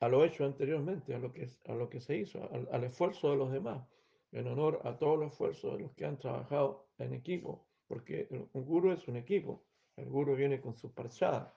a 0.00 0.08
lo 0.08 0.24
hecho 0.24 0.44
anteriormente, 0.44 1.14
a 1.14 1.18
lo 1.18 1.32
que, 1.32 1.48
a 1.66 1.74
lo 1.74 1.88
que 1.88 2.00
se 2.00 2.16
hizo, 2.16 2.48
al, 2.70 2.84
esfuerzo 2.84 3.30
de 3.30 3.36
los 3.36 3.52
demás, 3.52 3.86
en 4.32 4.46
honor 4.48 4.80
a 4.84 4.96
todos 4.98 5.18
los 5.18 5.32
esfuerzos 5.32 5.76
de 5.76 5.84
los 5.84 5.92
que 5.94 6.04
han 6.04 6.18
trabajado 6.18 6.88
en 6.98 7.14
equipo, 7.14 7.66
porque 7.86 8.28
un 8.52 8.64
guru 8.64 8.92
es 8.92 9.06
un 9.08 9.16
equipo, 9.16 9.64
el 9.96 10.08
guru 10.08 10.34
viene 10.34 10.60
con 10.60 10.74
su 10.74 10.92
parchada, 10.92 11.56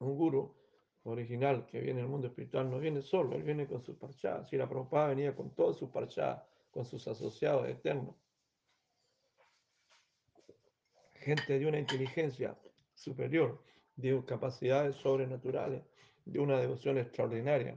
un 0.00 0.16
guru 0.16 0.54
original 1.04 1.66
que 1.66 1.80
viene 1.80 2.00
del 2.00 2.08
mundo 2.08 2.26
espiritual 2.26 2.70
no 2.70 2.78
viene 2.78 3.02
solo, 3.02 3.36
él 3.36 3.42
viene 3.42 3.66
con 3.66 3.82
su 3.82 3.96
parchada, 3.96 4.44
si 4.44 4.56
la 4.56 4.68
Prabhupada 4.68 5.08
venía 5.08 5.34
con 5.34 5.54
toda 5.54 5.72
su 5.72 5.90
parchada, 5.90 6.46
con 6.70 6.84
sus 6.84 7.06
asociados 7.06 7.68
eternos, 7.68 8.14
gente 11.24 11.58
de 11.58 11.66
una 11.66 11.78
inteligencia 11.78 12.56
superior, 12.94 13.62
de 13.96 14.22
capacidades 14.24 14.96
sobrenaturales, 14.96 15.82
de 16.24 16.38
una 16.38 16.60
devoción 16.60 16.98
extraordinaria, 16.98 17.76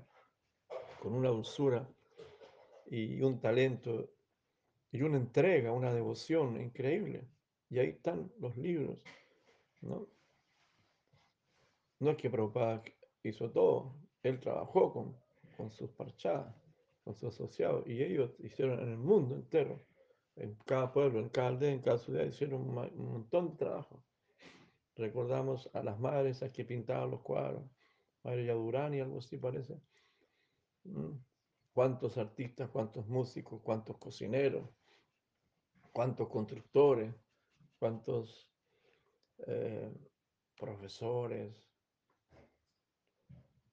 con 0.99 1.13
una 1.13 1.29
dulzura 1.29 1.87
y 2.89 3.21
un 3.21 3.39
talento 3.39 4.09
y 4.91 5.01
una 5.01 5.17
entrega, 5.17 5.71
una 5.71 5.93
devoción 5.93 6.59
increíble. 6.61 7.27
Y 7.69 7.79
ahí 7.79 7.89
están 7.89 8.31
los 8.39 8.55
libros, 8.57 9.03
¿no? 9.81 10.07
No 11.99 12.11
es 12.11 12.17
que 12.17 12.29
Prabhupada 12.29 12.83
hizo 13.23 13.49
todo, 13.51 13.95
él 14.23 14.39
trabajó 14.39 14.93
con, 14.93 15.17
con 15.57 15.71
sus 15.71 15.89
parchadas, 15.91 16.53
con 17.03 17.15
sus 17.15 17.33
asociados, 17.33 17.87
y 17.87 18.03
ellos 18.03 18.31
hicieron 18.39 18.79
en 18.79 18.89
el 18.89 18.97
mundo 18.97 19.35
entero, 19.35 19.81
en 20.37 20.55
cada 20.65 20.91
pueblo, 20.91 21.19
en 21.19 21.29
cada 21.29 21.49
aldea, 21.49 21.71
en 21.71 21.81
cada 21.81 21.97
ciudad, 21.97 22.25
hicieron 22.25 22.61
un, 22.61 23.11
montón 23.11 23.51
de 23.51 23.57
trabajo. 23.57 24.03
Recordamos 24.95 25.69
a 25.73 25.83
las 25.83 25.99
madres 25.99 26.37
esas 26.37 26.51
que 26.51 26.65
pintaban 26.65 27.11
los 27.11 27.21
cuadros, 27.21 27.63
María 28.23 28.53
Durán 28.53 28.93
algo 28.93 29.19
así 29.19 29.37
parece. 29.37 29.79
Mm. 30.83 31.13
¿Cuántos 31.73 32.17
artistas, 32.17 32.69
cuántos 32.69 33.07
músicos, 33.07 33.61
cuántos 33.61 33.97
cocineros, 33.97 34.67
cuántos 35.93 36.27
constructores, 36.27 37.13
cuántos 37.77 38.51
eh, 39.45 39.93
profesores, 40.57 41.53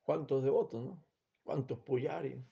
cuántos 0.02 0.44
devotos, 0.44 0.84
¿no? 0.84 1.02
Cuántos 1.42 1.78
puyaris 1.80 2.44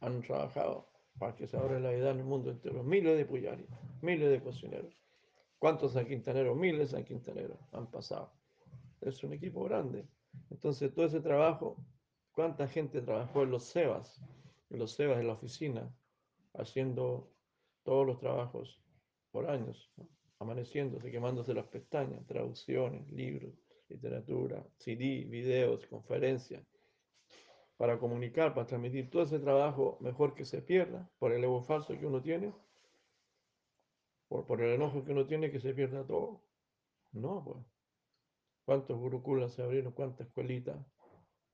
han 0.00 0.20
trabajado 0.22 0.89
para 1.18 1.34
que 1.34 1.46
se 1.46 1.56
abra 1.56 1.78
la 1.78 1.92
edad 1.92 2.12
en 2.12 2.18
el 2.18 2.24
mundo 2.24 2.50
entero. 2.50 2.82
Miles 2.82 3.16
de 3.16 3.24
puyaris, 3.24 3.68
miles 4.00 4.30
de 4.30 4.42
cocineros. 4.42 4.94
¿Cuántos 5.58 5.92
San 5.92 6.06
Quintaneros? 6.06 6.56
Miles 6.56 6.90
de 6.90 7.04
San 7.04 7.60
han 7.72 7.90
pasado. 7.90 8.32
Es 9.00 9.22
un 9.22 9.32
equipo 9.34 9.64
grande. 9.64 10.06
Entonces, 10.50 10.92
todo 10.94 11.04
ese 11.04 11.20
trabajo, 11.20 11.76
¿cuánta 12.32 12.66
gente 12.68 13.02
trabajó 13.02 13.42
en 13.42 13.50
los 13.50 13.64
SEBAS? 13.64 14.22
En 14.70 14.78
los 14.78 14.92
SEBAS, 14.92 15.20
en 15.20 15.26
la 15.26 15.34
oficina, 15.34 15.94
haciendo 16.54 17.30
todos 17.82 18.06
los 18.06 18.18
trabajos 18.18 18.80
por 19.30 19.50
años, 19.50 19.92
¿no? 19.96 20.08
amaneciéndose, 20.38 21.10
quemándose 21.10 21.52
las 21.52 21.66
pestañas, 21.66 22.26
traducciones, 22.26 23.10
libros, 23.12 23.52
literatura, 23.88 24.66
CD, 24.78 25.26
videos, 25.28 25.86
conferencias, 25.86 26.64
para 27.80 27.98
comunicar, 27.98 28.52
para 28.52 28.66
transmitir 28.66 29.08
todo 29.08 29.22
ese 29.22 29.38
trabajo, 29.38 29.96
mejor 30.02 30.34
que 30.34 30.44
se 30.44 30.60
pierda 30.60 31.10
por 31.18 31.32
el 31.32 31.42
ego 31.42 31.62
falso 31.62 31.98
que 31.98 32.04
uno 32.04 32.20
tiene, 32.20 32.52
por, 34.28 34.60
el 34.60 34.74
enojo 34.74 35.02
que 35.02 35.12
uno 35.12 35.26
tiene, 35.26 35.50
que 35.50 35.60
se 35.60 35.72
pierda 35.72 36.06
todo. 36.06 36.42
No, 37.12 37.42
pues. 37.42 37.56
¿Cuántos 38.66 38.98
gurukulas 38.98 39.54
se 39.54 39.62
abrieron? 39.62 39.94
¿Cuántas 39.94 40.26
escuelitas? 40.26 40.76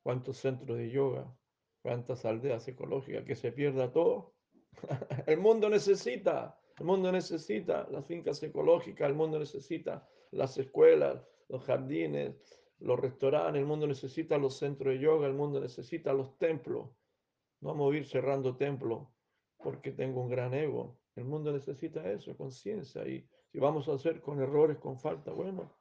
¿Cuántos 0.03 0.35
centros 0.35 0.77
de 0.77 0.91
yoga? 0.91 1.33
¿Cuántas 1.81 2.25
aldeas 2.25 2.67
ecológicas? 2.67 3.23
Que 3.23 3.35
se 3.37 3.53
pierda 3.53 3.93
todo. 3.93 4.33
el 5.27 5.39
mundo 5.39 5.69
necesita, 5.69 6.59
el 6.77 6.85
mundo 6.85 7.09
necesita 7.09 7.87
las 7.89 8.05
fincas 8.05 8.43
ecológicas, 8.43 9.07
el 9.07 9.15
mundo 9.15 9.39
necesita 9.39 10.05
las 10.31 10.57
escuelas, 10.57 11.25
los 11.47 11.63
jardines, 11.63 12.35
los 12.79 12.99
restaurantes, 12.99 13.59
el 13.59 13.65
mundo 13.65 13.87
necesita 13.87 14.37
los 14.37 14.57
centros 14.57 14.93
de 14.93 14.99
yoga, 14.99 15.27
el 15.27 15.33
mundo 15.33 15.59
necesita 15.59 16.13
los 16.13 16.37
templos. 16.37 16.89
No 17.61 17.69
vamos 17.69 17.93
a 17.93 17.97
ir 17.97 18.05
cerrando 18.05 18.55
templos 18.55 19.07
porque 19.57 19.91
tengo 19.91 20.21
un 20.21 20.29
gran 20.29 20.53
ego. 20.53 20.99
El 21.15 21.25
mundo 21.25 21.51
necesita 21.51 22.09
eso, 22.11 22.37
conciencia. 22.37 23.07
Y 23.07 23.27
si 23.51 23.59
vamos 23.59 23.87
a 23.89 23.93
hacer 23.93 24.21
con 24.21 24.39
errores, 24.39 24.77
con 24.77 24.99
falta, 24.99 25.31
bueno, 25.31 25.71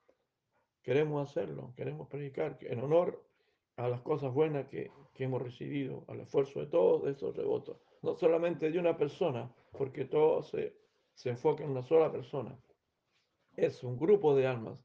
queremos 0.82 1.28
hacerlo, 1.28 1.74
queremos 1.76 2.08
predicar 2.08 2.58
en 2.62 2.80
honor 2.80 3.22
a 3.76 3.88
las 3.88 4.00
cosas 4.00 4.32
buenas 4.32 4.66
que, 4.68 4.90
que 5.12 5.24
hemos 5.24 5.42
recibido, 5.42 6.04
al 6.08 6.20
esfuerzo 6.20 6.60
de 6.60 6.66
todos 6.66 7.06
esos 7.08 7.36
devotos. 7.36 7.76
No 8.00 8.14
solamente 8.14 8.70
de 8.70 8.78
una 8.78 8.96
persona, 8.96 9.54
porque 9.72 10.06
todo 10.06 10.42
se, 10.42 10.74
se 11.12 11.30
enfoca 11.30 11.64
en 11.64 11.70
una 11.70 11.82
sola 11.82 12.10
persona. 12.10 12.58
Es 13.54 13.84
un 13.84 13.98
grupo 13.98 14.34
de 14.34 14.46
almas. 14.46 14.78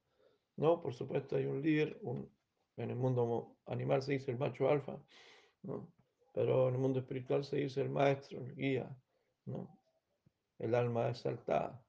¿No? 0.58 0.82
Por 0.82 0.94
supuesto 0.94 1.36
hay 1.36 1.46
un 1.46 1.62
líder, 1.62 2.00
en 2.78 2.90
el 2.90 2.96
mundo 2.96 3.58
animal 3.66 4.02
se 4.02 4.14
dice 4.14 4.32
el 4.32 4.38
macho 4.38 4.70
alfa. 4.70 4.98
Pero 6.34 6.70
en 6.70 6.76
el 6.76 6.82
mundo 6.82 7.00
espiritual 7.00 7.44
se 7.44 7.58
dice 7.58 7.82
el 7.82 7.90
maestro, 7.90 8.40
el 8.40 8.56
guía, 8.56 8.96
¿no? 9.46 9.80
El 10.58 10.76
alma 10.76 11.10
exaltada. 11.10 11.84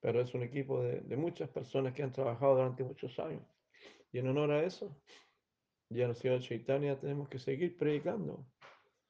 Pero 0.00 0.20
es 0.20 0.34
un 0.34 0.42
equipo 0.42 0.82
de, 0.82 1.00
de 1.00 1.16
muchas 1.16 1.50
personas 1.50 1.92
que 1.92 2.02
han 2.02 2.12
trabajado 2.12 2.56
durante 2.56 2.84
muchos 2.84 3.18
años. 3.18 3.46
Y 4.12 4.18
en 4.18 4.28
honor 4.28 4.52
a 4.52 4.62
eso, 4.64 4.96
ya 5.90 6.04
en 6.04 6.10
el 6.10 6.16
Señor 6.16 6.40
Chaitanya 6.40 6.98
tenemos 6.98 7.28
que 7.28 7.38
seguir 7.38 7.76
predicando. 7.76 8.46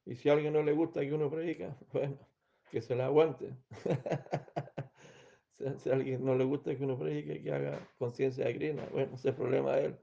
Y 0.04 0.14
si 0.16 0.28
a 0.28 0.34
alguien 0.34 0.52
no 0.52 0.62
le 0.62 0.72
gusta 0.72 1.00
que 1.00 1.12
uno 1.12 1.30
predica, 1.30 1.76
bueno, 1.92 2.18
que 2.70 2.82
se 2.82 2.94
la 2.94 3.06
aguante. 3.06 3.56
si, 5.56 5.64
si 5.78 5.90
a 5.90 5.94
alguien 5.94 6.24
no 6.24 6.34
le 6.34 6.44
gusta 6.44 6.76
que 6.76 6.84
uno 6.84 6.98
predique, 6.98 7.42
que 7.42 7.52
haga 7.52 7.88
conciencia 7.98 8.46
de 8.46 8.54
Krishna, 8.56 8.88
bueno, 8.92 9.14
ese 9.14 9.14
es 9.14 9.24
el 9.26 9.34
problema 9.34 9.76
de 9.76 9.84
él. 9.86 9.98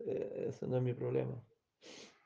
Eh, 0.00 0.46
ese 0.48 0.66
no 0.66 0.76
es 0.76 0.82
mi 0.82 0.94
problema. 0.94 1.40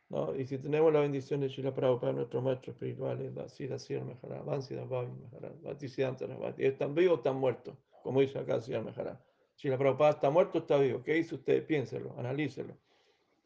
¿no? 0.08 0.34
Y 0.34 0.46
si 0.46 0.58
tenemos 0.58 0.92
la 0.92 1.00
bendición 1.00 1.40
de 1.40 1.48
Shila 1.48 1.74
Prabhupada, 1.74 2.12
nuestros 2.12 2.42
maestros 2.42 2.74
espirituales, 2.74 3.34
Vasida 3.34 3.78
Sir 3.78 4.02
Mejará, 4.02 4.42
Vansida 4.42 4.84
Bhavi 4.84 5.12
Mejará, 5.12 5.52
Bhaktisiddhanta 5.62 6.26
Bhati, 6.26 6.64
¿están 6.64 6.94
vivos 6.94 7.14
o 7.14 7.16
están 7.18 7.36
muertos? 7.36 7.76
Como 8.02 8.20
dice 8.20 8.38
acá 8.38 8.60
Sir 8.60 8.82
Mejará. 8.82 9.20
Shila 9.56 9.78
Prabhupada 9.78 10.12
está 10.12 10.30
muerto 10.30 10.58
o 10.58 10.60
está 10.60 10.78
vivo. 10.78 11.02
¿Qué 11.02 11.14
dice 11.14 11.34
usted? 11.34 11.66
Piénselo, 11.66 12.14
analícelo. 12.18 12.76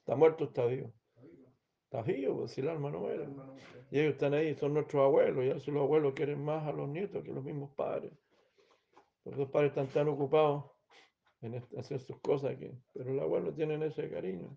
¿Está 0.00 0.16
muerto 0.16 0.44
o 0.44 0.46
está 0.48 0.66
vivo? 0.66 0.92
Está 1.84 2.02
vivo, 2.02 2.38
pues, 2.38 2.52
si 2.52 2.60
el 2.60 2.68
alma 2.68 2.90
no 2.90 3.00
muere. 3.00 3.26
Y 3.90 3.98
ellos 3.98 4.12
están 4.12 4.34
ahí, 4.34 4.54
son 4.54 4.74
nuestros 4.74 5.02
abuelos, 5.02 5.44
y 5.44 5.50
a 5.50 5.54
veces 5.54 5.68
los 5.74 5.82
abuelos 5.82 6.14
quieren 6.14 6.40
más 6.44 6.66
a 6.66 6.72
los 6.72 6.88
nietos 6.88 7.24
que 7.24 7.32
los 7.32 7.42
mismos 7.42 7.70
padres. 7.74 8.12
Porque 9.22 9.40
los 9.40 9.50
padres 9.50 9.70
están 9.70 9.88
tan 9.88 10.08
ocupados 10.08 10.64
en 11.42 11.62
hacer 11.78 12.00
sus 12.00 12.18
cosas 12.20 12.56
que, 12.56 12.72
pero 12.92 13.12
los 13.12 13.22
abuelos 13.22 13.54
tienen 13.54 13.82
ese 13.82 14.10
cariño. 14.10 14.56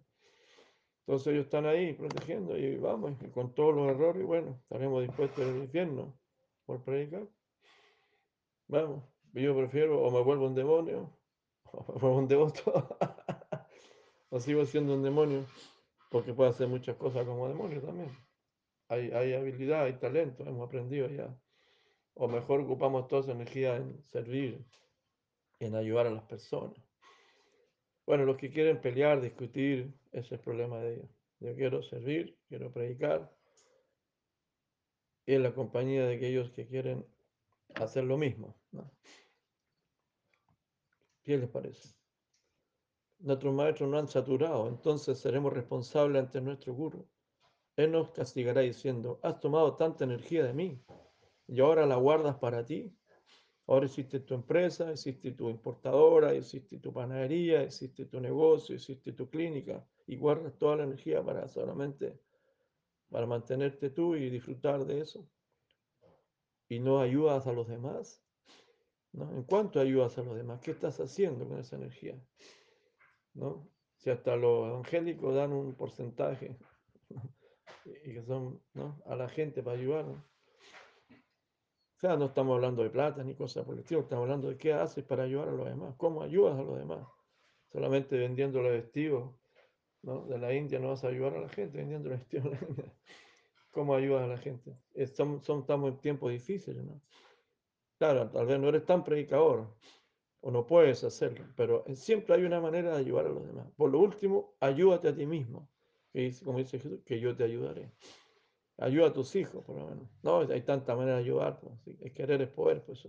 Entonces 1.06 1.34
ellos 1.34 1.46
están 1.46 1.66
ahí 1.66 1.94
protegiendo 1.94 2.58
y 2.58 2.78
vamos, 2.78 3.14
y 3.22 3.30
con 3.30 3.54
todos 3.54 3.76
los 3.76 3.90
errores, 3.90 4.26
bueno, 4.26 4.60
estaremos 4.62 5.02
dispuestos 5.02 5.46
al 5.46 5.58
infierno 5.58 6.18
por 6.66 6.82
predicar. 6.84 7.28
Vamos, 8.68 9.04
yo 9.34 9.56
prefiero 9.56 10.02
o 10.02 10.12
me 10.12 10.22
vuelvo 10.22 10.48
un 10.48 10.56
demonio, 10.56 11.18
o 11.72 11.94
me 11.94 12.00
vuelvo 12.00 12.18
un 12.20 12.28
devoto, 12.28 12.98
o 14.30 14.40
sigo 14.40 14.66
siendo 14.66 14.94
un 14.94 15.04
demonio, 15.04 15.46
porque 16.10 16.34
puedo 16.34 16.50
hacer 16.50 16.70
muchas 16.70 16.96
cosas 16.96 17.26
como 17.26 17.50
demonio 17.50 17.82
también. 17.82 18.10
Hay, 18.88 19.12
hay 19.12 19.34
habilidad, 19.34 19.84
hay 19.84 19.94
talento, 19.94 20.44
hemos 20.44 20.68
aprendido 20.68 21.10
ya. 21.10 21.38
O 22.16 22.28
mejor 22.28 22.62
ocupamos 22.62 23.08
toda 23.08 23.22
esa 23.22 23.32
energía 23.32 23.76
en 23.76 24.04
servir, 24.06 24.64
en 25.60 25.76
ayudar 25.76 26.08
a 26.08 26.12
las 26.12 26.24
personas. 26.24 26.78
Bueno, 28.06 28.26
los 28.26 28.38
que 28.38 28.52
quieren 28.52 28.82
pelear, 28.82 29.22
discutir, 29.22 29.94
ese 30.12 30.26
es 30.26 30.32
el 30.34 30.40
problema 30.40 30.80
de 30.80 30.96
ellos. 30.96 31.10
Yo 31.40 31.56
quiero 31.56 31.82
servir, 31.82 32.38
quiero 32.48 32.72
predicar, 32.72 33.34
y 35.26 35.34
en 35.34 35.44
la 35.44 35.54
compañía 35.54 36.06
de 36.06 36.16
aquellos 36.16 36.52
que 36.52 36.68
quieren 36.68 37.06
hacer 37.76 38.04
lo 38.04 38.18
mismo. 38.18 38.56
¿no? 38.72 38.92
¿Qué 41.24 41.38
les 41.38 41.50
parece? 41.50 41.96
Nuestros 43.20 43.54
maestros 43.54 43.90
no 43.90 43.98
han 43.98 44.10
saturado, 44.10 44.68
entonces 44.68 45.18
seremos 45.18 45.54
responsables 45.54 46.22
ante 46.22 46.42
nuestro 46.42 46.74
guru. 46.74 47.08
Él 47.78 47.92
nos 47.92 48.12
castigará 48.12 48.62
diciendo, 48.62 49.20
has 49.24 49.40
tomado 49.40 49.76
tanta 49.76 50.04
energía 50.04 50.44
de 50.44 50.54
mí 50.54 50.84
y 51.48 51.60
ahora 51.60 51.86
la 51.86 51.96
guardas 51.96 52.38
para 52.38 52.66
ti. 52.66 52.96
Ahora 53.68 53.86
existe 53.86 54.20
tu 54.20 54.34
empresa, 54.34 54.92
existe 54.92 55.32
tu 55.32 55.50
importadora, 55.50 56.34
existe 56.34 56.80
tu 56.80 56.92
panadería, 56.92 57.64
existe 57.64 58.06
tu 58.06 58.20
negocio, 58.20 58.76
existe 58.76 59.14
tu 59.14 59.30
clínica 59.30 59.88
y 60.06 60.18
guardas 60.18 60.58
toda 60.58 60.78
la 60.78 60.84
energía 60.84 61.24
para 61.24 61.48
solamente 61.48 62.20
para 63.14 63.28
mantenerte 63.28 63.92
tú 63.92 64.16
y 64.16 64.32
disfrutar 64.32 64.86
de 64.86 65.02
eso. 65.02 65.30
Y 66.68 66.80
no 66.80 67.00
ayudas 67.00 67.46
a 67.46 67.54
los 67.54 67.68
demás. 67.68 68.26
¿no? 69.12 69.32
¿En 69.36 69.44
cuánto 69.44 69.80
ayudas 69.80 70.18
a 70.18 70.24
los 70.24 70.36
demás? 70.36 70.60
¿Qué 70.62 70.72
estás 70.72 71.00
haciendo 71.00 71.48
con 71.48 71.60
esa 71.60 71.76
energía? 71.76 72.20
¿No? 73.36 73.70
Si 73.98 74.10
hasta 74.10 74.36
los 74.36 74.68
evangélicos 74.68 75.36
dan 75.36 75.54
un 75.54 75.76
porcentaje 75.76 76.58
y 77.86 78.14
que 78.14 78.24
son 78.24 78.60
¿no? 78.74 79.00
a 79.06 79.16
la 79.16 79.30
gente 79.30 79.62
para 79.62 79.78
ayudar. 79.78 80.06
Sea, 82.04 82.18
no 82.18 82.26
estamos 82.26 82.56
hablando 82.56 82.84
de 82.84 82.90
plata 82.90 83.24
ni 83.24 83.34
cosas 83.34 83.64
por 83.64 83.76
el 83.76 83.80
estilo, 83.80 84.02
estamos 84.02 84.24
hablando 84.24 84.50
de 84.50 84.58
qué 84.58 84.74
haces 84.74 85.06
para 85.06 85.24
ayudar 85.24 85.48
a 85.48 85.52
los 85.54 85.66
demás, 85.66 85.96
cómo 85.96 86.22
ayudas 86.22 86.60
a 86.60 86.62
los 86.62 86.78
demás. 86.78 87.08
Solamente 87.72 88.18
vendiendo 88.18 88.62
los 88.62 88.74
vestidos 88.74 89.34
¿no? 90.02 90.26
de 90.26 90.38
la 90.38 90.54
India 90.54 90.80
no 90.80 90.90
vas 90.90 91.06
a 91.06 91.08
ayudar 91.08 91.36
a 91.36 91.40
la 91.40 91.48
gente 91.48 91.78
vendiendo 91.78 92.10
los 92.10 92.20
vestidos 92.20 92.44
de 92.44 92.52
la 92.52 92.68
India. 92.68 92.94
¿Cómo 93.72 93.96
ayudas 93.96 94.24
a 94.24 94.28
la 94.28 94.38
gente? 94.38 94.76
Son, 95.16 95.42
son, 95.42 95.62
estamos 95.62 95.92
en 95.92 95.98
tiempos 96.00 96.30
difíciles, 96.30 96.84
¿no? 96.84 97.02
Claro, 97.98 98.30
tal 98.30 98.48
vez 98.48 98.60
no 98.60 98.68
eres 98.68 98.86
tan 98.86 99.02
predicador 99.02 99.74
o 100.42 100.52
no 100.52 100.68
puedes 100.68 101.06
hacerlo, 101.06 101.46
pero 101.56 101.86
siempre 101.96 102.36
hay 102.36 102.44
una 102.44 102.60
manera 102.60 102.92
de 102.92 102.98
ayudar 102.98 103.28
a 103.28 103.30
los 103.30 103.48
demás. 103.48 103.72
Por 103.78 103.90
lo 103.90 104.00
último, 104.00 104.56
ayúdate 104.60 105.08
a 105.08 105.16
ti 105.16 105.26
mismo, 105.26 105.70
que 106.12 106.34
como 106.44 106.58
dice 106.58 106.80
Jesús, 106.80 107.00
que 107.06 107.22
yo 107.22 107.34
te 107.34 107.46
ayudaré. 107.46 107.94
Ayuda 108.78 109.08
a 109.08 109.14
tus 109.14 109.36
hijos, 109.36 109.64
por 109.64 109.78
lo 109.78 109.88
menos. 109.88 110.10
No, 110.24 110.40
hay 110.40 110.62
tantas 110.62 110.98
maneras 110.98 111.20
de 111.20 111.26
ayudar, 111.26 111.60
pues, 111.60 111.98
es 112.02 112.12
querer 112.12 112.42
es 112.42 112.50
poder, 112.50 112.84
pues. 112.84 113.08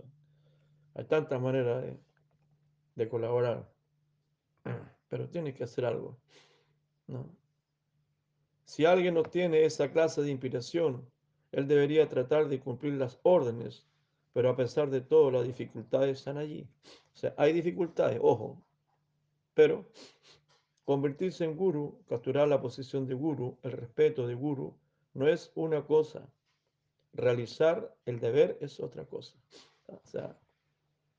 Hay 0.93 1.05
tantas 1.05 1.41
maneras 1.41 1.83
de, 1.83 1.97
de 2.95 3.09
colaborar, 3.09 3.69
pero 5.09 5.27
tienes 5.29 5.55
que 5.55 5.63
hacer 5.63 5.85
algo. 5.85 6.17
¿no? 7.07 7.29
Si 8.65 8.85
alguien 8.85 9.13
no 9.13 9.23
tiene 9.23 9.63
esa 9.65 9.91
clase 9.91 10.21
de 10.21 10.31
inspiración, 10.31 11.07
él 11.51 11.67
debería 11.67 12.09
tratar 12.09 12.47
de 12.47 12.59
cumplir 12.59 12.93
las 12.93 13.19
órdenes, 13.23 13.85
pero 14.33 14.49
a 14.49 14.55
pesar 14.55 14.89
de 14.89 15.01
todo, 15.01 15.31
las 15.31 15.45
dificultades 15.45 16.19
están 16.19 16.37
allí. 16.37 16.67
O 17.13 17.17
sea, 17.17 17.33
hay 17.37 17.53
dificultades, 17.53 18.19
ojo, 18.21 18.61
pero 19.53 19.85
convertirse 20.83 21.45
en 21.45 21.55
guru, 21.55 21.99
capturar 22.07 22.47
la 22.47 22.61
posición 22.61 23.07
de 23.07 23.13
guru, 23.13 23.57
el 23.63 23.71
respeto 23.71 24.27
de 24.27 24.35
guru, 24.35 24.75
no 25.15 25.27
es 25.27 25.51
una 25.55 25.83
cosa. 25.83 26.29
Realizar 27.13 27.95
el 28.05 28.19
deber 28.19 28.57
es 28.61 28.79
otra 28.79 29.05
cosa. 29.05 29.35
O 29.87 29.99
sea, 30.03 30.37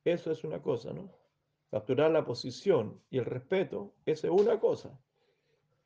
eso 0.04 0.30
es 0.30 0.44
una 0.44 0.62
cosa, 0.62 0.92
¿no? 0.92 1.10
Capturar 1.70 2.12
la 2.12 2.24
posición 2.24 3.02
y 3.10 3.18
el 3.18 3.24
respeto, 3.24 3.92
esa 4.04 4.28
es 4.28 4.32
una 4.32 4.60
cosa. 4.60 4.96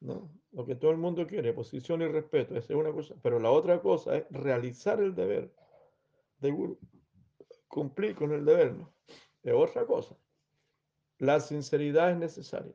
¿no? 0.00 0.30
Lo 0.52 0.66
que 0.66 0.74
todo 0.74 0.90
el 0.90 0.96
mundo 0.96 1.26
quiere, 1.26 1.52
posición 1.52 2.02
y 2.02 2.08
respeto, 2.08 2.56
esa 2.56 2.72
es 2.72 2.78
una 2.78 2.92
cosa. 2.92 3.14
Pero 3.22 3.38
la 3.38 3.50
otra 3.50 3.80
cosa 3.80 4.16
es 4.16 4.24
realizar 4.30 5.00
el 5.00 5.14
deber 5.14 5.54
de 6.38 6.50
guru, 6.50 6.78
cumplir 7.68 8.14
con 8.14 8.32
el 8.32 8.44
deber, 8.44 8.74
¿no? 8.74 8.92
Es 9.42 9.54
otra 9.54 9.86
cosa. 9.86 10.16
La 11.18 11.38
sinceridad 11.40 12.11
es 12.11 12.16
necesaria. 12.16 12.74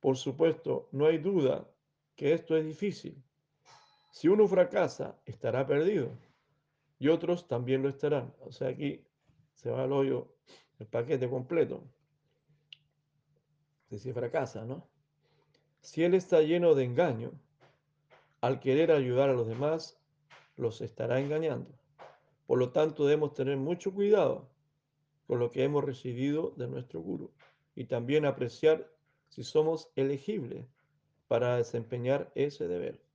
Por 0.00 0.16
supuesto, 0.16 0.88
no 0.92 1.06
hay 1.06 1.18
duda 1.18 1.66
que 2.14 2.32
esto 2.32 2.56
es 2.56 2.64
difícil. 2.64 3.22
Si 4.18 4.26
uno 4.26 4.48
fracasa, 4.48 5.16
estará 5.26 5.64
perdido. 5.64 6.10
Y 6.98 7.06
otros 7.06 7.46
también 7.46 7.84
lo 7.84 7.88
estarán. 7.88 8.34
O 8.40 8.50
sea, 8.50 8.70
aquí 8.70 9.06
se 9.54 9.70
va 9.70 9.84
al 9.84 9.92
hoyo 9.92 10.34
el 10.80 10.88
paquete 10.88 11.30
completo. 11.30 11.84
Si 13.88 13.96
se 14.00 14.12
fracasa, 14.12 14.64
¿no? 14.64 14.88
Si 15.82 16.02
él 16.02 16.14
está 16.14 16.42
lleno 16.42 16.74
de 16.74 16.82
engaño, 16.82 17.30
al 18.40 18.58
querer 18.58 18.90
ayudar 18.90 19.30
a 19.30 19.34
los 19.34 19.46
demás, 19.46 20.00
los 20.56 20.80
estará 20.80 21.20
engañando. 21.20 21.70
Por 22.48 22.58
lo 22.58 22.72
tanto, 22.72 23.06
debemos 23.06 23.34
tener 23.34 23.56
mucho 23.56 23.94
cuidado 23.94 24.50
con 25.28 25.38
lo 25.38 25.52
que 25.52 25.62
hemos 25.62 25.84
recibido 25.84 26.54
de 26.56 26.66
nuestro 26.66 27.00
guru 27.00 27.30
y 27.76 27.84
también 27.84 28.26
apreciar 28.26 28.90
si 29.28 29.44
somos 29.44 29.92
elegibles 29.94 30.66
para 31.28 31.56
desempeñar 31.56 32.32
ese 32.34 32.66
deber. 32.66 33.07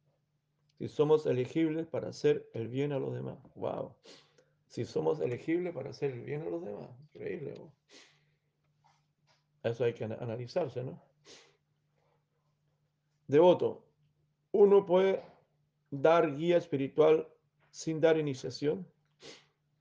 Si 0.77 0.87
somos 0.87 1.25
elegibles 1.25 1.87
para 1.87 2.09
hacer 2.09 2.49
el 2.53 2.67
bien 2.67 2.91
a 2.91 2.99
los 2.99 3.13
demás. 3.13 3.37
Wow. 3.55 3.95
Si 4.67 4.85
somos 4.85 5.19
elegibles 5.19 5.73
para 5.73 5.91
hacer 5.91 6.11
el 6.11 6.21
bien 6.21 6.41
a 6.41 6.49
los 6.49 6.63
demás. 6.63 6.89
Increíble. 7.13 7.53
¿no? 7.57 7.73
Eso 9.63 9.85
hay 9.85 9.93
que 9.93 10.03
analizarse, 10.03 10.83
¿no? 10.83 11.01
Devoto. 13.27 13.85
Uno 14.51 14.85
puede 14.85 15.23
dar 15.89 16.35
guía 16.35 16.57
espiritual 16.57 17.27
sin 17.69 18.01
dar 18.01 18.17
iniciación. 18.17 18.85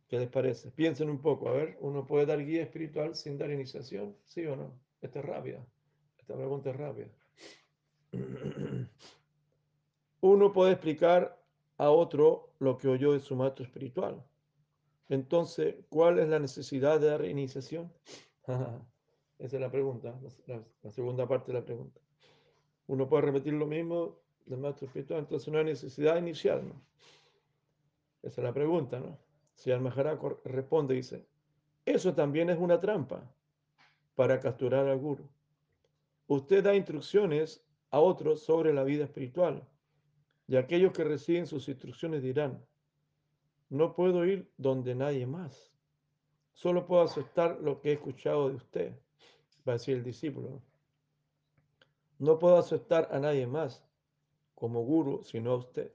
¿Qué 0.08 0.18
les 0.18 0.28
parece? 0.28 0.70
Piensen 0.70 1.10
un 1.10 1.20
poco, 1.20 1.48
a 1.48 1.52
ver, 1.52 1.78
¿uno 1.80 2.06
puede 2.06 2.26
dar 2.26 2.44
guía 2.44 2.62
espiritual 2.62 3.14
sin 3.14 3.38
dar 3.38 3.50
iniciación? 3.50 4.16
¿Sí 4.24 4.44
o 4.46 4.56
no? 4.56 4.78
Esta 5.00 5.20
es 5.20 5.24
rápida. 5.24 5.66
Esta 6.18 6.36
pregunta 6.36 6.70
es 6.70 6.76
rápida. 6.76 7.08
Uno 10.22 10.52
puede 10.52 10.72
explicar 10.72 11.36
a 11.78 11.90
otro 11.90 12.54
lo 12.60 12.78
que 12.78 12.86
oyó 12.86 13.12
de 13.12 13.18
su 13.18 13.34
maestro 13.34 13.64
espiritual. 13.64 14.24
Entonces, 15.08 15.74
¿cuál 15.88 16.20
es 16.20 16.28
la 16.28 16.38
necesidad 16.38 17.00
de 17.00 17.08
dar 17.08 17.24
iniciación? 17.24 17.92
Esa 18.46 19.56
es 19.56 19.60
la 19.60 19.68
pregunta, 19.68 20.16
la, 20.46 20.62
la, 20.84 20.90
segunda 20.92 21.26
parte 21.26 21.50
de 21.50 21.58
la 21.58 21.64
pregunta. 21.64 22.00
Uno 22.86 23.08
puede 23.08 23.22
repetir 23.22 23.54
lo 23.54 23.66
mismo 23.66 24.20
del 24.46 24.60
maestro 24.60 24.86
espiritual, 24.86 25.18
entonces 25.18 25.52
no 25.52 25.58
hay 25.58 25.64
necesidad 25.64 26.16
inicial, 26.16 26.68
¿no? 26.68 26.80
Esa 28.22 28.42
es 28.42 28.44
la 28.44 28.54
pregunta, 28.54 29.00
¿no? 29.00 29.18
Si 29.56 29.72
al 29.72 29.80
Maharaj 29.80 30.20
responde, 30.44 30.94
dice, 30.94 31.26
eso 31.84 32.14
también 32.14 32.48
es 32.48 32.58
una 32.58 32.78
trampa 32.78 33.28
para 34.14 34.38
capturar 34.38 34.86
al 34.86 34.98
guru. 34.98 35.28
Usted 36.28 36.62
da 36.62 36.76
instrucciones 36.76 37.66
a 37.90 37.98
otros 37.98 38.44
sobre 38.44 38.72
la 38.72 38.84
vida 38.84 39.02
espiritual 39.02 39.66
y 40.52 40.56
aquellos 40.58 40.92
que 40.92 41.02
reciben 41.02 41.46
sus 41.46 41.66
instrucciones 41.66 42.22
dirán, 42.22 42.62
no 43.70 43.94
puedo 43.94 44.26
ir 44.26 44.52
donde 44.58 44.94
nadie 44.94 45.26
más, 45.26 45.72
solo 46.52 46.84
puedo 46.84 47.00
aceptar 47.00 47.58
lo 47.62 47.80
que 47.80 47.88
he 47.88 47.92
escuchado 47.94 48.50
de 48.50 48.56
usted, 48.56 48.92
va 49.66 49.72
a 49.72 49.76
decir 49.76 49.96
el 49.96 50.04
discípulo. 50.04 50.60
No 52.18 52.38
puedo 52.38 52.58
aceptar 52.58 53.08
a 53.12 53.18
nadie 53.18 53.46
más 53.46 53.82
como 54.54 54.84
guru 54.84 55.22
sino 55.24 55.52
a 55.52 55.56
usted. 55.56 55.90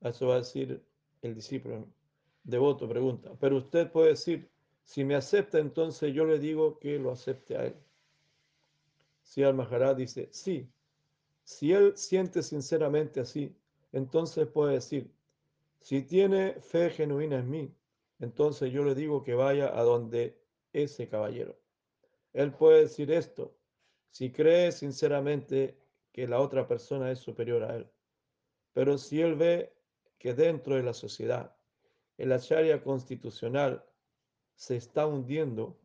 Eso 0.00 0.28
va 0.28 0.34
a 0.34 0.38
decir 0.38 0.80
el 1.22 1.34
discípulo. 1.34 1.88
Devoto 2.44 2.88
pregunta, 2.88 3.32
pero 3.40 3.56
usted 3.56 3.90
puede 3.90 4.10
decir, 4.10 4.48
si 4.84 5.02
me 5.02 5.16
acepta, 5.16 5.58
entonces 5.58 6.14
yo 6.14 6.24
le 6.24 6.38
digo 6.38 6.78
que 6.78 7.00
lo 7.00 7.10
acepte 7.10 7.56
a 7.56 7.64
él. 7.64 7.74
Si 9.24 9.42
al 9.42 9.54
Maharaj 9.54 9.96
dice, 9.96 10.28
sí, 10.30 10.70
si 11.48 11.72
él 11.72 11.96
siente 11.96 12.42
sinceramente 12.42 13.20
así, 13.20 13.56
entonces 13.92 14.46
puede 14.48 14.74
decir, 14.74 15.10
si 15.80 16.02
tiene 16.02 16.60
fe 16.60 16.90
genuina 16.90 17.38
en 17.38 17.48
mí, 17.48 17.74
entonces 18.18 18.70
yo 18.70 18.84
le 18.84 18.94
digo 18.94 19.22
que 19.22 19.32
vaya 19.32 19.74
a 19.74 19.82
donde 19.82 20.38
ese 20.74 21.08
caballero. 21.08 21.58
Él 22.34 22.52
puede 22.52 22.82
decir 22.82 23.10
esto, 23.10 23.56
si 24.10 24.30
cree 24.30 24.72
sinceramente 24.72 25.78
que 26.12 26.28
la 26.28 26.38
otra 26.38 26.68
persona 26.68 27.10
es 27.10 27.18
superior 27.18 27.62
a 27.62 27.76
él. 27.76 27.90
Pero 28.74 28.98
si 28.98 29.22
él 29.22 29.34
ve 29.34 29.72
que 30.18 30.34
dentro 30.34 30.74
de 30.74 30.82
la 30.82 30.92
sociedad 30.92 31.56
el 32.18 32.30
acharya 32.32 32.82
constitucional 32.82 33.86
se 34.54 34.76
está 34.76 35.06
hundiendo, 35.06 35.78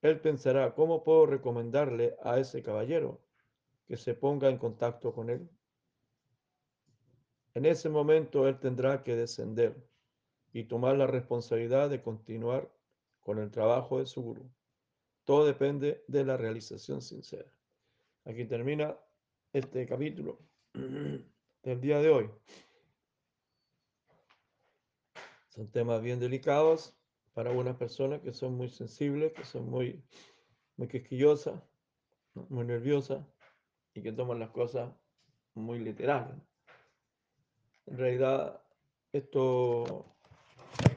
él 0.00 0.20
pensará, 0.20 0.74
¿cómo 0.74 1.04
puedo 1.04 1.26
recomendarle 1.26 2.16
a 2.22 2.38
ese 2.38 2.62
caballero 2.62 3.20
que 3.90 3.96
se 3.96 4.14
ponga 4.14 4.48
en 4.48 4.56
contacto 4.56 5.12
con 5.12 5.30
él? 5.30 5.50
En 7.54 7.66
ese 7.66 7.88
momento 7.88 8.46
él 8.46 8.60
tendrá 8.60 9.02
que 9.02 9.16
descender 9.16 9.84
y 10.52 10.62
tomar 10.62 10.96
la 10.96 11.08
responsabilidad 11.08 11.90
de 11.90 12.00
continuar 12.00 12.72
con 13.18 13.40
el 13.40 13.50
trabajo 13.50 13.98
de 13.98 14.06
su 14.06 14.22
gurú. 14.22 14.48
Todo 15.24 15.44
depende 15.44 16.04
de 16.06 16.24
la 16.24 16.36
realización 16.36 17.02
sincera. 17.02 17.52
Aquí 18.26 18.44
termina 18.44 18.96
este 19.52 19.84
capítulo 19.86 20.38
del 20.72 21.80
día 21.80 21.98
de 21.98 22.10
hoy. 22.10 22.30
Son 25.48 25.68
temas 25.68 26.00
bien 26.00 26.20
delicados 26.20 26.96
para 27.32 27.50
algunas 27.50 27.76
personas 27.76 28.20
que 28.20 28.32
son 28.32 28.54
muy 28.54 28.68
sensibles, 28.68 29.32
que 29.32 29.44
son 29.44 29.68
muy, 29.68 30.00
muy 30.76 30.86
quisquillosas, 30.86 31.60
muy 32.34 32.64
nerviosas 32.64 33.26
y 34.00 34.02
que 34.02 34.12
toman 34.12 34.38
las 34.38 34.50
cosas 34.50 34.90
muy 35.54 35.78
literales. 35.78 36.34
En 37.86 37.98
realidad, 37.98 38.62
esto 39.12 40.06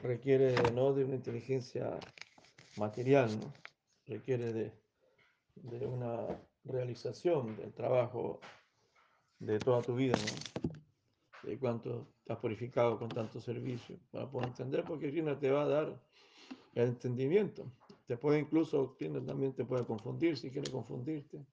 requiere 0.02 0.54
¿no? 0.72 0.94
de 0.94 1.04
una 1.04 1.16
inteligencia 1.16 1.98
material, 2.76 3.38
¿no? 3.38 3.52
requiere 4.06 4.52
de, 4.52 4.72
de, 5.56 5.86
una 5.86 6.26
realización 6.64 7.56
del 7.56 7.74
trabajo 7.74 8.40
de 9.38 9.58
toda 9.58 9.82
tu 9.82 9.94
vida, 9.94 10.16
¿no? 10.16 10.70
de 11.48 11.58
cuánto 11.58 12.08
estás 12.20 12.38
purificado 12.38 12.98
con 12.98 13.10
tanto 13.10 13.38
servicio, 13.38 13.98
para 14.10 14.30
poder 14.30 14.48
entender, 14.48 14.82
porque 14.84 15.10
Krishna 15.10 15.38
te 15.38 15.50
va 15.50 15.64
a 15.64 15.68
dar 15.68 16.02
el 16.74 16.88
entendimiento. 16.88 17.70
Te 18.06 18.16
puede 18.16 18.38
incluso, 18.38 18.96
Krishna 18.96 19.22
también 19.22 19.52
te 19.52 19.66
puede 19.66 19.84
confundir 19.84 20.38
si 20.38 20.50
quiere 20.50 20.70
confundirte, 20.70 21.44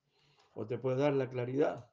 o 0.54 0.66
te 0.66 0.78
puede 0.78 0.96
dar 0.96 1.14
la 1.14 1.28
claridad, 1.28 1.90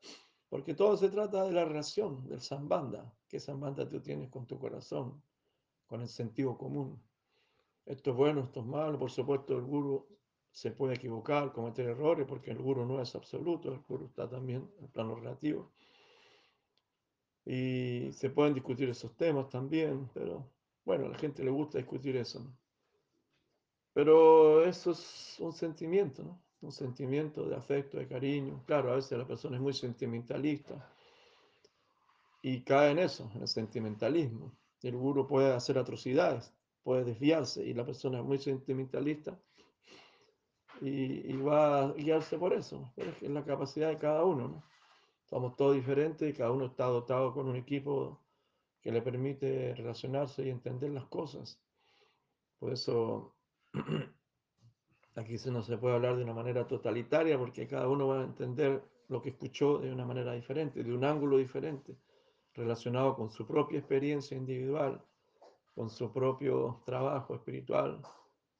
porque 0.49 0.73
todo 0.73 0.97
se 0.97 1.09
trata 1.09 1.43
de 1.43 1.51
la 1.51 1.65
relación, 1.65 2.27
del 2.27 2.41
sambanda, 2.41 3.13
que 3.27 3.39
sambanda 3.39 3.87
tú 3.87 4.01
tienes 4.01 4.29
con 4.29 4.45
tu 4.45 4.57
corazón, 4.59 5.21
con 5.85 6.01
el 6.01 6.07
sentido 6.07 6.57
común. 6.57 7.01
Esto 7.85 8.11
es 8.11 8.17
bueno, 8.17 8.41
esto 8.41 8.59
es 8.59 8.65
malo, 8.65 8.99
por 8.99 9.11
supuesto 9.11 9.57
el 9.57 9.63
guru 9.63 10.07
se 10.51 10.71
puede 10.71 10.95
equivocar, 10.95 11.51
cometer 11.51 11.87
errores, 11.87 12.25
porque 12.27 12.51
el 12.51 12.57
guru 12.57 12.85
no 12.85 13.01
es 13.01 13.15
absoluto, 13.15 13.71
el 13.71 13.79
guru 13.87 14.05
está 14.05 14.29
también 14.29 14.69
en 14.77 14.85
el 14.85 14.89
plano 14.89 15.15
relativo 15.15 15.71
y 17.51 18.11
se 18.11 18.29
pueden 18.29 18.53
discutir 18.53 18.89
esos 18.89 19.15
temas 19.15 19.49
también, 19.49 20.07
pero 20.13 20.51
bueno, 20.85 21.07
a 21.07 21.09
la 21.09 21.17
gente 21.17 21.43
le 21.43 21.49
gusta 21.49 21.79
discutir 21.79 22.15
eso. 22.15 22.39
¿no? 22.41 22.55
Pero 23.93 24.63
eso 24.63 24.91
es 24.91 25.35
un 25.39 25.51
sentimiento, 25.51 26.23
¿no? 26.23 26.39
Un 26.61 26.71
sentimiento 26.71 27.45
de 27.45 27.55
afecto, 27.55 27.97
de 27.97 28.07
cariño. 28.07 28.63
Claro, 28.65 28.91
a 28.91 28.95
veces 28.95 29.17
la 29.17 29.25
persona 29.25 29.55
es 29.55 29.61
muy 29.61 29.73
sentimentalista 29.73 30.89
y 32.41 32.61
cae 32.61 32.91
en 32.91 32.99
eso, 32.99 33.29
en 33.35 33.41
el 33.41 33.47
sentimentalismo. 33.47 34.51
El 34.81 34.95
guru 34.95 35.27
puede 35.27 35.53
hacer 35.53 35.77
atrocidades, 35.77 36.53
puede 36.83 37.03
desviarse 37.03 37.63
y 37.65 37.73
la 37.73 37.85
persona 37.85 38.19
es 38.19 38.25
muy 38.25 38.37
sentimentalista 38.37 39.37
y, 40.81 41.33
va 41.37 41.83
a 41.83 41.93
guiarse 41.93 42.37
por 42.37 42.53
eso. 42.53 42.91
Pero 42.95 43.11
es 43.11 43.29
la 43.29 43.43
capacidad 43.43 43.89
de 43.89 43.97
cada 43.97 44.23
uno, 44.23 44.47
¿no? 44.47 44.63
Somos 45.25 45.55
todos 45.55 45.75
diferentes 45.75 46.27
y 46.27 46.33
cada 46.33 46.51
uno 46.51 46.65
está 46.65 46.85
dotado 46.85 47.33
con 47.33 47.47
un 47.47 47.55
equipo 47.55 48.19
que 48.81 48.91
le 48.91 49.01
permite 49.01 49.75
relacionarse 49.75 50.45
y 50.45 50.49
entender 50.49 50.89
las 50.91 51.05
cosas. 51.05 51.61
Por 52.57 52.73
eso 52.73 53.35
aquí 55.19 55.35
no 55.51 55.61
se 55.61 55.77
puede 55.77 55.95
hablar 55.95 56.15
de 56.15 56.23
una 56.23 56.33
manera 56.33 56.65
totalitaria 56.67 57.37
porque 57.37 57.67
cada 57.67 57.87
uno 57.89 58.07
va 58.07 58.21
a 58.21 58.23
entender 58.23 58.81
lo 59.09 59.21
que 59.21 59.29
escuchó 59.29 59.79
de 59.79 59.91
una 59.91 60.05
manera 60.05 60.33
diferente, 60.33 60.83
de 60.83 60.93
un 60.93 61.03
ángulo 61.03 61.37
diferente, 61.37 61.97
relacionado 62.53 63.15
con 63.15 63.29
su 63.29 63.45
propia 63.45 63.79
experiencia 63.79 64.37
individual, 64.37 65.03
con 65.75 65.89
su 65.89 66.11
propio 66.11 66.81
trabajo 66.85 67.35
espiritual, 67.35 68.01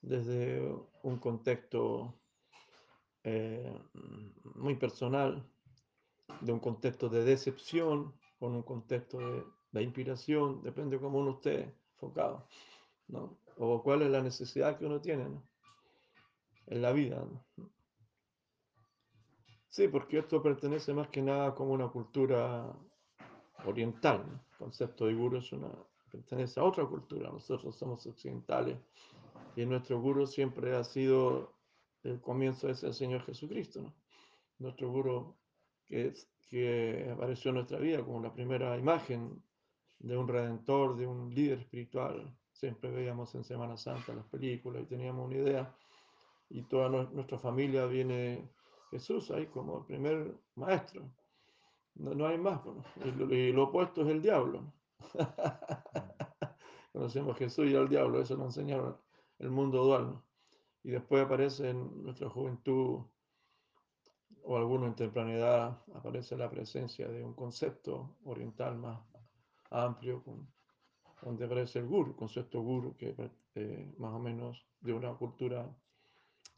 desde 0.02 0.76
un 1.04 1.18
contexto 1.18 2.14
eh, 3.24 3.74
muy 4.56 4.76
personal, 4.76 5.46
de 6.42 6.52
un 6.52 6.60
contexto 6.60 7.10
de 7.10 7.24
decepción, 7.24 8.14
con 8.38 8.56
un 8.56 8.64
contexto 8.64 9.18
de, 9.18 9.44
de 9.72 9.84
inspiración, 9.84 10.62
depende 10.62 10.98
de 10.98 11.02
cómo 11.02 11.20
uno 11.20 11.32
esté 11.32 11.76
enfocado, 11.94 12.48
¿no? 13.08 13.38
O 13.58 13.84
cuál 13.84 14.04
es 14.04 14.10
la 14.10 14.22
necesidad 14.22 14.78
que 14.78 14.86
uno 14.86 15.02
tiene, 15.02 15.28
¿no? 15.28 15.49
En 16.70 16.82
la 16.82 16.92
vida, 16.92 17.18
¿no? 17.18 17.70
Sí, 19.70 19.88
porque 19.88 20.20
esto 20.20 20.42
pertenece 20.42 20.94
más 20.94 21.10
que 21.10 21.22
nada 21.22 21.54
como 21.54 21.74
una 21.74 21.88
cultura 21.90 22.76
oriental. 23.66 24.24
El 24.52 24.58
concepto 24.58 25.06
de 25.06 25.14
guru 25.14 25.38
es 25.38 25.52
una, 25.52 25.70
pertenece 26.12 26.60
a 26.60 26.64
otra 26.64 26.86
cultura. 26.86 27.30
Nosotros 27.30 27.76
somos 27.76 28.06
occidentales 28.08 28.78
y 29.56 29.66
nuestro 29.66 30.02
guru 30.02 30.26
siempre 30.26 30.76
ha 30.76 30.84
sido 30.84 31.54
el 32.04 32.22
comienzo 32.22 32.70
es 32.70 32.84
el 32.84 32.94
Señor 32.94 33.24
Jesucristo. 33.26 33.94
Nuestro 34.58 34.90
guru 34.90 35.36
que, 35.86 36.14
que 36.50 37.10
apareció 37.14 37.50
en 37.50 37.56
nuestra 37.56 37.78
vida 37.80 38.04
como 38.04 38.22
la 38.22 38.34
primera 38.34 38.78
imagen 38.78 39.44
de 40.00 40.18
un 40.18 40.28
redentor, 40.28 40.98
de 40.98 41.06
un 41.06 41.34
líder 41.34 41.60
espiritual. 41.60 42.36
Siempre 42.52 42.90
veíamos 42.90 43.36
en 43.36 43.44
Semana 43.44 43.78
Santa 43.78 44.14
las 44.14 44.26
películas 44.26 44.84
y 44.84 44.86
teníamos 44.86 45.28
una 45.28 45.38
idea. 45.38 45.76
Y 46.50 46.64
toda 46.64 46.90
nuestra 46.90 47.38
familia 47.38 47.86
viene 47.86 48.50
Jesús 48.92 49.30
ahí 49.32 49.48
como 49.48 49.80
el 49.80 49.86
primer 49.86 50.36
maestro. 50.56 51.12
No, 51.96 52.14
no 52.14 52.26
hay 52.26 52.38
más. 52.38 52.62
Y, 53.04 53.52
lo, 53.52 53.64
opuesto 53.64 54.02
es 54.02 54.08
el 54.08 54.22
diablo. 54.22 54.74
Conocemos 56.94 57.36
a 57.36 57.38
Jesús 57.38 57.68
y 57.68 57.76
al 57.76 57.88
diablo, 57.88 58.22
eso 58.22 58.36
nos 58.36 58.58
enseñaron 58.58 58.98
el 59.38 59.52
mundo 59.52 59.84
dual. 59.84 60.22
Y 60.84 60.92
después 60.92 61.24
aparece 61.24 61.70
en 61.70 62.04
nuestra 62.04 62.30
juventud 62.30 63.06
o 64.44 64.58
algunos 64.58 64.88
en 64.88 64.96
temprana 64.96 65.34
edad, 65.34 65.82
aparece 65.94 66.36
la 66.36 66.50
presencia 66.50 67.08
de 67.08 67.24
un 67.24 67.34
concepto 67.34 68.18
oriental 68.24 68.78
más 68.78 69.00
amplio, 69.70 70.24
con, 70.24 70.52
donde 71.22 71.46
aparece 71.46 71.80
el 71.80 71.86
guru, 71.86 72.16
concepto 72.16 72.62
guru, 72.62 72.96
que 72.96 73.16
eh, 73.56 73.94
más 73.98 74.14
o 74.14 74.20
menos 74.20 74.66
de 74.80 74.94
una 74.94 75.14
cultura 75.14 75.70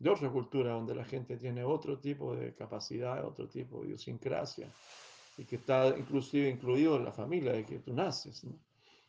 de 0.01 0.09
otra 0.09 0.31
cultura 0.31 0.73
donde 0.73 0.95
la 0.95 1.05
gente 1.05 1.37
tiene 1.37 1.63
otro 1.63 1.99
tipo 1.99 2.35
de 2.35 2.55
capacidad, 2.55 3.23
otro 3.23 3.47
tipo 3.47 3.81
de 3.81 3.89
idiosincrasia, 3.89 4.67
y 5.37 5.45
que 5.45 5.57
está 5.57 5.95
inclusive 5.95 6.49
incluido 6.49 6.95
en 6.95 7.05
la 7.05 7.11
familia 7.11 7.51
de 7.53 7.63
que 7.63 7.77
tú 7.77 7.93
naces. 7.93 8.43
¿no? 8.43 8.57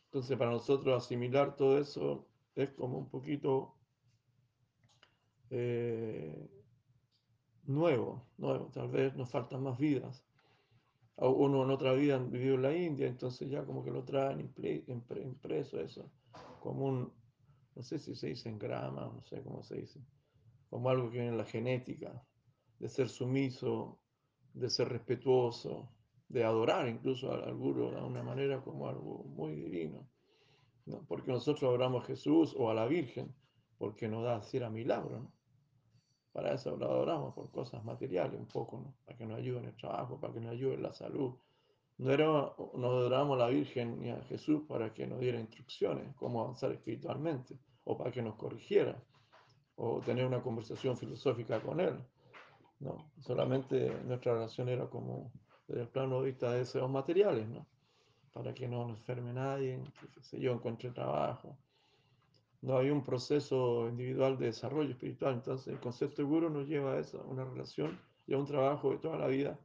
Entonces, 0.04 0.36
para 0.36 0.50
nosotros 0.50 1.02
asimilar 1.02 1.56
todo 1.56 1.78
eso 1.78 2.28
es 2.54 2.72
como 2.72 2.98
un 2.98 3.08
poquito 3.08 3.74
eh, 5.48 6.46
nuevo, 7.64 8.26
nuevo, 8.36 8.66
tal 8.66 8.88
vez 8.88 9.16
nos 9.16 9.30
faltan 9.30 9.62
más 9.62 9.78
vidas. 9.78 10.22
Uno 11.16 11.62
en 11.62 11.70
otra 11.70 11.94
vida 11.94 12.18
vivió 12.18 12.54
en 12.54 12.62
la 12.62 12.76
India, 12.76 13.06
entonces 13.06 13.48
ya 13.48 13.64
como 13.64 13.82
que 13.82 13.90
lo 13.90 14.04
traen 14.04 14.40
impreso 14.40 15.80
eso, 15.80 16.10
como 16.60 16.84
un, 16.84 17.12
no 17.74 17.82
sé 17.82 17.98
si 17.98 18.14
se 18.14 18.26
dice 18.26 18.50
en 18.50 18.58
grama, 18.58 19.10
no 19.14 19.22
sé 19.22 19.42
cómo 19.42 19.62
se 19.62 19.76
dice 19.76 20.00
como 20.72 20.88
algo 20.88 21.10
que 21.10 21.18
viene 21.18 21.28
en 21.28 21.36
la 21.36 21.44
genética, 21.44 22.10
de 22.78 22.88
ser 22.88 23.10
sumiso, 23.10 23.98
de 24.54 24.70
ser 24.70 24.88
respetuoso, 24.88 25.90
de 26.30 26.44
adorar 26.44 26.88
incluso 26.88 27.30
al 27.30 27.54
guru 27.54 27.90
de 27.90 28.00
una 28.00 28.22
manera 28.22 28.62
como 28.62 28.88
algo 28.88 29.22
muy 29.24 29.54
divino. 29.54 30.08
¿no? 30.86 31.04
Porque 31.06 31.30
nosotros 31.30 31.64
adoramos 31.64 32.04
a 32.04 32.06
Jesús 32.06 32.54
o 32.56 32.70
a 32.70 32.74
la 32.74 32.86
Virgen, 32.86 33.34
porque 33.76 34.08
nos 34.08 34.24
da 34.24 34.40
cierto 34.40 34.70
milagro. 34.70 35.30
Para 36.32 36.54
eso 36.54 36.74
lo 36.74 36.86
adoramos, 36.86 37.34
por 37.34 37.50
cosas 37.50 37.84
materiales 37.84 38.40
un 38.40 38.48
poco, 38.48 38.78
¿no? 38.78 38.94
para 39.04 39.18
que 39.18 39.26
nos 39.26 39.40
ayude 39.40 39.66
el 39.66 39.76
trabajo, 39.76 40.18
para 40.18 40.32
que 40.32 40.40
nos 40.40 40.52
ayude 40.52 40.78
la 40.78 40.94
salud. 40.94 41.34
No, 41.98 42.10
era, 42.10 42.24
no 42.24 42.86
adoramos 42.86 43.34
a 43.34 43.44
la 43.44 43.48
Virgen 43.48 44.00
ni 44.00 44.08
a 44.08 44.22
Jesús 44.22 44.62
para 44.66 44.94
que 44.94 45.06
nos 45.06 45.20
diera 45.20 45.38
instrucciones, 45.38 46.14
cómo 46.16 46.40
avanzar 46.40 46.72
espiritualmente, 46.72 47.58
o 47.84 47.98
para 47.98 48.10
que 48.10 48.22
nos 48.22 48.36
corrigiera 48.36 48.98
o 49.76 50.00
tener 50.00 50.26
una 50.26 50.42
conversación 50.42 50.96
filosófica 50.96 51.60
con 51.60 51.80
él. 51.80 51.98
No, 52.80 53.10
solamente 53.20 53.96
nuestra 54.04 54.34
relación 54.34 54.68
era 54.68 54.86
como 54.88 55.32
desde 55.68 55.82
el 55.82 55.88
plano 55.88 56.20
de 56.20 56.30
vista 56.30 56.50
de 56.50 56.58
deseos 56.58 56.90
materiales, 56.90 57.48
¿no? 57.48 57.66
Para 58.32 58.52
que 58.52 58.66
no 58.66 58.88
nos 58.88 58.98
enferme 58.98 59.32
nadie, 59.32 59.80
que 60.14 60.22
sé 60.22 60.40
yo, 60.40 60.52
encuentre 60.52 60.90
trabajo. 60.90 61.56
No 62.60 62.78
hay 62.78 62.90
un 62.90 63.02
proceso 63.02 63.88
individual 63.88 64.38
de 64.38 64.46
desarrollo 64.46 64.90
espiritual, 64.90 65.34
entonces 65.34 65.68
el 65.68 65.80
concepto 65.80 66.22
de 66.22 66.28
guru 66.28 66.50
nos 66.50 66.66
lleva 66.66 66.92
a 66.92 66.98
eso, 66.98 67.20
a 67.20 67.24
una 67.24 67.44
relación 67.44 67.98
y 68.26 68.34
a 68.34 68.38
un 68.38 68.46
trabajo 68.46 68.90
de 68.90 68.98
toda 68.98 69.18
la 69.18 69.26
vida 69.26 69.58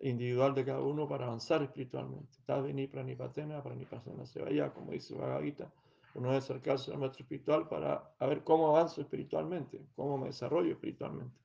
individual 0.00 0.54
de 0.54 0.64
cada 0.64 0.80
uno 0.80 1.08
para 1.08 1.26
avanzar 1.26 1.62
espiritualmente. 1.62 2.38
Tadvini 2.46 2.86
pranipatena, 2.86 3.62
pranipasena 3.62 4.24
se 4.26 4.42
vaya, 4.42 4.72
como 4.72 4.92
dice 4.92 5.14
Bhagavad 5.14 5.42
Gita, 5.42 5.72
uno 6.14 6.28
debe 6.28 6.38
acercarse 6.38 6.90
al 6.90 6.98
maestro 6.98 7.22
espiritual 7.22 7.68
para 7.68 8.14
ver 8.20 8.42
cómo 8.42 8.68
avanzo 8.68 9.00
espiritualmente, 9.00 9.86
cómo 9.94 10.18
me 10.18 10.26
desarrollo 10.26 10.72
espiritualmente. 10.72 11.36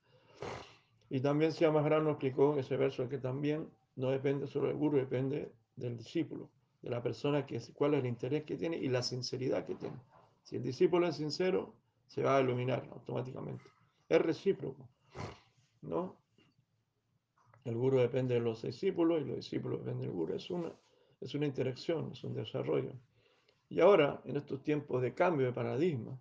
Y 1.10 1.20
también 1.20 1.52
Sia 1.52 1.72
Maharaj 1.72 2.02
nos 2.02 2.14
explicó 2.14 2.58
ese 2.58 2.76
verso 2.78 3.08
que 3.08 3.18
también 3.18 3.70
no 3.96 4.10
depende 4.10 4.48
solo 4.48 4.68
del 4.68 4.78
guru, 4.78 4.98
depende 4.98 5.52
del 5.76 5.98
discípulo, 5.98 6.50
de 6.82 6.90
la 6.90 7.02
persona, 7.02 7.46
que 7.46 7.62
cuál 7.74 7.94
es 7.94 8.00
el 8.00 8.08
interés 8.08 8.44
que 8.44 8.58
tiene 8.58 8.78
y 8.78 8.88
la 8.88 9.04
sinceridad 9.04 9.66
que 9.66 9.76
tiene. 9.76 9.98
Si 10.42 10.56
el 10.56 10.64
discípulo 10.64 11.08
es 11.08 11.16
sincero, 11.16 11.76
se 12.08 12.24
va 12.24 12.38
a 12.38 12.42
iluminar 12.42 12.88
automáticamente. 12.92 13.64
Es 14.10 14.22
recíproco, 14.22 14.90
¿no? 15.82 16.18
El 17.64 17.76
guru 17.76 18.00
depende 18.00 18.34
de 18.34 18.42
los 18.42 18.62
discípulos 18.62 19.22
y 19.22 19.26
los 19.26 19.38
discípulos 19.38 19.80
dependen 19.80 20.08
del 20.08 20.12
guru. 20.12 20.34
Es 20.34 20.50
una, 20.50 20.72
es 21.22 21.34
una 21.34 21.46
interacción, 21.46 22.12
es 22.12 22.24
un 22.24 22.34
desarrollo. 22.34 22.94
Y 23.74 23.82
ahora, 23.82 24.22
en 24.26 24.38
estos 24.38 24.62
tiempos 24.62 25.02
de 25.02 25.16
cambio 25.16 25.48
de 25.48 25.52
paradigma, 25.52 26.16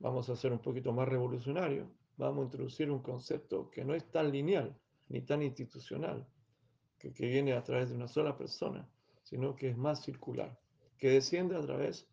vamos 0.00 0.28
a 0.30 0.34
ser 0.34 0.50
un 0.50 0.58
poquito 0.58 0.92
más 0.92 1.06
revolucionarios, 1.08 1.88
vamos 2.16 2.40
a 2.40 2.44
introducir 2.46 2.90
un 2.90 3.00
concepto 3.00 3.70
que 3.70 3.84
no 3.84 3.94
es 3.94 4.10
tan 4.10 4.32
lineal 4.32 4.76
ni 5.10 5.20
tan 5.20 5.42
institucional, 5.42 6.26
que, 6.98 7.10
viene 7.10 7.52
a 7.52 7.62
través 7.62 7.90
de 7.90 7.94
una 7.94 8.08
sola 8.08 8.36
persona, 8.36 8.90
sino 9.22 9.54
que 9.54 9.68
es 9.68 9.76
más 9.76 10.02
circular, 10.02 10.58
que 10.98 11.10
desciende 11.10 11.54
a 11.54 11.60
través 11.60 12.08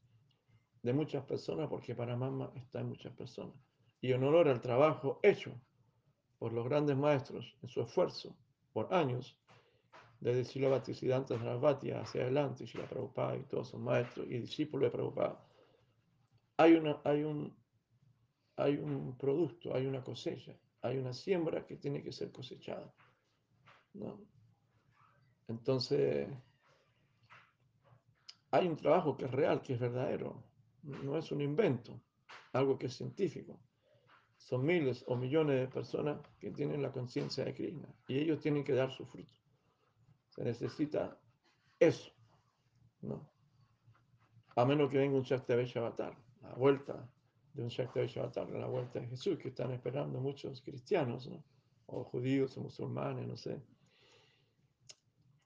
de 0.84 0.94
muchas 0.94 1.26
personas, 1.26 1.68
porque 1.68 1.96
Paramatma 1.96 2.52
está 2.54 2.82
en 2.82 2.90
muchas 2.90 3.14
personas. 3.14 3.56
Y 4.02 4.12
en 4.12 4.24
honor 4.24 4.50
al 4.50 4.62
trabajo 4.62 5.20
hecho 5.24 5.60
por 6.38 6.54
los 6.54 6.64
grandes 6.64 6.96
maestros 6.96 7.58
en 7.64 7.70
su 7.70 7.82
esfuerzo 7.82 8.38
por 8.72 8.94
años, 8.94 9.36
desde 10.20 10.45
Sila 10.45 10.70
Bhaktisiddhanta 10.70 11.38
Sarasvati 11.38 11.91
hacia 11.91 12.24
adelante, 12.24 12.65
Sila 12.65 12.88
Prabhupada 12.88 13.38
y 13.38 13.43
todos 13.43 13.70
sus 13.70 13.80
maestros 13.80 14.26
y 14.28 14.39
discípulos 14.39 14.88
de 14.88 14.91
Prabhupada, 14.91 15.43
hay, 16.57 16.74
una, 16.74 16.99
hay, 17.03 17.24
un, 17.24 17.55
hay 18.55 18.78
un 18.78 19.18
producto, 19.18 19.76
hay 19.76 19.86
una 19.86 20.03
cosecha, 20.03 20.55
hay 20.82 20.97
una 20.97 21.13
siembra 21.13 21.65
que 21.65 21.78
tiene 21.78 22.01
que 22.01 22.11
ser 22.11 22.32
cosechada. 22.32 22.91
¿no? 23.93 24.20
Entonces, 25.47 26.28
hay 28.51 28.68
un 28.68 28.76
trabajo 28.76 29.15
que 29.15 29.26
es 29.26 29.32
real, 29.32 29.61
que 29.61 29.74
es 29.74 29.80
verdadero, 29.80 30.43
no 30.84 31.18
es 31.18 31.32
un 31.32 31.41
invento, 31.41 32.01
algo 32.53 32.78
que 32.78 32.88
es 32.88 32.95
científico. 32.95 33.59
Son 34.38 34.65
miles 34.65 35.03
o 35.07 35.15
millones 35.15 35.59
de 35.59 35.68
personas 35.68 36.20
que 36.39 36.51
tienen 36.51 36.82
la 36.82 36.91
conciencia 36.91 37.43
de 37.43 37.53
Krishna 37.53 37.93
y 38.07 38.18
ellos 38.20 38.39
tienen 38.39 38.63
que 38.63 38.74
dar 38.74 38.91
su 38.91 39.05
fruto. 39.05 39.34
Se 40.38 40.44
necesita 40.44 41.20
eso, 41.80 42.12
¿no? 43.02 43.28
A 44.56 44.66
menos 44.66 44.92
que 44.92 45.00
venga 45.00 45.18
un 45.18 45.24
Shaktavesh 45.24 45.78
Avatar, 45.78 46.16
la 46.44 46.54
vuelta 46.54 47.10
de 47.54 47.64
un 47.64 47.70
Shaktavesh 47.70 48.20
Avatar, 48.20 48.48
la 48.52 48.68
vuelta 48.68 49.00
de 49.00 49.08
Jesús, 49.08 49.40
que 49.40 49.48
están 49.48 49.72
esperando 49.72 50.20
muchos 50.20 50.62
cristianos, 50.62 51.28
¿no? 51.28 51.44
O 51.88 52.04
judíos 52.04 52.56
o 52.58 52.62
musulmanes, 52.62 53.28
no 53.28 53.36
sé. 53.36 53.60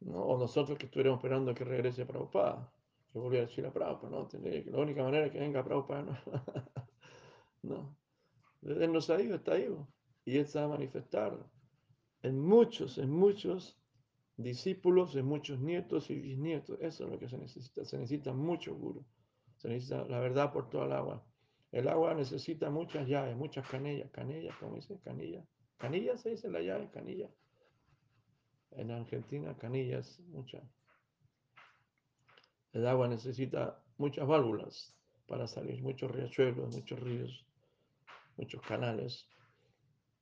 O 0.08 0.38
nosotros 0.38 0.78
que 0.78 0.88
estuviéramos 0.88 1.20
esperando 1.20 1.54
que 1.54 1.64
regrese 1.64 2.06
Prabhupada, 2.06 2.70
que 3.14 3.18
volviera 3.18 3.46
a 3.46 3.48
decir 3.48 3.66
a 3.66 3.72
Prabhupada, 3.72 4.10
¿no? 4.10 4.28
Tendría 4.28 4.62
que, 4.62 4.72
la 4.72 4.80
única 4.80 5.04
manera 5.04 5.32
que 5.32 5.40
venga 5.40 5.64
Prabhupada, 5.64 6.02
¿no? 6.04 6.18
no. 7.62 7.98
Él 8.64 8.92
no 8.92 9.00
se 9.00 9.14
ha 9.14 9.22
ido, 9.22 9.36
está 9.36 9.54
vivo. 9.54 9.88
Y 10.26 10.38
Él 10.38 10.48
se 10.48 10.60
va 10.60 10.66
a 10.66 10.68
manifestar 10.68 11.38
en 12.24 12.42
muchos, 12.42 12.98
en 12.98 13.10
muchos 13.10 13.81
discípulos, 14.44 15.16
en 15.16 15.26
muchos 15.26 15.60
nietos 15.60 16.10
y 16.10 16.20
bisnietos. 16.20 16.78
Eso 16.82 17.06
es 17.06 17.12
lo 17.12 17.20
que 17.20 17.30
se 17.30 17.38
necesita. 17.38 17.86
Se 17.86 17.98
necesita 17.98 18.34
mucho 18.34 18.76
guru. 18.76 19.06
Se 19.58 19.70
necesita 19.70 20.06
la 20.06 20.20
verdad 20.20 20.52
por 20.52 20.70
toda 20.70 20.86
el 20.86 20.94
agua. 20.94 21.26
El 21.72 21.88
agua 21.88 22.14
necesita 22.14 22.70
muchas 22.70 23.08
llaves, 23.08 23.36
muchas 23.36 23.68
canillas. 23.68 24.12
Canillas, 24.12 24.56
¿cómo 24.60 24.76
dice? 24.76 25.00
Canilla. 25.04 25.46
Canilla 25.78 26.18
se 26.18 26.32
dice 26.32 26.50
la 26.50 26.62
llave, 26.62 26.90
canilla. 26.92 27.30
En 28.72 28.92
Argentina, 28.92 29.58
canillas, 29.58 30.20
muchas. 30.30 30.64
El 32.74 32.88
agua 32.88 33.08
necesita 33.08 33.84
muchas 33.98 34.28
válvulas 34.28 34.96
para 35.28 35.48
salir, 35.48 35.82
muchos 35.82 36.12
riachuelos, 36.12 36.76
muchos 36.76 37.00
ríos 37.00 37.46
muchos 38.38 38.62
canales. 38.62 39.28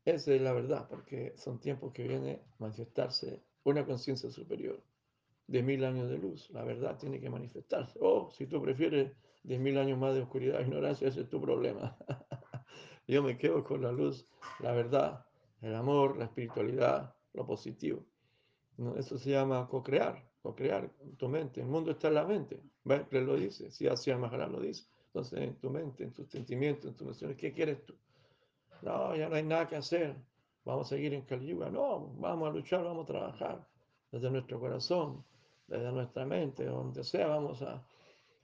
Esa 0.05 0.33
es 0.33 0.41
la 0.41 0.53
verdad, 0.53 0.87
porque 0.89 1.33
son 1.37 1.59
tiempos 1.59 1.93
que 1.93 2.07
viene 2.07 2.41
a 2.43 2.55
manifestarse 2.59 3.41
una 3.63 3.85
conciencia 3.85 4.29
superior 4.29 4.81
de 5.47 5.63
mil 5.63 5.83
años 5.83 6.09
de 6.09 6.17
luz. 6.17 6.49
La 6.51 6.63
verdad 6.63 6.97
tiene 6.97 7.19
que 7.19 7.29
manifestarse. 7.29 7.97
O 8.01 8.31
si 8.31 8.45
tú 8.45 8.61
prefieres 8.61 9.11
de 9.43 9.57
mil 9.57 9.77
años 9.77 9.97
más 9.97 10.13
de 10.13 10.21
oscuridad 10.21 10.59
e 10.59 10.63
ignorancia, 10.63 11.07
ese 11.07 11.21
es 11.21 11.29
tu 11.29 11.41
problema. 11.41 11.97
Yo 13.07 13.23
me 13.23 13.37
quedo 13.37 13.63
con 13.63 13.81
la 13.81 13.91
luz, 13.91 14.27
la 14.59 14.71
verdad, 14.71 15.25
el 15.61 15.73
amor, 15.73 16.17
la 16.17 16.25
espiritualidad, 16.25 17.15
lo 17.33 17.45
positivo. 17.45 18.05
Eso 18.95 19.17
se 19.17 19.31
llama 19.31 19.67
co-crear, 19.67 20.23
co-crear 20.41 20.89
tu 21.17 21.27
mente. 21.27 21.61
El 21.61 21.67
mundo 21.67 21.91
está 21.91 22.07
en 22.09 22.13
la 22.13 22.25
mente. 22.25 22.61
Berkeley 22.83 23.25
lo 23.25 23.35
dice, 23.35 23.71
si 23.71 23.87
así 23.87 24.13
Maharaj 24.13 24.51
lo 24.51 24.61
dice. 24.61 24.85
Entonces, 25.07 25.39
en 25.39 25.55
tu 25.55 25.69
mente, 25.71 26.03
en 26.03 26.13
tus 26.13 26.29
sentimientos, 26.29 26.85
en 26.85 26.95
tus 26.95 27.01
emociones, 27.01 27.37
¿qué 27.37 27.51
quieres 27.51 27.83
tú? 27.83 27.95
No, 28.83 29.15
ya 29.15 29.27
no 29.27 29.35
hay 29.35 29.43
nada 29.43 29.67
que 29.67 29.75
hacer. 29.75 30.15
Vamos 30.65 30.87
a 30.87 30.89
seguir 30.89 31.13
en 31.13 31.21
Kali 31.21 31.53
No, 31.53 32.13
vamos 32.17 32.49
a 32.49 32.51
luchar, 32.51 32.83
vamos 32.83 33.03
a 33.03 33.07
trabajar 33.07 33.67
desde 34.11 34.29
nuestro 34.29 34.59
corazón, 34.59 35.23
desde 35.67 35.91
nuestra 35.91 36.25
mente, 36.25 36.65
donde 36.65 37.03
sea, 37.03 37.27
vamos 37.27 37.61
a, 37.61 37.83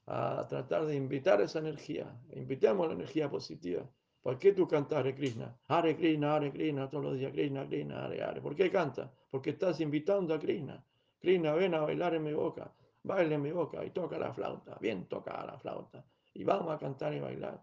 a 0.08 0.48
tratar 0.48 0.86
de 0.86 0.96
invitar 0.96 1.42
esa 1.42 1.60
energía. 1.60 2.08
Invitemos 2.34 2.88
la 2.88 2.94
energía 2.94 3.30
positiva. 3.30 3.84
¿Por 4.22 4.40
qué 4.40 4.54
tú 4.54 4.68
cantas 4.68 5.00
Hare 5.00 5.14
Krishna? 5.14 5.56
Hare 5.68 5.96
Krishna, 5.96 6.36
Hare 6.36 6.52
Krishna, 6.52 6.90
todos 6.90 7.06
los 7.06 7.18
días 7.18 7.32
Krishna, 7.32 7.68
Krishna, 7.68 8.06
Hare 8.06 8.24
Hare. 8.24 8.42
¿Por 8.42 8.56
qué 8.56 8.72
cantas? 8.72 9.10
Porque 9.30 9.52
estás 9.52 9.80
invitando 9.82 10.34
a 10.34 10.40
Krishna. 10.40 10.84
Krishna, 11.20 11.54
ven 11.54 11.76
a 11.76 11.82
bailar 11.82 12.16
en 12.16 12.24
mi 12.24 12.34
boca, 12.34 12.72
baila 13.04 13.36
en 13.36 13.42
mi 13.42 13.52
boca 13.52 13.84
y 13.86 13.92
toca 13.92 14.18
la 14.18 14.34
flauta, 14.34 14.78
bien 14.80 15.06
toca 15.06 15.46
la 15.46 15.58
flauta. 15.58 16.04
Y 16.34 16.44
vamos 16.44 16.74
a 16.74 16.78
cantar 16.80 17.14
y 17.14 17.20
bailar. 17.20 17.62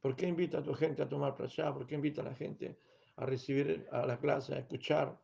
¿Por 0.00 0.14
qué 0.14 0.28
invita 0.28 0.58
a 0.58 0.62
tu 0.62 0.74
gente 0.74 1.02
a 1.02 1.08
tomar 1.08 1.34
prasad? 1.34 1.72
¿Por 1.72 1.86
qué 1.86 1.94
invita 1.94 2.22
a 2.22 2.26
la 2.26 2.34
gente 2.34 2.78
a 3.16 3.26
recibir 3.26 3.86
a 3.90 4.06
la 4.06 4.18
clase, 4.18 4.54
a 4.54 4.58
escuchar? 4.58 5.18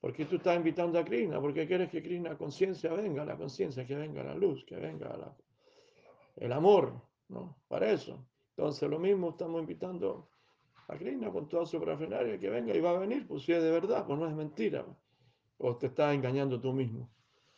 Porque 0.00 0.24
tú 0.26 0.36
estás 0.36 0.56
invitando 0.56 0.98
a 0.98 1.04
Krishna, 1.04 1.40
porque 1.40 1.66
quieres 1.66 1.90
que 1.90 2.02
Krishna 2.02 2.36
conciencia 2.36 2.92
venga, 2.92 3.24
la 3.24 3.36
conciencia, 3.36 3.84
que 3.84 3.96
venga 3.96 4.22
la 4.22 4.34
luz, 4.34 4.64
que 4.64 4.76
venga 4.76 5.16
la, 5.16 5.36
el 6.36 6.52
amor, 6.52 6.92
¿no? 7.28 7.56
Para 7.68 7.90
eso. 7.90 8.24
Entonces 8.56 8.88
lo 8.88 8.98
mismo 8.98 9.30
estamos 9.30 9.60
invitando 9.60 10.28
a 10.88 10.96
Krishna 10.96 11.30
con 11.30 11.48
toda 11.48 11.66
su 11.66 11.78
parafernalia 11.78 12.38
que 12.38 12.48
venga 12.48 12.74
y 12.74 12.80
va 12.80 12.90
a 12.90 12.98
venir, 12.98 13.26
pues 13.26 13.42
si 13.42 13.52
es 13.52 13.62
de 13.62 13.70
verdad, 13.70 14.06
pues 14.06 14.18
no 14.18 14.26
es 14.26 14.34
mentira. 14.34 14.84
O 15.58 15.76
te 15.76 15.86
estás 15.86 16.14
engañando 16.14 16.60
tú 16.60 16.72
mismo. 16.72 17.08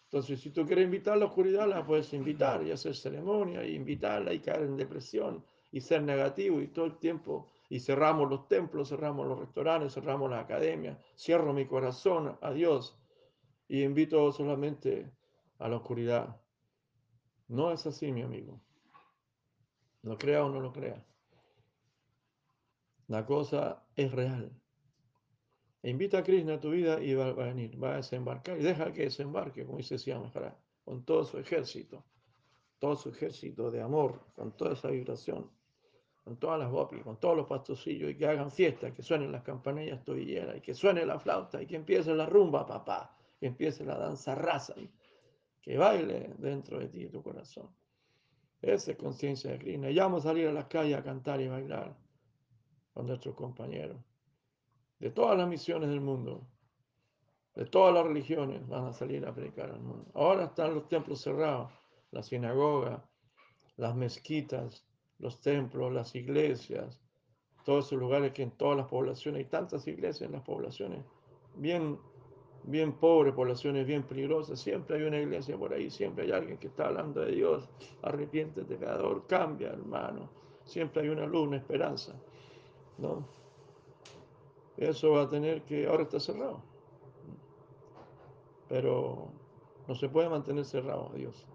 Entonces, 0.04 0.40
si 0.40 0.50
tú 0.50 0.66
quieres 0.66 0.86
invitar 0.86 1.14
a 1.14 1.18
la 1.18 1.26
oscuridad, 1.26 1.68
la 1.68 1.86
puedes 1.86 2.12
invitar 2.14 2.66
y 2.66 2.72
hacer 2.72 2.96
ceremonia 2.96 3.64
y 3.64 3.76
invitarla 3.76 4.32
y 4.32 4.40
caer 4.40 4.62
en 4.62 4.76
depresión 4.76 5.44
y 5.70 5.80
ser 5.80 6.02
negativo 6.02 6.60
y 6.60 6.66
todo 6.66 6.86
el 6.86 6.96
tiempo. 6.98 7.46
Y 7.70 7.80
cerramos 7.80 8.28
los 8.28 8.48
templos, 8.48 8.88
cerramos 8.88 9.26
los 9.26 9.38
restaurantes, 9.38 9.94
cerramos 9.94 10.28
las 10.28 10.44
academias, 10.44 10.98
cierro 11.16 11.54
mi 11.54 11.66
corazón 11.66 12.36
a 12.42 12.50
Dios 12.50 12.98
y 13.68 13.84
invito 13.84 14.32
solamente 14.32 15.10
a 15.58 15.68
la 15.68 15.76
oscuridad. 15.76 16.36
No 17.46 17.70
es 17.70 17.86
así, 17.86 18.10
mi 18.10 18.22
amigo. 18.22 18.60
Lo 20.02 20.18
crea 20.18 20.44
o 20.44 20.50
no 20.50 20.60
lo 20.60 20.72
crea. 20.72 21.06
La 23.06 23.24
cosa 23.24 23.84
es 23.94 24.10
real. 24.10 24.50
invita 25.84 26.18
a 26.18 26.24
Krishna 26.24 26.54
a 26.54 26.60
tu 26.60 26.70
vida 26.70 27.00
y 27.00 27.14
va 27.14 27.28
a 27.28 27.32
venir, 27.32 27.80
va 27.82 27.92
a 27.92 27.96
desembarcar 27.96 28.58
y 28.58 28.62
deja 28.62 28.92
que 28.92 29.02
desembarque, 29.02 29.64
como 29.64 29.78
dice 29.78 29.96
Siamahara, 29.96 30.58
con 30.84 31.04
todo 31.04 31.24
su 31.24 31.38
ejército, 31.38 32.04
todo 32.80 32.96
su 32.96 33.10
ejército 33.10 33.70
de 33.70 33.80
amor, 33.80 34.20
con 34.34 34.56
toda 34.56 34.72
esa 34.72 34.88
vibración, 34.88 35.50
con 36.24 36.36
todas 36.36 36.58
las 36.58 36.70
gopis, 36.70 37.02
con 37.02 37.18
todos 37.18 37.36
los 37.36 37.46
pastorcillos 37.46 38.10
y 38.10 38.16
que 38.16 38.26
hagan 38.26 38.50
fiesta, 38.50 38.92
que 38.92 39.02
suenen 39.02 39.32
las 39.32 39.42
campanillas 39.42 40.04
tobilleras 40.04 40.56
y 40.56 40.60
que 40.60 40.74
suene 40.74 41.04
la 41.06 41.18
flauta 41.18 41.62
y 41.62 41.66
que 41.66 41.76
empiece 41.76 42.14
la 42.14 42.26
rumba, 42.26 42.66
papá, 42.66 43.16
que 43.38 43.46
empiece 43.46 43.84
la 43.84 43.96
danza 43.96 44.34
raza, 44.34 44.74
que 45.62 45.76
baile 45.78 46.34
dentro 46.38 46.78
de 46.78 46.88
ti, 46.88 47.08
tu 47.08 47.22
corazón. 47.22 47.68
Esa 48.60 48.92
es 48.92 48.96
conciencia 48.98 49.52
de 49.52 49.58
Krishna. 49.58 49.90
Y 49.90 49.96
vamos 49.96 50.24
a 50.24 50.28
salir 50.28 50.48
a 50.48 50.52
las 50.52 50.66
calles 50.66 50.98
a 50.98 51.02
cantar 51.02 51.40
y 51.40 51.48
bailar 51.48 51.96
con 52.92 53.06
nuestros 53.06 53.34
compañeros. 53.34 53.98
De 54.98 55.10
todas 55.10 55.38
las 55.38 55.48
misiones 55.48 55.88
del 55.88 56.02
mundo, 56.02 56.46
de 57.54 57.64
todas 57.64 57.94
las 57.94 58.04
religiones, 58.04 58.66
van 58.68 58.84
a 58.84 58.92
salir 58.92 59.24
a 59.26 59.34
predicar 59.34 59.70
al 59.70 59.80
mundo. 59.80 60.10
Ahora 60.14 60.44
están 60.44 60.74
los 60.74 60.88
templos 60.88 61.22
cerrados, 61.22 61.72
la 62.10 62.22
sinagoga, 62.22 63.08
las 63.76 63.96
mezquitas, 63.96 64.86
los 65.20 65.40
templos, 65.40 65.92
las 65.92 66.14
iglesias, 66.14 67.00
todos 67.64 67.86
esos 67.86 67.98
lugares 67.98 68.32
que 68.32 68.42
en 68.42 68.50
todas 68.52 68.76
las 68.76 68.86
poblaciones, 68.88 69.40
hay 69.40 69.50
tantas 69.50 69.86
iglesias 69.86 70.22
en 70.22 70.32
las 70.32 70.42
poblaciones, 70.42 71.04
bien 71.56 71.98
bien 72.62 72.92
pobres, 72.92 73.34
poblaciones 73.34 73.86
bien 73.86 74.02
peligrosas, 74.02 74.60
siempre 74.60 74.96
hay 74.96 75.04
una 75.04 75.18
iglesia 75.18 75.56
por 75.56 75.72
ahí, 75.72 75.90
siempre 75.90 76.24
hay 76.24 76.32
alguien 76.32 76.58
que 76.58 76.66
está 76.66 76.88
hablando 76.88 77.20
de 77.20 77.32
Dios, 77.32 77.68
arrepiente 78.02 78.64
pecador, 78.64 79.26
cambia 79.26 79.70
hermano, 79.70 80.28
siempre 80.64 81.02
hay 81.02 81.08
una 81.08 81.26
luz, 81.26 81.48
una 81.48 81.56
esperanza, 81.56 82.14
¿no? 82.98 83.26
Eso 84.76 85.12
va 85.12 85.22
a 85.22 85.28
tener 85.28 85.62
que, 85.62 85.86
ahora 85.86 86.02
está 86.04 86.20
cerrado, 86.20 86.62
pero 88.68 89.28
no 89.88 89.94
se 89.94 90.08
puede 90.08 90.28
mantener 90.28 90.64
cerrado 90.64 91.10
a 91.12 91.16
Dios, 91.16 91.46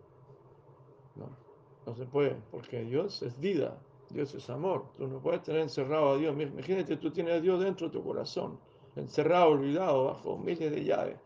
¿no? 1.16 1.45
No 1.86 1.96
se 1.96 2.06
puede, 2.06 2.36
porque 2.52 2.84
Dios 2.84 3.22
es 3.22 3.40
vida, 3.40 3.78
Dios 4.10 4.34
es 4.34 4.50
amor, 4.50 4.86
tú 4.98 5.08
no 5.08 5.20
puedes 5.20 5.44
tener 5.44 5.62
encerrado 5.62 6.14
a 6.14 6.18
Dios, 6.18 6.36
imagínate, 6.40 6.98
tú 6.98 7.12
tienes 7.12 7.36
a 7.36 7.40
Dios 7.42 7.60
dentro 7.60 7.88
de 7.88 7.94
tu 7.94 8.04
corazón, 8.04 8.60
encerrado, 8.96 9.50
olvidado, 9.50 10.06
bajo 10.06 10.38
miles 10.38 10.72
de 10.72 10.84
llaves. 10.84 11.18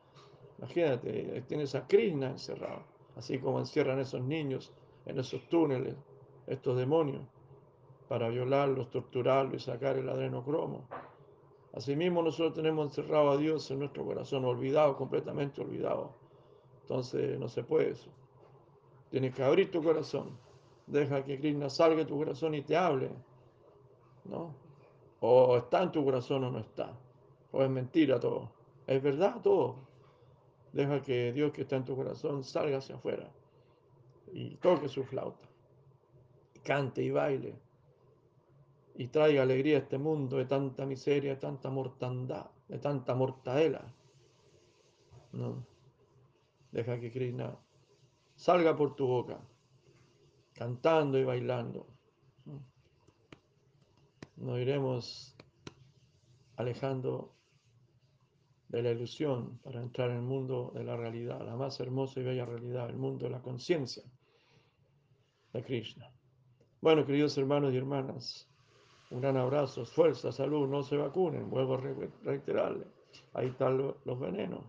Imagínate, 0.57 1.43
tienes 1.47 1.73
a 1.75 1.87
Krishna 1.87 2.31
encerrado, 2.31 2.83
así 3.15 3.39
como 3.39 3.59
encierran 3.59 3.99
esos 3.99 4.21
niños 4.21 4.73
en 5.05 5.17
esos 5.19 5.47
túneles, 5.47 5.95
estos 6.47 6.77
demonios, 6.77 7.23
para 8.09 8.27
violarlos, 8.27 8.89
torturarlos 8.89 9.61
y 9.61 9.65
sacar 9.65 9.97
el 9.97 10.09
adrenocromo. 10.09 10.87
Asimismo, 11.73 12.23
nosotros 12.23 12.55
tenemos 12.55 12.87
encerrado 12.87 13.29
a 13.29 13.37
Dios 13.37 13.69
en 13.69 13.79
nuestro 13.79 14.03
corazón, 14.03 14.43
olvidado, 14.43 14.97
completamente 14.97 15.61
olvidado. 15.61 16.15
Entonces, 16.81 17.39
no 17.39 17.47
se 17.47 17.63
puede 17.63 17.91
eso. 17.91 18.09
Tienes 19.11 19.35
que 19.35 19.43
abrir 19.43 19.69
tu 19.69 19.83
corazón. 19.83 20.37
Deja 20.89 21.23
que 21.23 21.39
Krishna 21.39 21.69
salga 21.69 21.97
de 21.97 22.05
tu 22.05 22.17
corazón 22.17 22.55
y 22.55 22.63
te 22.63 22.75
hable. 22.75 23.11
¿No? 24.25 24.55
O 25.19 25.57
está 25.57 25.83
en 25.83 25.91
tu 25.91 26.03
corazón 26.03 26.43
o 26.43 26.51
no 26.51 26.59
está. 26.59 26.97
O 27.51 27.63
es 27.63 27.69
mentira 27.69 28.19
todo. 28.19 28.51
Es 28.87 29.01
verdad 29.01 29.39
todo. 29.41 29.87
Deja 30.73 31.01
que 31.01 31.31
Dios 31.31 31.51
que 31.51 31.61
está 31.61 31.75
en 31.75 31.85
tu 31.85 31.95
corazón 31.95 32.43
salga 32.43 32.77
hacia 32.77 32.95
afuera 32.95 33.29
y 34.33 34.55
toque 34.55 34.89
su 34.89 35.03
flauta. 35.03 35.47
Cante 36.63 37.03
y 37.03 37.11
baile. 37.11 37.55
Y 38.95 39.07
traiga 39.07 39.43
alegría 39.43 39.77
a 39.77 39.81
este 39.81 39.97
mundo 39.97 40.37
de 40.37 40.45
tanta 40.45 40.85
miseria, 40.85 41.35
de 41.35 41.39
tanta 41.39 41.69
mortandad, 41.69 42.47
de 42.67 42.79
tanta 42.79 43.13
mortadela. 43.15 43.93
¿No? 45.31 45.65
Deja 46.71 46.99
que 46.99 47.11
Krishna 47.11 47.55
salga 48.35 48.75
por 48.75 48.95
tu 48.95 49.07
boca, 49.07 49.39
cantando 50.59 51.17
y 51.17 51.23
bailando. 51.23 51.87
Nos 54.35 54.59
iremos 54.59 55.33
alejando 56.57 57.33
de 58.67 58.83
la 58.83 58.91
ilusión 58.91 59.57
para 59.59 59.81
entrar 59.81 60.09
en 60.11 60.17
el 60.17 60.23
mundo 60.23 60.73
de 60.75 60.83
la 60.83 60.97
realidad, 60.97 61.41
la 61.45 61.55
más 61.55 61.79
hermosa 61.79 62.19
y 62.19 62.23
bella 62.23 62.45
realidad, 62.45 62.89
el 62.89 62.97
mundo 62.97 63.23
de 63.23 63.31
la 63.31 63.41
conciencia 63.41 64.03
de 65.53 65.63
Krishna. 65.63 66.11
Bueno, 66.81 67.05
queridos 67.05 67.37
hermanos 67.37 67.73
y 67.73 67.77
hermanas, 67.77 68.51
un 69.11 69.21
gran 69.21 69.37
abrazo, 69.37 69.85
fuerza, 69.85 70.33
salud, 70.33 70.67
no 70.67 70.83
se 70.83 70.97
vacunen, 70.97 71.49
vuelvo 71.49 71.75
a 71.75 71.81
reiterarle, 72.23 72.85
ahí 73.33 73.47
están 73.47 73.77
los 73.77 74.19
venenos. 74.19 74.65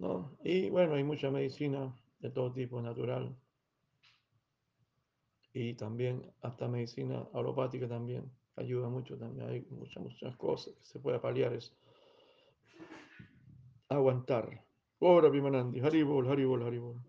¿no? 0.00 0.36
Y 0.42 0.70
bueno, 0.70 0.94
hay 0.94 1.04
mucha 1.04 1.30
medicina 1.30 1.94
de 2.18 2.30
todo 2.30 2.52
tipo 2.52 2.82
natural 2.82 3.32
y 5.58 5.72
también 5.72 6.30
hasta 6.42 6.68
medicina 6.68 7.26
alopática 7.32 7.88
también 7.88 8.30
ayuda 8.56 8.90
mucho 8.90 9.16
también, 9.16 9.48
hay 9.48 9.66
muchas, 9.70 10.02
muchas 10.02 10.36
cosas 10.36 10.74
que 10.74 10.84
se 10.84 10.98
puede 10.98 11.18
paliar 11.18 11.54
eso 11.54 11.72
aguantar. 13.88 14.62
Ora 14.98 15.30
Bimanandi, 15.30 15.80
Haribol, 15.80 16.28
Haribol, 16.28 16.62
Haribol. 16.62 17.00